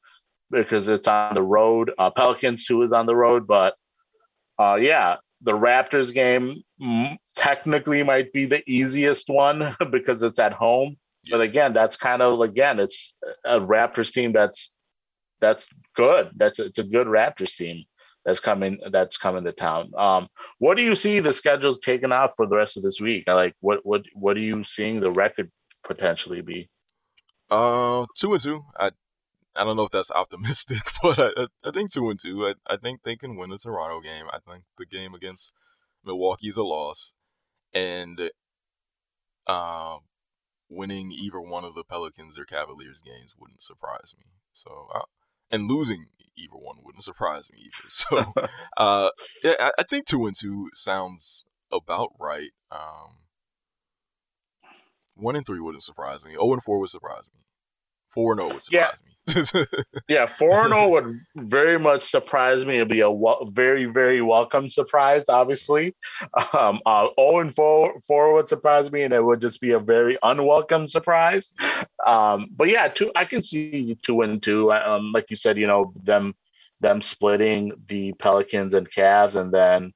because 0.51 0.87
it's 0.87 1.07
on 1.07 1.33
the 1.33 1.41
road. 1.41 1.91
Uh, 1.97 2.09
Pelicans 2.09 2.65
too 2.65 2.81
is 2.83 2.91
on 2.91 3.05
the 3.05 3.15
road, 3.15 3.47
but 3.47 3.75
uh, 4.59 4.75
yeah, 4.75 5.17
the 5.43 5.51
Raptors 5.51 6.13
game 6.13 6.63
technically 7.35 8.03
might 8.03 8.31
be 8.33 8.45
the 8.45 8.63
easiest 8.69 9.29
one 9.29 9.75
because 9.91 10.23
it's 10.23 10.39
at 10.39 10.53
home. 10.53 10.97
But 11.29 11.41
again, 11.41 11.73
that's 11.73 11.95
kind 11.95 12.21
of 12.21 12.41
again, 12.41 12.79
it's 12.79 13.15
a 13.45 13.59
Raptors 13.59 14.11
team 14.11 14.33
that's 14.33 14.71
that's 15.39 15.67
good. 15.95 16.31
That's 16.35 16.59
it's 16.59 16.79
a 16.79 16.83
good 16.83 17.07
Raptors 17.07 17.55
team 17.55 17.83
that's 18.25 18.39
coming 18.39 18.79
that's 18.91 19.17
coming 19.17 19.43
to 19.43 19.51
town. 19.51 19.91
Um, 19.97 20.27
what 20.59 20.77
do 20.77 20.83
you 20.83 20.95
see 20.95 21.19
the 21.19 21.33
schedule 21.33 21.77
taking 21.77 22.11
off 22.11 22.33
for 22.35 22.45
the 22.45 22.55
rest 22.55 22.77
of 22.77 22.83
this 22.83 22.99
week? 22.99 23.25
Like 23.27 23.53
what 23.59 23.85
what 23.85 24.03
what 24.13 24.37
are 24.37 24.41
you 24.41 24.63
seeing 24.63 24.99
the 24.99 25.11
record 25.11 25.51
potentially 25.85 26.41
be? 26.41 26.69
Uh, 27.49 28.05
two 28.17 28.33
and 28.33 28.41
two. 28.41 28.65
I 28.77 28.91
I 29.55 29.63
don't 29.63 29.77
know 29.77 29.83
if 29.83 29.91
that's 29.91 30.11
optimistic, 30.11 30.79
but 31.03 31.19
I, 31.19 31.47
I 31.63 31.71
think 31.71 31.91
two 31.91 32.09
and 32.09 32.19
two. 32.19 32.47
I, 32.47 32.73
I 32.73 32.77
think 32.77 33.01
they 33.03 33.15
can 33.15 33.35
win 33.35 33.49
the 33.49 33.57
Toronto 33.57 34.01
game. 34.01 34.25
I 34.31 34.39
think 34.39 34.63
the 34.77 34.85
game 34.85 35.13
against 35.13 35.51
Milwaukee's 36.03 36.57
a 36.57 36.63
loss, 36.63 37.13
and 37.73 38.31
uh, 39.47 39.97
winning 40.69 41.11
either 41.11 41.39
one 41.39 41.63
of 41.63 41.75
the 41.75 41.83
Pelicans 41.83 42.37
or 42.37 42.45
Cavaliers 42.45 43.01
games 43.01 43.33
wouldn't 43.37 43.61
surprise 43.61 44.13
me. 44.17 44.25
So, 44.53 44.87
uh, 44.93 45.01
and 45.51 45.69
losing 45.69 46.07
either 46.37 46.55
one 46.55 46.77
wouldn't 46.83 47.03
surprise 47.03 47.49
me 47.51 47.59
either. 47.59 47.89
So, 47.89 48.33
uh, 48.77 49.09
yeah, 49.43 49.55
I, 49.59 49.71
I, 49.79 49.83
think 49.83 50.07
two 50.07 50.25
and 50.25 50.35
two 50.35 50.69
sounds 50.73 51.45
about 51.71 52.09
right. 52.19 52.51
Um, 52.71 53.17
one 55.15 55.35
and 55.35 55.45
three 55.45 55.59
wouldn't 55.59 55.83
surprise 55.83 56.25
me. 56.25 56.35
Oh 56.37 56.53
and 56.53 56.63
four 56.63 56.79
would 56.79 56.89
surprise 56.89 57.29
me. 57.33 57.41
Four 58.13 58.33
and 58.33 58.39
zero 58.39 58.49
oh 58.49 58.53
would 58.53 58.63
surprise 58.63 59.01
yeah. 59.01 59.07
me. 59.07 59.13
yeah, 60.07 60.25
four 60.25 60.61
and 60.61 60.73
zero 60.73 60.83
oh 60.83 60.89
would 60.89 61.19
very 61.37 61.79
much 61.79 62.03
surprise 62.03 62.65
me. 62.65 62.75
It'd 62.75 62.89
be 62.89 63.01
a 63.01 63.11
very 63.51 63.85
very 63.85 64.21
welcome 64.21 64.69
surprise. 64.69 65.25
Obviously, 65.29 65.95
um, 66.53 66.79
uh, 66.85 67.07
zero 67.19 67.39
and 67.39 67.55
four 67.55 67.99
four 68.07 68.33
would 68.33 68.49
surprise 68.49 68.91
me, 68.91 69.03
and 69.03 69.13
it 69.13 69.23
would 69.23 69.41
just 69.41 69.61
be 69.61 69.71
a 69.71 69.79
very 69.79 70.17
unwelcome 70.23 70.87
surprise. 70.87 71.53
Um, 72.05 72.47
but 72.55 72.69
yeah, 72.69 72.87
two 72.87 73.11
I 73.15 73.25
can 73.25 73.41
see 73.41 73.97
two 74.03 74.21
and 74.21 74.41
two. 74.43 74.71
Um, 74.71 75.11
like 75.13 75.29
you 75.29 75.35
said, 75.35 75.57
you 75.57 75.67
know 75.67 75.93
them 76.03 76.35
them 76.81 77.01
splitting 77.01 77.71
the 77.87 78.13
Pelicans 78.13 78.73
and 78.73 78.91
Cavs, 78.91 79.35
and 79.35 79.51
then 79.51 79.93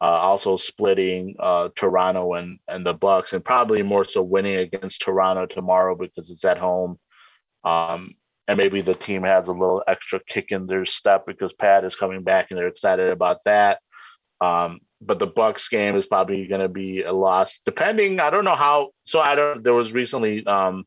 uh, 0.00 0.04
also 0.04 0.56
splitting 0.56 1.34
uh, 1.40 1.70
Toronto 1.74 2.34
and 2.34 2.58
and 2.68 2.86
the 2.86 2.94
Bucks, 2.94 3.32
and 3.32 3.44
probably 3.44 3.82
more 3.82 4.04
so 4.04 4.22
winning 4.22 4.56
against 4.56 5.02
Toronto 5.02 5.46
tomorrow 5.46 5.96
because 5.96 6.30
it's 6.30 6.44
at 6.44 6.58
home. 6.58 6.98
Um, 7.66 8.14
and 8.48 8.56
maybe 8.56 8.80
the 8.80 8.94
team 8.94 9.24
has 9.24 9.48
a 9.48 9.52
little 9.52 9.82
extra 9.86 10.20
kick 10.26 10.52
in 10.52 10.66
their 10.66 10.86
step 10.86 11.26
because 11.26 11.52
Pat 11.52 11.84
is 11.84 11.96
coming 11.96 12.22
back 12.22 12.46
and 12.50 12.58
they're 12.58 12.68
excited 12.68 13.10
about 13.10 13.38
that. 13.44 13.80
Um, 14.40 14.80
but 15.00 15.18
the 15.18 15.26
Bucks 15.26 15.68
game 15.68 15.96
is 15.96 16.06
probably 16.06 16.46
going 16.46 16.60
to 16.60 16.68
be 16.68 17.02
a 17.02 17.12
loss, 17.12 17.60
depending. 17.64 18.20
I 18.20 18.30
don't 18.30 18.44
know 18.44 18.54
how. 18.54 18.90
So 19.04 19.20
I 19.20 19.34
don't. 19.34 19.62
There 19.62 19.74
was 19.74 19.92
recently 19.92 20.46
um, 20.46 20.84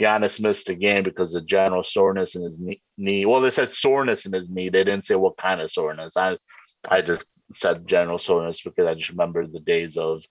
Giannis 0.00 0.40
missed 0.40 0.70
a 0.70 0.74
game 0.74 1.04
because 1.04 1.34
of 1.34 1.46
general 1.46 1.82
soreness 1.82 2.34
in 2.34 2.42
his 2.42 2.58
knee. 2.96 3.26
Well, 3.26 3.40
they 3.40 3.50
said 3.50 3.74
soreness 3.74 4.26
in 4.26 4.32
his 4.32 4.48
knee. 4.48 4.68
They 4.68 4.84
didn't 4.84 5.04
say 5.04 5.14
what 5.14 5.36
kind 5.36 5.60
of 5.60 5.70
soreness. 5.70 6.16
I 6.16 6.38
I 6.88 7.02
just 7.02 7.24
said 7.52 7.86
general 7.86 8.18
soreness 8.18 8.60
because 8.62 8.86
I 8.86 8.94
just 8.94 9.10
remember 9.10 9.46
the 9.46 9.60
days 9.60 9.96
of 9.96 10.24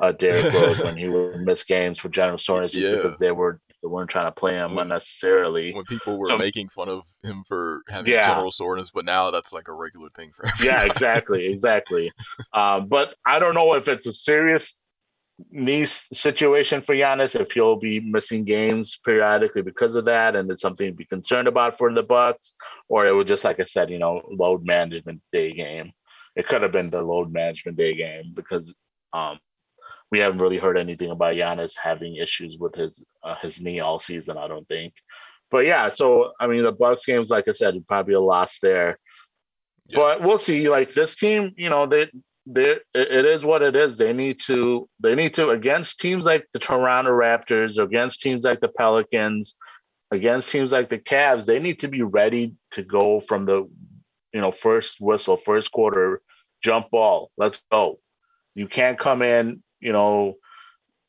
uh, 0.00 0.12
Derrick 0.12 0.52
Rose 0.52 0.78
when 0.82 0.96
he 0.96 1.08
would 1.08 1.40
miss 1.40 1.64
games 1.64 1.98
for 1.98 2.08
general 2.08 2.38
soreness 2.38 2.74
yeah. 2.74 2.96
because 2.96 3.16
they 3.18 3.30
were 3.30 3.60
they 3.84 3.88
weren't 3.88 4.08
trying 4.08 4.26
to 4.26 4.32
play 4.32 4.54
him 4.54 4.74
when, 4.74 4.86
unnecessarily. 4.86 5.74
When 5.74 5.84
people 5.84 6.18
were 6.18 6.26
so, 6.26 6.38
making 6.38 6.70
fun 6.70 6.88
of 6.88 7.04
him 7.22 7.44
for 7.46 7.82
having 7.90 8.10
yeah. 8.10 8.28
general 8.28 8.50
soreness, 8.50 8.90
but 8.90 9.04
now 9.04 9.30
that's 9.30 9.52
like 9.52 9.68
a 9.68 9.74
regular 9.74 10.08
thing 10.08 10.32
for 10.34 10.46
everybody. 10.48 10.68
Yeah, 10.68 10.84
exactly, 10.84 11.46
exactly. 11.46 12.10
um, 12.54 12.88
but 12.88 13.14
I 13.26 13.38
don't 13.38 13.54
know 13.54 13.74
if 13.74 13.86
it's 13.88 14.06
a 14.06 14.12
serious 14.12 14.80
knee 15.50 15.84
situation 15.84 16.80
for 16.80 16.94
Giannis, 16.94 17.38
if 17.38 17.52
he'll 17.52 17.76
be 17.76 18.00
missing 18.00 18.44
games 18.44 18.98
periodically 19.04 19.60
because 19.60 19.96
of 19.96 20.06
that, 20.06 20.34
and 20.34 20.50
it's 20.50 20.62
something 20.62 20.86
to 20.86 20.96
be 20.96 21.04
concerned 21.04 21.46
about 21.46 21.76
for 21.76 21.92
the 21.92 22.02
Bucks, 22.02 22.54
or 22.88 23.06
it 23.06 23.12
was 23.12 23.26
just 23.26 23.44
like 23.44 23.60
I 23.60 23.64
said, 23.64 23.90
you 23.90 23.98
know, 23.98 24.22
load 24.30 24.64
management 24.64 25.20
day 25.30 25.52
game. 25.52 25.92
It 26.36 26.48
could 26.48 26.62
have 26.62 26.72
been 26.72 26.88
the 26.88 27.02
load 27.02 27.30
management 27.30 27.76
day 27.76 27.94
game 27.94 28.32
because 28.34 28.74
um, 29.12 29.38
we 30.10 30.18
haven't 30.18 30.38
really 30.38 30.58
heard 30.58 30.78
anything 30.78 31.10
about 31.10 31.34
Giannis 31.34 31.74
having 31.82 32.16
issues 32.16 32.56
with 32.58 32.74
his 32.74 33.04
uh, 33.22 33.34
his 33.42 33.60
knee 33.60 33.80
all 33.80 34.00
season. 34.00 34.36
I 34.36 34.48
don't 34.48 34.68
think. 34.68 34.94
But 35.50 35.66
yeah, 35.66 35.88
so 35.88 36.32
I 36.40 36.46
mean, 36.46 36.64
the 36.64 36.72
Bucks 36.72 37.06
games, 37.06 37.30
like 37.30 37.48
I 37.48 37.52
said, 37.52 37.74
probably 37.88 38.14
a 38.14 38.20
loss 38.20 38.58
there. 38.60 38.98
Yeah. 39.88 39.98
But 39.98 40.22
we'll 40.22 40.38
see. 40.38 40.68
Like 40.68 40.92
this 40.92 41.16
team, 41.16 41.52
you 41.56 41.68
know, 41.68 41.86
they 41.86 42.10
they 42.46 42.76
it 42.94 43.24
is 43.24 43.42
what 43.42 43.62
it 43.62 43.74
is. 43.74 43.96
They 43.96 44.12
need 44.12 44.40
to 44.46 44.88
they 45.00 45.14
need 45.14 45.34
to 45.34 45.50
against 45.50 46.00
teams 46.00 46.24
like 46.26 46.46
the 46.52 46.58
Toronto 46.58 47.10
Raptors, 47.10 47.82
against 47.82 48.22
teams 48.22 48.44
like 48.44 48.60
the 48.60 48.68
Pelicans, 48.68 49.54
against 50.10 50.50
teams 50.50 50.72
like 50.72 50.90
the 50.90 50.98
Cavs. 50.98 51.44
They 51.44 51.58
need 51.58 51.80
to 51.80 51.88
be 51.88 52.02
ready 52.02 52.54
to 52.72 52.82
go 52.82 53.20
from 53.20 53.46
the 53.46 53.68
you 54.32 54.40
know 54.40 54.52
first 54.52 55.00
whistle, 55.00 55.36
first 55.36 55.72
quarter, 55.72 56.20
jump 56.62 56.90
ball. 56.90 57.30
Let's 57.36 57.62
go. 57.70 57.98
You 58.54 58.68
can't 58.68 58.98
come 58.98 59.22
in 59.22 59.62
you 59.84 59.92
know, 59.92 60.34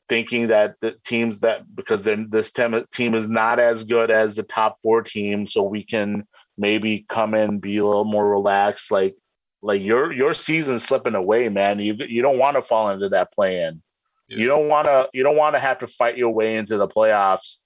thinking 0.08 0.48
that 0.48 0.76
the 0.80 0.94
teams 1.04 1.40
that 1.40 1.62
because 1.74 2.02
then 2.02 2.28
this 2.30 2.52
team 2.52 3.14
is 3.14 3.28
not 3.28 3.58
as 3.58 3.84
good 3.84 4.10
as 4.10 4.36
the 4.36 4.42
top 4.42 4.76
four 4.80 5.02
teams, 5.02 5.52
so 5.52 5.62
we 5.62 5.82
can 5.82 6.26
maybe 6.56 7.04
come 7.08 7.34
in 7.34 7.58
be 7.58 7.78
a 7.78 7.84
little 7.84 8.04
more 8.04 8.28
relaxed. 8.28 8.92
Like 8.92 9.16
like 9.62 9.82
your 9.82 10.12
your 10.12 10.34
season's 10.34 10.84
slipping 10.84 11.14
away, 11.14 11.48
man. 11.48 11.80
You 11.80 11.96
you 12.06 12.22
don't 12.22 12.38
want 12.38 12.56
to 12.56 12.62
fall 12.62 12.90
into 12.90 13.08
that 13.08 13.32
play 13.32 13.62
in. 13.62 13.82
Yeah. 14.28 14.38
You 14.38 14.46
don't 14.46 14.68
want 14.68 14.86
to 14.86 15.08
you 15.12 15.22
don't 15.22 15.36
want 15.36 15.54
to 15.54 15.60
have 15.60 15.78
to 15.78 15.86
fight 15.86 16.16
your 16.16 16.30
way 16.30 16.56
into 16.56 16.76
the 16.76 16.88
playoffs 16.88 17.56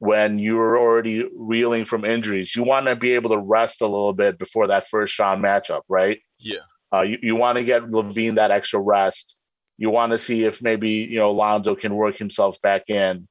when 0.00 0.38
you're 0.38 0.78
already 0.78 1.28
reeling 1.36 1.84
from 1.84 2.04
injuries. 2.04 2.54
You 2.54 2.64
want 2.64 2.86
to 2.86 2.96
be 2.96 3.12
able 3.12 3.30
to 3.30 3.38
rest 3.38 3.80
a 3.80 3.86
little 3.86 4.12
bit 4.12 4.38
before 4.38 4.68
that 4.68 4.88
first 4.88 5.18
round 5.18 5.42
matchup, 5.42 5.82
right? 5.88 6.20
Yeah. 6.38 6.60
Uh, 6.92 7.02
you, 7.02 7.18
you 7.22 7.36
want 7.36 7.56
to 7.56 7.64
get 7.64 7.82
LaVine 7.82 8.36
that 8.36 8.50
extra 8.50 8.80
rest 8.80 9.36
you 9.78 9.90
want 9.90 10.10
to 10.12 10.18
see 10.18 10.44
if 10.44 10.60
maybe 10.60 10.90
you 10.90 11.18
know 11.18 11.30
Lonzo 11.30 11.74
can 11.74 11.94
work 11.94 12.18
himself 12.18 12.60
back 12.60 12.90
in. 12.90 13.26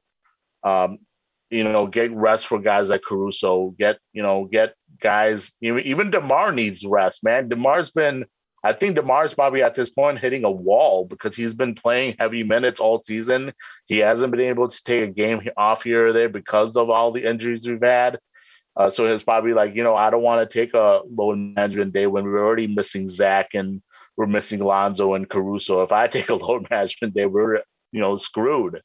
Um, 0.63 0.99
you 1.49 1.63
know, 1.63 1.87
get 1.87 2.11
rest 2.11 2.47
for 2.47 2.59
guys 2.59 2.89
like 2.89 3.03
Caruso. 3.03 3.75
Get 3.77 3.99
you 4.13 4.23
know, 4.23 4.45
get 4.45 4.73
guys. 4.99 5.51
Even 5.61 6.09
Demar 6.09 6.51
needs 6.51 6.85
rest, 6.85 7.23
man. 7.23 7.49
Demar's 7.49 7.91
been. 7.91 8.25
I 8.63 8.73
think 8.73 8.95
Demar's 8.95 9.33
probably 9.33 9.61
at 9.61 9.75
this 9.75 9.89
point 9.89 10.19
hitting 10.19 10.43
a 10.43 10.51
wall 10.51 11.05
because 11.05 11.35
he's 11.35 11.53
been 11.53 11.75
playing 11.75 12.15
heavy 12.17 12.43
minutes 12.43 12.79
all 12.79 13.01
season. 13.03 13.53
He 13.85 13.99
hasn't 13.99 14.31
been 14.31 14.41
able 14.41 14.67
to 14.67 14.83
take 14.83 15.03
a 15.03 15.11
game 15.11 15.47
off 15.55 15.83
here 15.83 16.07
or 16.07 16.13
there 16.13 16.27
because 16.27 16.75
of 16.75 16.89
all 16.89 17.11
the 17.11 17.23
injuries 17.23 17.67
we've 17.67 17.81
had. 17.81 18.19
Uh, 18.75 18.89
so 18.89 19.05
it's 19.05 19.23
probably 19.23 19.53
like, 19.53 19.75
you 19.75 19.83
know, 19.83 19.95
I 19.95 20.09
don't 20.09 20.21
want 20.21 20.47
to 20.47 20.53
take 20.53 20.73
a 20.73 21.01
load 21.09 21.37
management 21.37 21.93
day 21.93 22.07
when 22.07 22.25
we're 22.25 22.45
already 22.45 22.67
missing 22.67 23.07
Zach 23.07 23.53
and 23.53 23.81
we're 24.18 24.26
missing 24.26 24.59
Lonzo 24.59 25.13
and 25.13 25.30
Caruso. 25.30 25.84
If 25.84 25.91
I 25.91 26.07
take 26.07 26.30
a 26.30 26.36
load 26.36 26.68
management 26.70 27.13
day, 27.13 27.26
we're 27.26 27.61
you 27.91 28.01
know 28.01 28.18
screwed, 28.18 28.82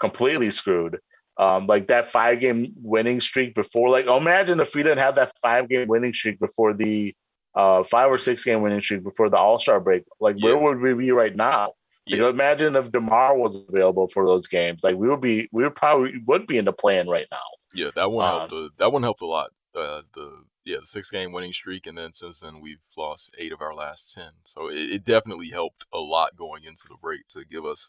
completely 0.00 0.50
screwed. 0.50 0.98
Um, 1.38 1.66
like 1.66 1.88
that 1.88 2.10
five 2.10 2.40
game 2.40 2.72
winning 2.80 3.20
streak 3.20 3.54
before, 3.54 3.90
like 3.90 4.06
oh, 4.06 4.16
imagine 4.16 4.60
if 4.60 4.74
we 4.74 4.82
didn't 4.82 4.98
have 4.98 5.16
that 5.16 5.32
five 5.42 5.68
game 5.68 5.86
winning 5.86 6.14
streak 6.14 6.38
before 6.38 6.72
the 6.72 7.14
uh, 7.54 7.82
five 7.84 8.10
or 8.10 8.18
six 8.18 8.44
game 8.44 8.62
winning 8.62 8.80
streak 8.80 9.02
before 9.02 9.28
the 9.28 9.36
All 9.36 9.60
Star 9.60 9.80
break. 9.80 10.04
Like 10.18 10.36
yeah. 10.38 10.54
where 10.54 10.58
would 10.58 10.80
we 10.80 10.94
be 10.94 11.10
right 11.10 11.34
now? 11.34 11.72
Yeah. 12.06 12.22
Like, 12.22 12.34
imagine 12.34 12.76
if 12.76 12.92
Demar 12.92 13.36
was 13.36 13.64
available 13.68 14.08
for 14.08 14.24
those 14.24 14.46
games. 14.46 14.84
Like 14.84 14.96
we 14.96 15.08
would 15.08 15.20
be, 15.20 15.48
we 15.52 15.64
would 15.64 15.74
probably 15.74 16.12
would 16.26 16.46
be 16.46 16.56
in 16.56 16.64
the 16.64 16.72
play-in 16.72 17.08
right 17.08 17.26
now. 17.32 17.38
Yeah, 17.74 17.90
that 17.96 18.10
one 18.10 18.26
um, 18.26 18.38
helped. 18.38 18.52
A, 18.52 18.68
that 18.78 18.92
one 18.92 19.02
helped 19.02 19.22
a 19.22 19.26
lot. 19.26 19.50
Uh, 19.74 20.02
the 20.14 20.44
yeah, 20.66 20.78
the 20.80 20.86
six 20.86 21.10
game 21.12 21.30
winning 21.30 21.52
streak, 21.52 21.86
and 21.86 21.96
then 21.96 22.12
since 22.12 22.40
then 22.40 22.60
we've 22.60 22.82
lost 22.96 23.34
eight 23.38 23.52
of 23.52 23.62
our 23.62 23.72
last 23.72 24.12
ten. 24.12 24.32
So 24.44 24.68
it, 24.68 24.90
it 24.90 25.04
definitely 25.04 25.50
helped 25.50 25.86
a 25.92 25.98
lot 25.98 26.36
going 26.36 26.64
into 26.64 26.84
the 26.88 26.96
break 27.00 27.28
to 27.28 27.44
give 27.44 27.64
us 27.64 27.88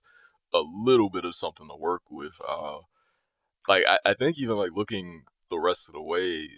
a 0.53 0.59
little 0.59 1.09
bit 1.09 1.25
of 1.25 1.33
something 1.35 1.67
to 1.67 1.75
work 1.75 2.03
with. 2.11 2.33
Uh, 2.47 2.77
like 3.67 3.83
I, 3.89 3.97
I 4.05 4.13
think 4.13 4.39
even 4.39 4.57
like 4.57 4.71
looking 4.75 5.23
the 5.49 5.57
rest 5.57 5.89
of 5.89 5.93
the 5.93 6.01
way 6.01 6.49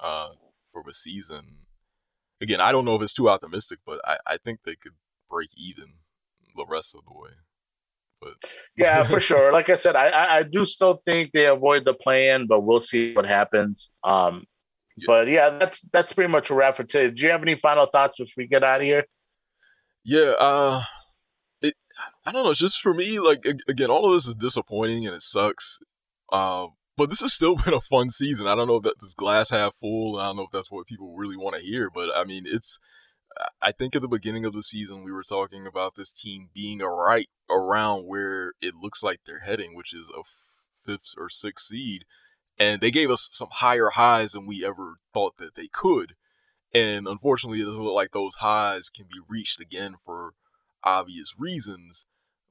uh, 0.00 0.30
for 0.70 0.82
the 0.86 0.92
season. 0.92 1.60
Again, 2.42 2.60
I 2.60 2.70
don't 2.70 2.84
know 2.84 2.96
if 2.96 3.02
it's 3.02 3.14
too 3.14 3.30
optimistic, 3.30 3.78
but 3.86 3.98
I, 4.04 4.18
I 4.26 4.36
think 4.36 4.60
they 4.64 4.76
could 4.76 4.92
break 5.30 5.48
even 5.56 5.94
the 6.54 6.66
rest 6.68 6.94
of 6.94 7.00
the 7.06 7.18
way. 7.18 7.30
But 8.20 8.34
yeah, 8.76 9.02
for 9.04 9.20
sure. 9.28 9.50
Like 9.50 9.70
I 9.70 9.76
said, 9.76 9.96
I, 9.96 10.38
I 10.38 10.42
do 10.42 10.66
still 10.66 11.00
think 11.06 11.32
they 11.32 11.46
avoid 11.46 11.86
the 11.86 11.94
play-in, 11.94 12.46
but 12.46 12.60
we'll 12.60 12.80
see 12.80 13.14
what 13.14 13.24
happens. 13.24 13.88
Um, 14.04 14.44
yeah. 14.96 15.04
But 15.06 15.28
yeah, 15.28 15.50
that's 15.50 15.80
that's 15.92 16.12
pretty 16.12 16.30
much 16.30 16.50
a 16.50 16.54
wrap 16.54 16.76
for 16.76 16.84
today. 16.84 17.14
Do 17.14 17.22
you 17.22 17.30
have 17.30 17.42
any 17.42 17.54
final 17.54 17.86
thoughts 17.86 18.16
before 18.18 18.32
we 18.38 18.46
get 18.46 18.64
out 18.64 18.80
of 18.80 18.86
here? 18.86 19.04
Yeah, 20.04 20.34
uh, 20.38 20.82
it 21.60 21.74
I 22.24 22.32
don't 22.32 22.44
know. 22.44 22.50
It's 22.50 22.60
just 22.60 22.80
for 22.80 22.94
me, 22.94 23.18
like 23.18 23.46
again, 23.68 23.90
all 23.90 24.06
of 24.06 24.12
this 24.12 24.26
is 24.26 24.34
disappointing 24.34 25.06
and 25.06 25.14
it 25.14 25.22
sucks. 25.22 25.80
Uh, 26.32 26.68
but 26.96 27.10
this 27.10 27.20
has 27.20 27.34
still 27.34 27.56
been 27.64 27.74
a 27.74 27.80
fun 27.80 28.10
season. 28.10 28.46
I 28.46 28.54
don't 28.54 28.68
know 28.68 28.76
if 28.76 28.84
that's 28.84 29.14
glass 29.14 29.50
half 29.50 29.74
full. 29.74 30.18
I 30.18 30.26
don't 30.26 30.36
know 30.36 30.44
if 30.44 30.52
that's 30.52 30.70
what 30.70 30.86
people 30.86 31.14
really 31.14 31.36
want 31.36 31.56
to 31.56 31.62
hear, 31.62 31.90
but 31.90 32.10
I 32.14 32.24
mean, 32.24 32.44
it's 32.46 32.78
I 33.60 33.72
think 33.72 33.94
at 33.94 34.02
the 34.02 34.08
beginning 34.08 34.44
of 34.44 34.54
the 34.54 34.62
season 34.62 35.04
we 35.04 35.12
were 35.12 35.22
talking 35.22 35.66
about 35.66 35.94
this 35.94 36.12
team 36.12 36.48
being 36.54 36.80
a 36.80 36.88
right 36.88 37.28
around 37.50 38.06
where 38.06 38.52
it 38.60 38.74
looks 38.80 39.02
like 39.02 39.20
they're 39.26 39.44
heading, 39.44 39.76
which 39.76 39.94
is 39.94 40.10
a 40.10 40.22
fifth 40.84 41.14
or 41.18 41.28
sixth 41.28 41.66
seed, 41.66 42.04
and 42.58 42.80
they 42.80 42.90
gave 42.90 43.10
us 43.10 43.28
some 43.32 43.48
higher 43.50 43.90
highs 43.90 44.32
than 44.32 44.46
we 44.46 44.64
ever 44.64 44.98
thought 45.12 45.36
that 45.38 45.54
they 45.54 45.68
could. 45.68 46.14
And 46.74 47.06
unfortunately, 47.06 47.60
it 47.60 47.64
doesn't 47.64 47.84
look 47.84 47.94
like 47.94 48.12
those 48.12 48.36
highs 48.36 48.90
can 48.90 49.06
be 49.06 49.20
reached 49.28 49.60
again 49.60 49.96
for 50.04 50.34
obvious 50.82 51.34
reasons. 51.38 52.06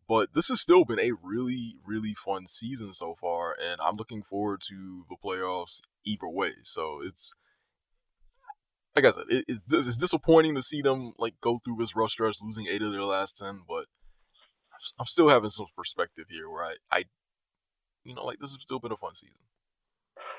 But 0.07 0.33
this 0.33 0.49
has 0.49 0.61
still 0.61 0.85
been 0.85 0.99
a 0.99 1.13
really, 1.21 1.77
really 1.85 2.13
fun 2.13 2.45
season 2.45 2.93
so 2.93 3.15
far, 3.19 3.55
and 3.59 3.81
I'm 3.81 3.95
looking 3.95 4.21
forward 4.21 4.61
to 4.67 5.05
the 5.09 5.15
playoffs 5.23 5.81
either 6.05 6.29
way. 6.29 6.53
So 6.61 6.99
it's 7.03 7.33
like 8.95 9.05
I 9.05 9.11
said, 9.11 9.25
it, 9.29 9.45
it's, 9.47 9.73
it's 9.73 9.97
disappointing 9.97 10.55
to 10.55 10.61
see 10.61 10.81
them 10.81 11.13
like 11.17 11.33
go 11.41 11.59
through 11.63 11.77
this 11.79 11.95
rough 11.95 12.11
stretch, 12.11 12.37
losing 12.41 12.67
eight 12.67 12.81
of 12.81 12.91
their 12.91 13.03
last 13.03 13.37
ten. 13.37 13.61
But 13.67 13.85
I'm 14.99 15.05
still 15.05 15.29
having 15.29 15.49
some 15.49 15.67
perspective 15.75 16.25
here, 16.29 16.49
where 16.49 16.63
I, 16.63 16.75
I, 16.91 17.03
you 18.03 18.15
know, 18.15 18.23
like 18.23 18.39
this 18.39 18.51
has 18.51 18.61
still 18.61 18.79
been 18.79 18.91
a 18.91 18.97
fun 18.97 19.15
season. 19.15 19.39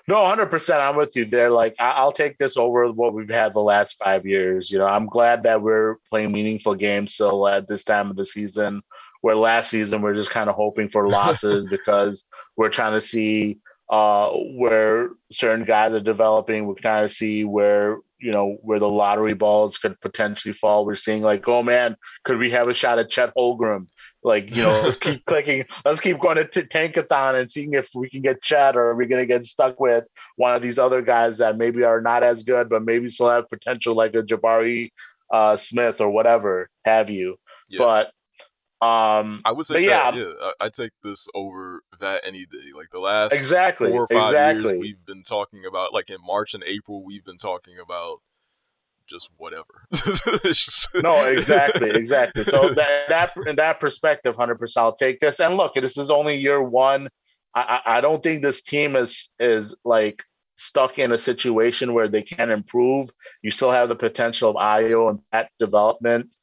No, 0.08 0.16
100%. 0.16 0.80
I'm 0.80 0.96
with 0.96 1.16
you 1.16 1.24
there. 1.24 1.50
Like, 1.50 1.74
I'll 1.78 2.12
take 2.12 2.38
this 2.38 2.56
over 2.56 2.90
what 2.92 3.12
we've 3.12 3.28
had 3.28 3.52
the 3.52 3.60
last 3.60 3.96
five 4.02 4.24
years. 4.24 4.70
You 4.70 4.78
know, 4.78 4.86
I'm 4.86 5.06
glad 5.06 5.42
that 5.42 5.62
we're 5.62 5.96
playing 6.10 6.32
meaningful 6.32 6.74
games 6.74 7.14
still 7.14 7.46
at 7.48 7.68
this 7.68 7.84
time 7.84 8.10
of 8.10 8.16
the 8.16 8.24
season, 8.24 8.82
where 9.20 9.36
last 9.36 9.70
season 9.70 10.02
we're 10.02 10.14
just 10.14 10.30
kind 10.30 10.48
of 10.48 10.56
hoping 10.56 10.88
for 10.88 11.08
losses 11.08 11.66
because 11.70 12.24
we're 12.56 12.70
trying 12.70 12.94
to 12.94 13.00
see 13.00 13.58
uh, 13.90 14.30
where 14.30 15.10
certain 15.32 15.64
guys 15.64 15.92
are 15.92 16.00
developing. 16.00 16.66
We're 16.66 16.74
trying 16.74 17.06
to 17.08 17.12
see 17.14 17.44
where 17.44 17.98
you 18.18 18.32
know 18.32 18.56
where 18.62 18.78
the 18.78 18.88
lottery 18.88 19.34
balls 19.34 19.78
could 19.78 20.00
potentially 20.00 20.54
fall. 20.54 20.86
We're 20.86 20.96
seeing 20.96 21.22
like, 21.22 21.46
oh 21.48 21.62
man, 21.62 21.96
could 22.24 22.38
we 22.38 22.50
have 22.50 22.68
a 22.68 22.74
shot 22.74 22.98
at 22.98 23.10
Chet 23.10 23.32
Holmgren? 23.36 23.86
Like, 24.26 24.56
you 24.56 24.64
know, 24.64 24.80
let's 24.84 24.96
keep 24.96 25.24
clicking. 25.24 25.64
Let's 25.84 26.00
keep 26.00 26.18
going 26.18 26.36
to 26.36 26.44
t- 26.44 26.62
Tankathon 26.62 27.40
and 27.40 27.50
seeing 27.50 27.74
if 27.74 27.88
we 27.94 28.10
can 28.10 28.22
get 28.22 28.42
Chet, 28.42 28.76
or 28.76 28.86
are 28.86 28.96
we 28.96 29.06
going 29.06 29.22
to 29.22 29.26
get 29.26 29.44
stuck 29.44 29.78
with 29.78 30.04
one 30.34 30.54
of 30.54 30.62
these 30.62 30.80
other 30.80 31.00
guys 31.00 31.38
that 31.38 31.56
maybe 31.56 31.84
are 31.84 32.00
not 32.00 32.24
as 32.24 32.42
good, 32.42 32.68
but 32.68 32.84
maybe 32.84 33.08
still 33.08 33.30
have 33.30 33.48
potential, 33.48 33.94
like 33.94 34.14
a 34.14 34.22
Jabari 34.22 34.90
uh, 35.32 35.56
Smith 35.56 36.00
or 36.00 36.10
whatever 36.10 36.68
have 36.84 37.08
you. 37.08 37.36
Yeah. 37.70 37.78
But 37.78 38.06
um, 38.84 39.42
I 39.44 39.52
would 39.52 39.66
say, 39.66 39.84
yeah, 39.84 40.14
yeah, 40.14 40.32
I 40.60 40.70
take 40.70 40.90
this 41.04 41.28
over 41.32 41.82
that 42.00 42.22
any 42.26 42.46
day. 42.46 42.72
Like 42.74 42.90
the 42.90 42.98
last 42.98 43.32
exactly 43.32 43.90
four 43.90 44.02
or 44.02 44.08
five 44.08 44.24
exactly. 44.24 44.70
years, 44.70 44.80
we've 44.80 45.06
been 45.06 45.22
talking 45.22 45.64
about 45.66 45.94
like 45.94 46.10
in 46.10 46.18
March 46.20 46.52
and 46.52 46.64
April, 46.64 47.04
we've 47.04 47.24
been 47.24 47.38
talking 47.38 47.74
about 47.82 48.20
just 49.08 49.30
whatever. 49.36 49.86
no, 51.02 51.26
exactly, 51.26 51.90
exactly. 51.90 52.44
So 52.44 52.70
that 52.70 53.08
that 53.08 53.30
in 53.46 53.56
that 53.56 53.80
perspective, 53.80 54.34
hundred 54.36 54.58
percent, 54.58 54.84
I'll 54.84 54.96
take 54.96 55.20
this. 55.20 55.40
And 55.40 55.56
look, 55.56 55.74
this 55.74 55.96
is 55.96 56.10
only 56.10 56.36
year 56.36 56.62
one. 56.62 57.08
I, 57.54 57.80
I 57.86 58.00
don't 58.00 58.22
think 58.22 58.42
this 58.42 58.62
team 58.62 58.96
is 58.96 59.30
is 59.38 59.74
like 59.84 60.22
stuck 60.56 60.98
in 60.98 61.12
a 61.12 61.18
situation 61.18 61.94
where 61.94 62.08
they 62.08 62.22
can 62.22 62.50
improve. 62.50 63.10
You 63.42 63.50
still 63.50 63.70
have 63.70 63.88
the 63.88 63.96
potential 63.96 64.50
of 64.50 64.56
Ayo 64.56 65.10
and 65.10 65.20
that 65.32 65.50
development 65.58 66.34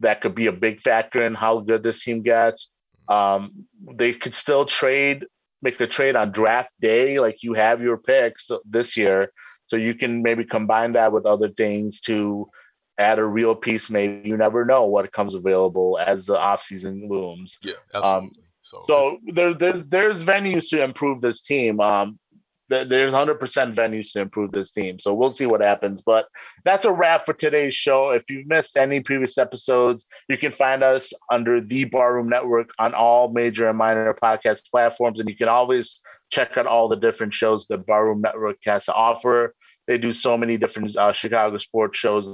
that 0.00 0.20
could 0.20 0.34
be 0.34 0.46
a 0.46 0.52
big 0.52 0.80
factor 0.80 1.24
in 1.24 1.34
how 1.34 1.60
good 1.60 1.82
this 1.82 2.02
team 2.02 2.22
gets. 2.22 2.68
Um, 3.08 3.66
they 3.96 4.12
could 4.12 4.34
still 4.34 4.66
trade, 4.66 5.26
make 5.62 5.78
the 5.78 5.86
trade 5.86 6.16
on 6.16 6.32
draft 6.32 6.70
day, 6.80 7.18
like 7.20 7.42
you 7.42 7.54
have 7.54 7.80
your 7.80 7.96
picks 7.96 8.50
this 8.64 8.96
year. 8.96 9.32
So 9.66 9.76
you 9.76 9.94
can 9.94 10.22
maybe 10.22 10.44
combine 10.44 10.92
that 10.92 11.12
with 11.12 11.26
other 11.26 11.48
things 11.48 12.00
to 12.02 12.48
add 12.98 13.18
a 13.18 13.24
real 13.24 13.54
piece. 13.54 13.90
Maybe 13.90 14.28
you 14.28 14.36
never 14.36 14.64
know 14.64 14.84
what 14.84 15.12
comes 15.12 15.34
available 15.34 15.98
as 15.98 16.26
the 16.26 16.38
off 16.38 16.62
season 16.62 17.08
looms. 17.08 17.58
Yeah, 17.62 17.74
um, 17.94 18.02
absolutely. 18.02 18.28
Um, 18.28 18.44
so, 18.62 18.84
so 18.88 19.18
there, 19.26 19.54
there, 19.54 19.72
there's 19.74 20.24
venues 20.24 20.70
to 20.70 20.82
improve 20.82 21.20
this 21.20 21.42
team. 21.42 21.80
Um, 21.80 22.18
there's 22.82 23.12
100% 23.12 23.38
venues 23.74 24.12
to 24.12 24.20
improve 24.20 24.52
this 24.52 24.72
team. 24.72 24.98
So 24.98 25.14
we'll 25.14 25.30
see 25.30 25.46
what 25.46 25.60
happens. 25.60 26.02
But 26.02 26.26
that's 26.64 26.84
a 26.84 26.92
wrap 26.92 27.26
for 27.26 27.32
today's 27.32 27.74
show. 27.74 28.10
If 28.10 28.24
you've 28.28 28.46
missed 28.46 28.76
any 28.76 29.00
previous 29.00 29.38
episodes, 29.38 30.04
you 30.28 30.36
can 30.36 30.52
find 30.52 30.82
us 30.82 31.12
under 31.30 31.60
the 31.60 31.84
Barroom 31.84 32.28
Network 32.28 32.70
on 32.78 32.94
all 32.94 33.28
major 33.28 33.68
and 33.68 33.78
minor 33.78 34.14
podcast 34.14 34.70
platforms. 34.70 35.20
And 35.20 35.28
you 35.28 35.36
can 35.36 35.48
always 35.48 36.00
check 36.30 36.56
out 36.56 36.66
all 36.66 36.88
the 36.88 36.96
different 36.96 37.34
shows 37.34 37.66
that 37.68 37.86
Barroom 37.86 38.20
Network 38.20 38.56
has 38.64 38.86
to 38.86 38.94
offer. 38.94 39.54
They 39.86 39.98
do 39.98 40.12
so 40.12 40.36
many 40.36 40.56
different 40.56 40.96
uh, 40.96 41.12
Chicago 41.12 41.58
sports 41.58 41.98
shows 41.98 42.26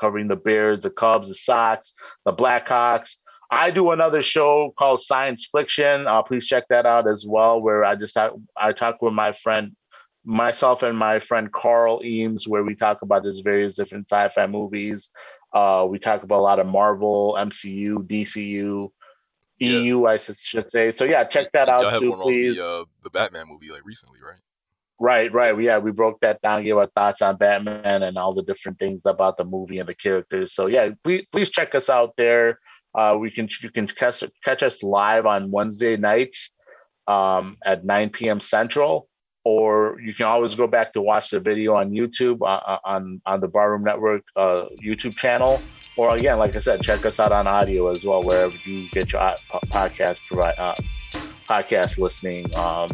covering 0.00 0.28
the 0.28 0.36
Bears, 0.36 0.80
the 0.80 0.90
Cubs, 0.90 1.28
the 1.28 1.34
Sox, 1.34 1.94
the 2.24 2.32
Blackhawks. 2.32 3.16
I 3.52 3.70
do 3.70 3.90
another 3.90 4.22
show 4.22 4.72
called 4.78 5.02
Science 5.02 5.46
Fiction. 5.54 6.06
Uh, 6.06 6.22
please 6.22 6.46
check 6.46 6.64
that 6.70 6.86
out 6.86 7.06
as 7.06 7.26
well, 7.28 7.60
where 7.60 7.84
I 7.84 7.96
just 7.96 8.14
talk, 8.14 8.32
I 8.56 8.72
talk 8.72 9.02
with 9.02 9.12
my 9.12 9.32
friend, 9.32 9.76
myself 10.24 10.82
and 10.82 10.96
my 10.96 11.18
friend 11.18 11.52
Carl 11.52 12.02
Eames, 12.04 12.46
where 12.46 12.62
we 12.62 12.74
talk 12.74 13.02
about 13.02 13.24
these 13.24 13.40
various 13.40 13.74
different 13.74 14.08
sci-fi 14.08 14.46
movies. 14.46 15.08
Uh, 15.52 15.86
we 15.88 15.98
talk 15.98 16.22
about 16.22 16.38
a 16.38 16.42
lot 16.42 16.58
of 16.58 16.66
Marvel, 16.66 17.36
MCU, 17.38 17.98
DCU, 18.06 18.90
yeah. 19.58 19.70
EU, 19.70 20.06
I 20.06 20.16
should 20.16 20.70
say. 20.70 20.92
So 20.92 21.04
yeah, 21.04 21.24
check 21.24 21.52
that 21.52 21.68
out 21.68 22.00
too, 22.00 22.18
please. 22.22 22.58
The, 22.58 22.68
uh, 22.68 22.84
the 23.02 23.10
Batman 23.10 23.48
movie, 23.48 23.70
like 23.70 23.84
recently, 23.84 24.20
right? 24.20 24.38
Right, 24.98 25.32
right. 25.32 25.60
Yeah, 25.60 25.78
we 25.78 25.90
broke 25.90 26.20
that 26.20 26.40
down, 26.42 26.62
gave 26.62 26.76
our 26.76 26.86
thoughts 26.86 27.22
on 27.22 27.36
Batman 27.36 28.02
and 28.02 28.16
all 28.16 28.34
the 28.34 28.42
different 28.42 28.78
things 28.78 29.04
about 29.04 29.36
the 29.36 29.44
movie 29.44 29.78
and 29.78 29.88
the 29.88 29.94
characters. 29.94 30.54
So 30.54 30.66
yeah, 30.66 30.90
please 31.02 31.26
please 31.32 31.50
check 31.50 31.74
us 31.74 31.90
out 31.90 32.14
there. 32.16 32.60
Uh, 32.94 33.16
we 33.18 33.30
can 33.30 33.48
you 33.62 33.70
can 33.70 33.88
catch 33.88 34.22
catch 34.44 34.62
us 34.62 34.82
live 34.82 35.26
on 35.26 35.50
Wednesday 35.50 35.96
nights 35.96 36.50
um, 37.08 37.56
at 37.64 37.84
9 37.84 38.10
p.m. 38.10 38.38
Central, 38.38 39.08
or 39.44 40.00
you 40.00 40.14
can 40.14 40.26
always 40.26 40.54
go 40.54 40.66
back 40.66 40.92
to 40.92 41.00
watch 41.00 41.30
the 41.30 41.40
video 41.40 41.74
on 41.74 41.90
YouTube 41.90 42.42
uh, 42.42 42.60
uh 42.66 42.78
on 42.84 43.20
on 43.26 43.40
the 43.40 43.48
Barroom 43.48 43.82
Network 43.82 44.24
uh, 44.36 44.66
YouTube 44.82 45.16
channel. 45.16 45.60
Or 45.96 46.14
again, 46.16 46.38
like 46.38 46.56
I 46.56 46.60
said, 46.60 46.80
check 46.82 47.04
us 47.04 47.20
out 47.20 47.32
on 47.32 47.46
audio 47.46 47.88
as 47.88 48.02
well, 48.02 48.22
wherever 48.22 48.54
you 48.64 48.88
get 48.90 49.12
your 49.12 49.20
uh, 49.20 49.36
podcast 49.66 50.20
provide 50.26 50.58
uh, 50.58 50.74
podcast 51.46 51.98
listening 51.98 52.54
um, 52.56 52.88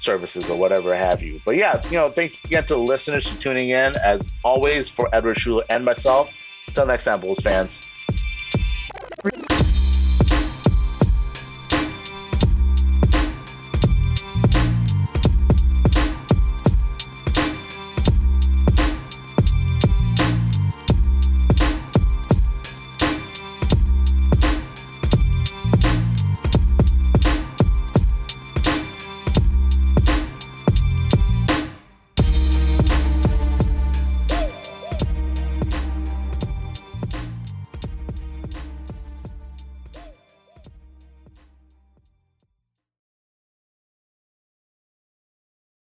services 0.00 0.48
or 0.48 0.56
whatever 0.56 0.94
have 0.94 1.20
you. 1.20 1.40
But 1.44 1.56
yeah, 1.56 1.82
you 1.86 1.96
know, 1.96 2.10
thank 2.10 2.32
you 2.32 2.38
again 2.44 2.64
to 2.66 2.74
the 2.74 2.80
listeners 2.80 3.26
for 3.26 3.40
tuning 3.40 3.70
in. 3.70 3.96
As 3.98 4.36
always, 4.44 4.88
for 4.88 5.08
Edward 5.12 5.38
Schuler 5.38 5.64
and 5.68 5.84
myself. 5.84 6.30
Until 6.68 6.86
next 6.86 7.04
time, 7.04 7.20
Bulls 7.20 7.40
fans. 7.40 7.80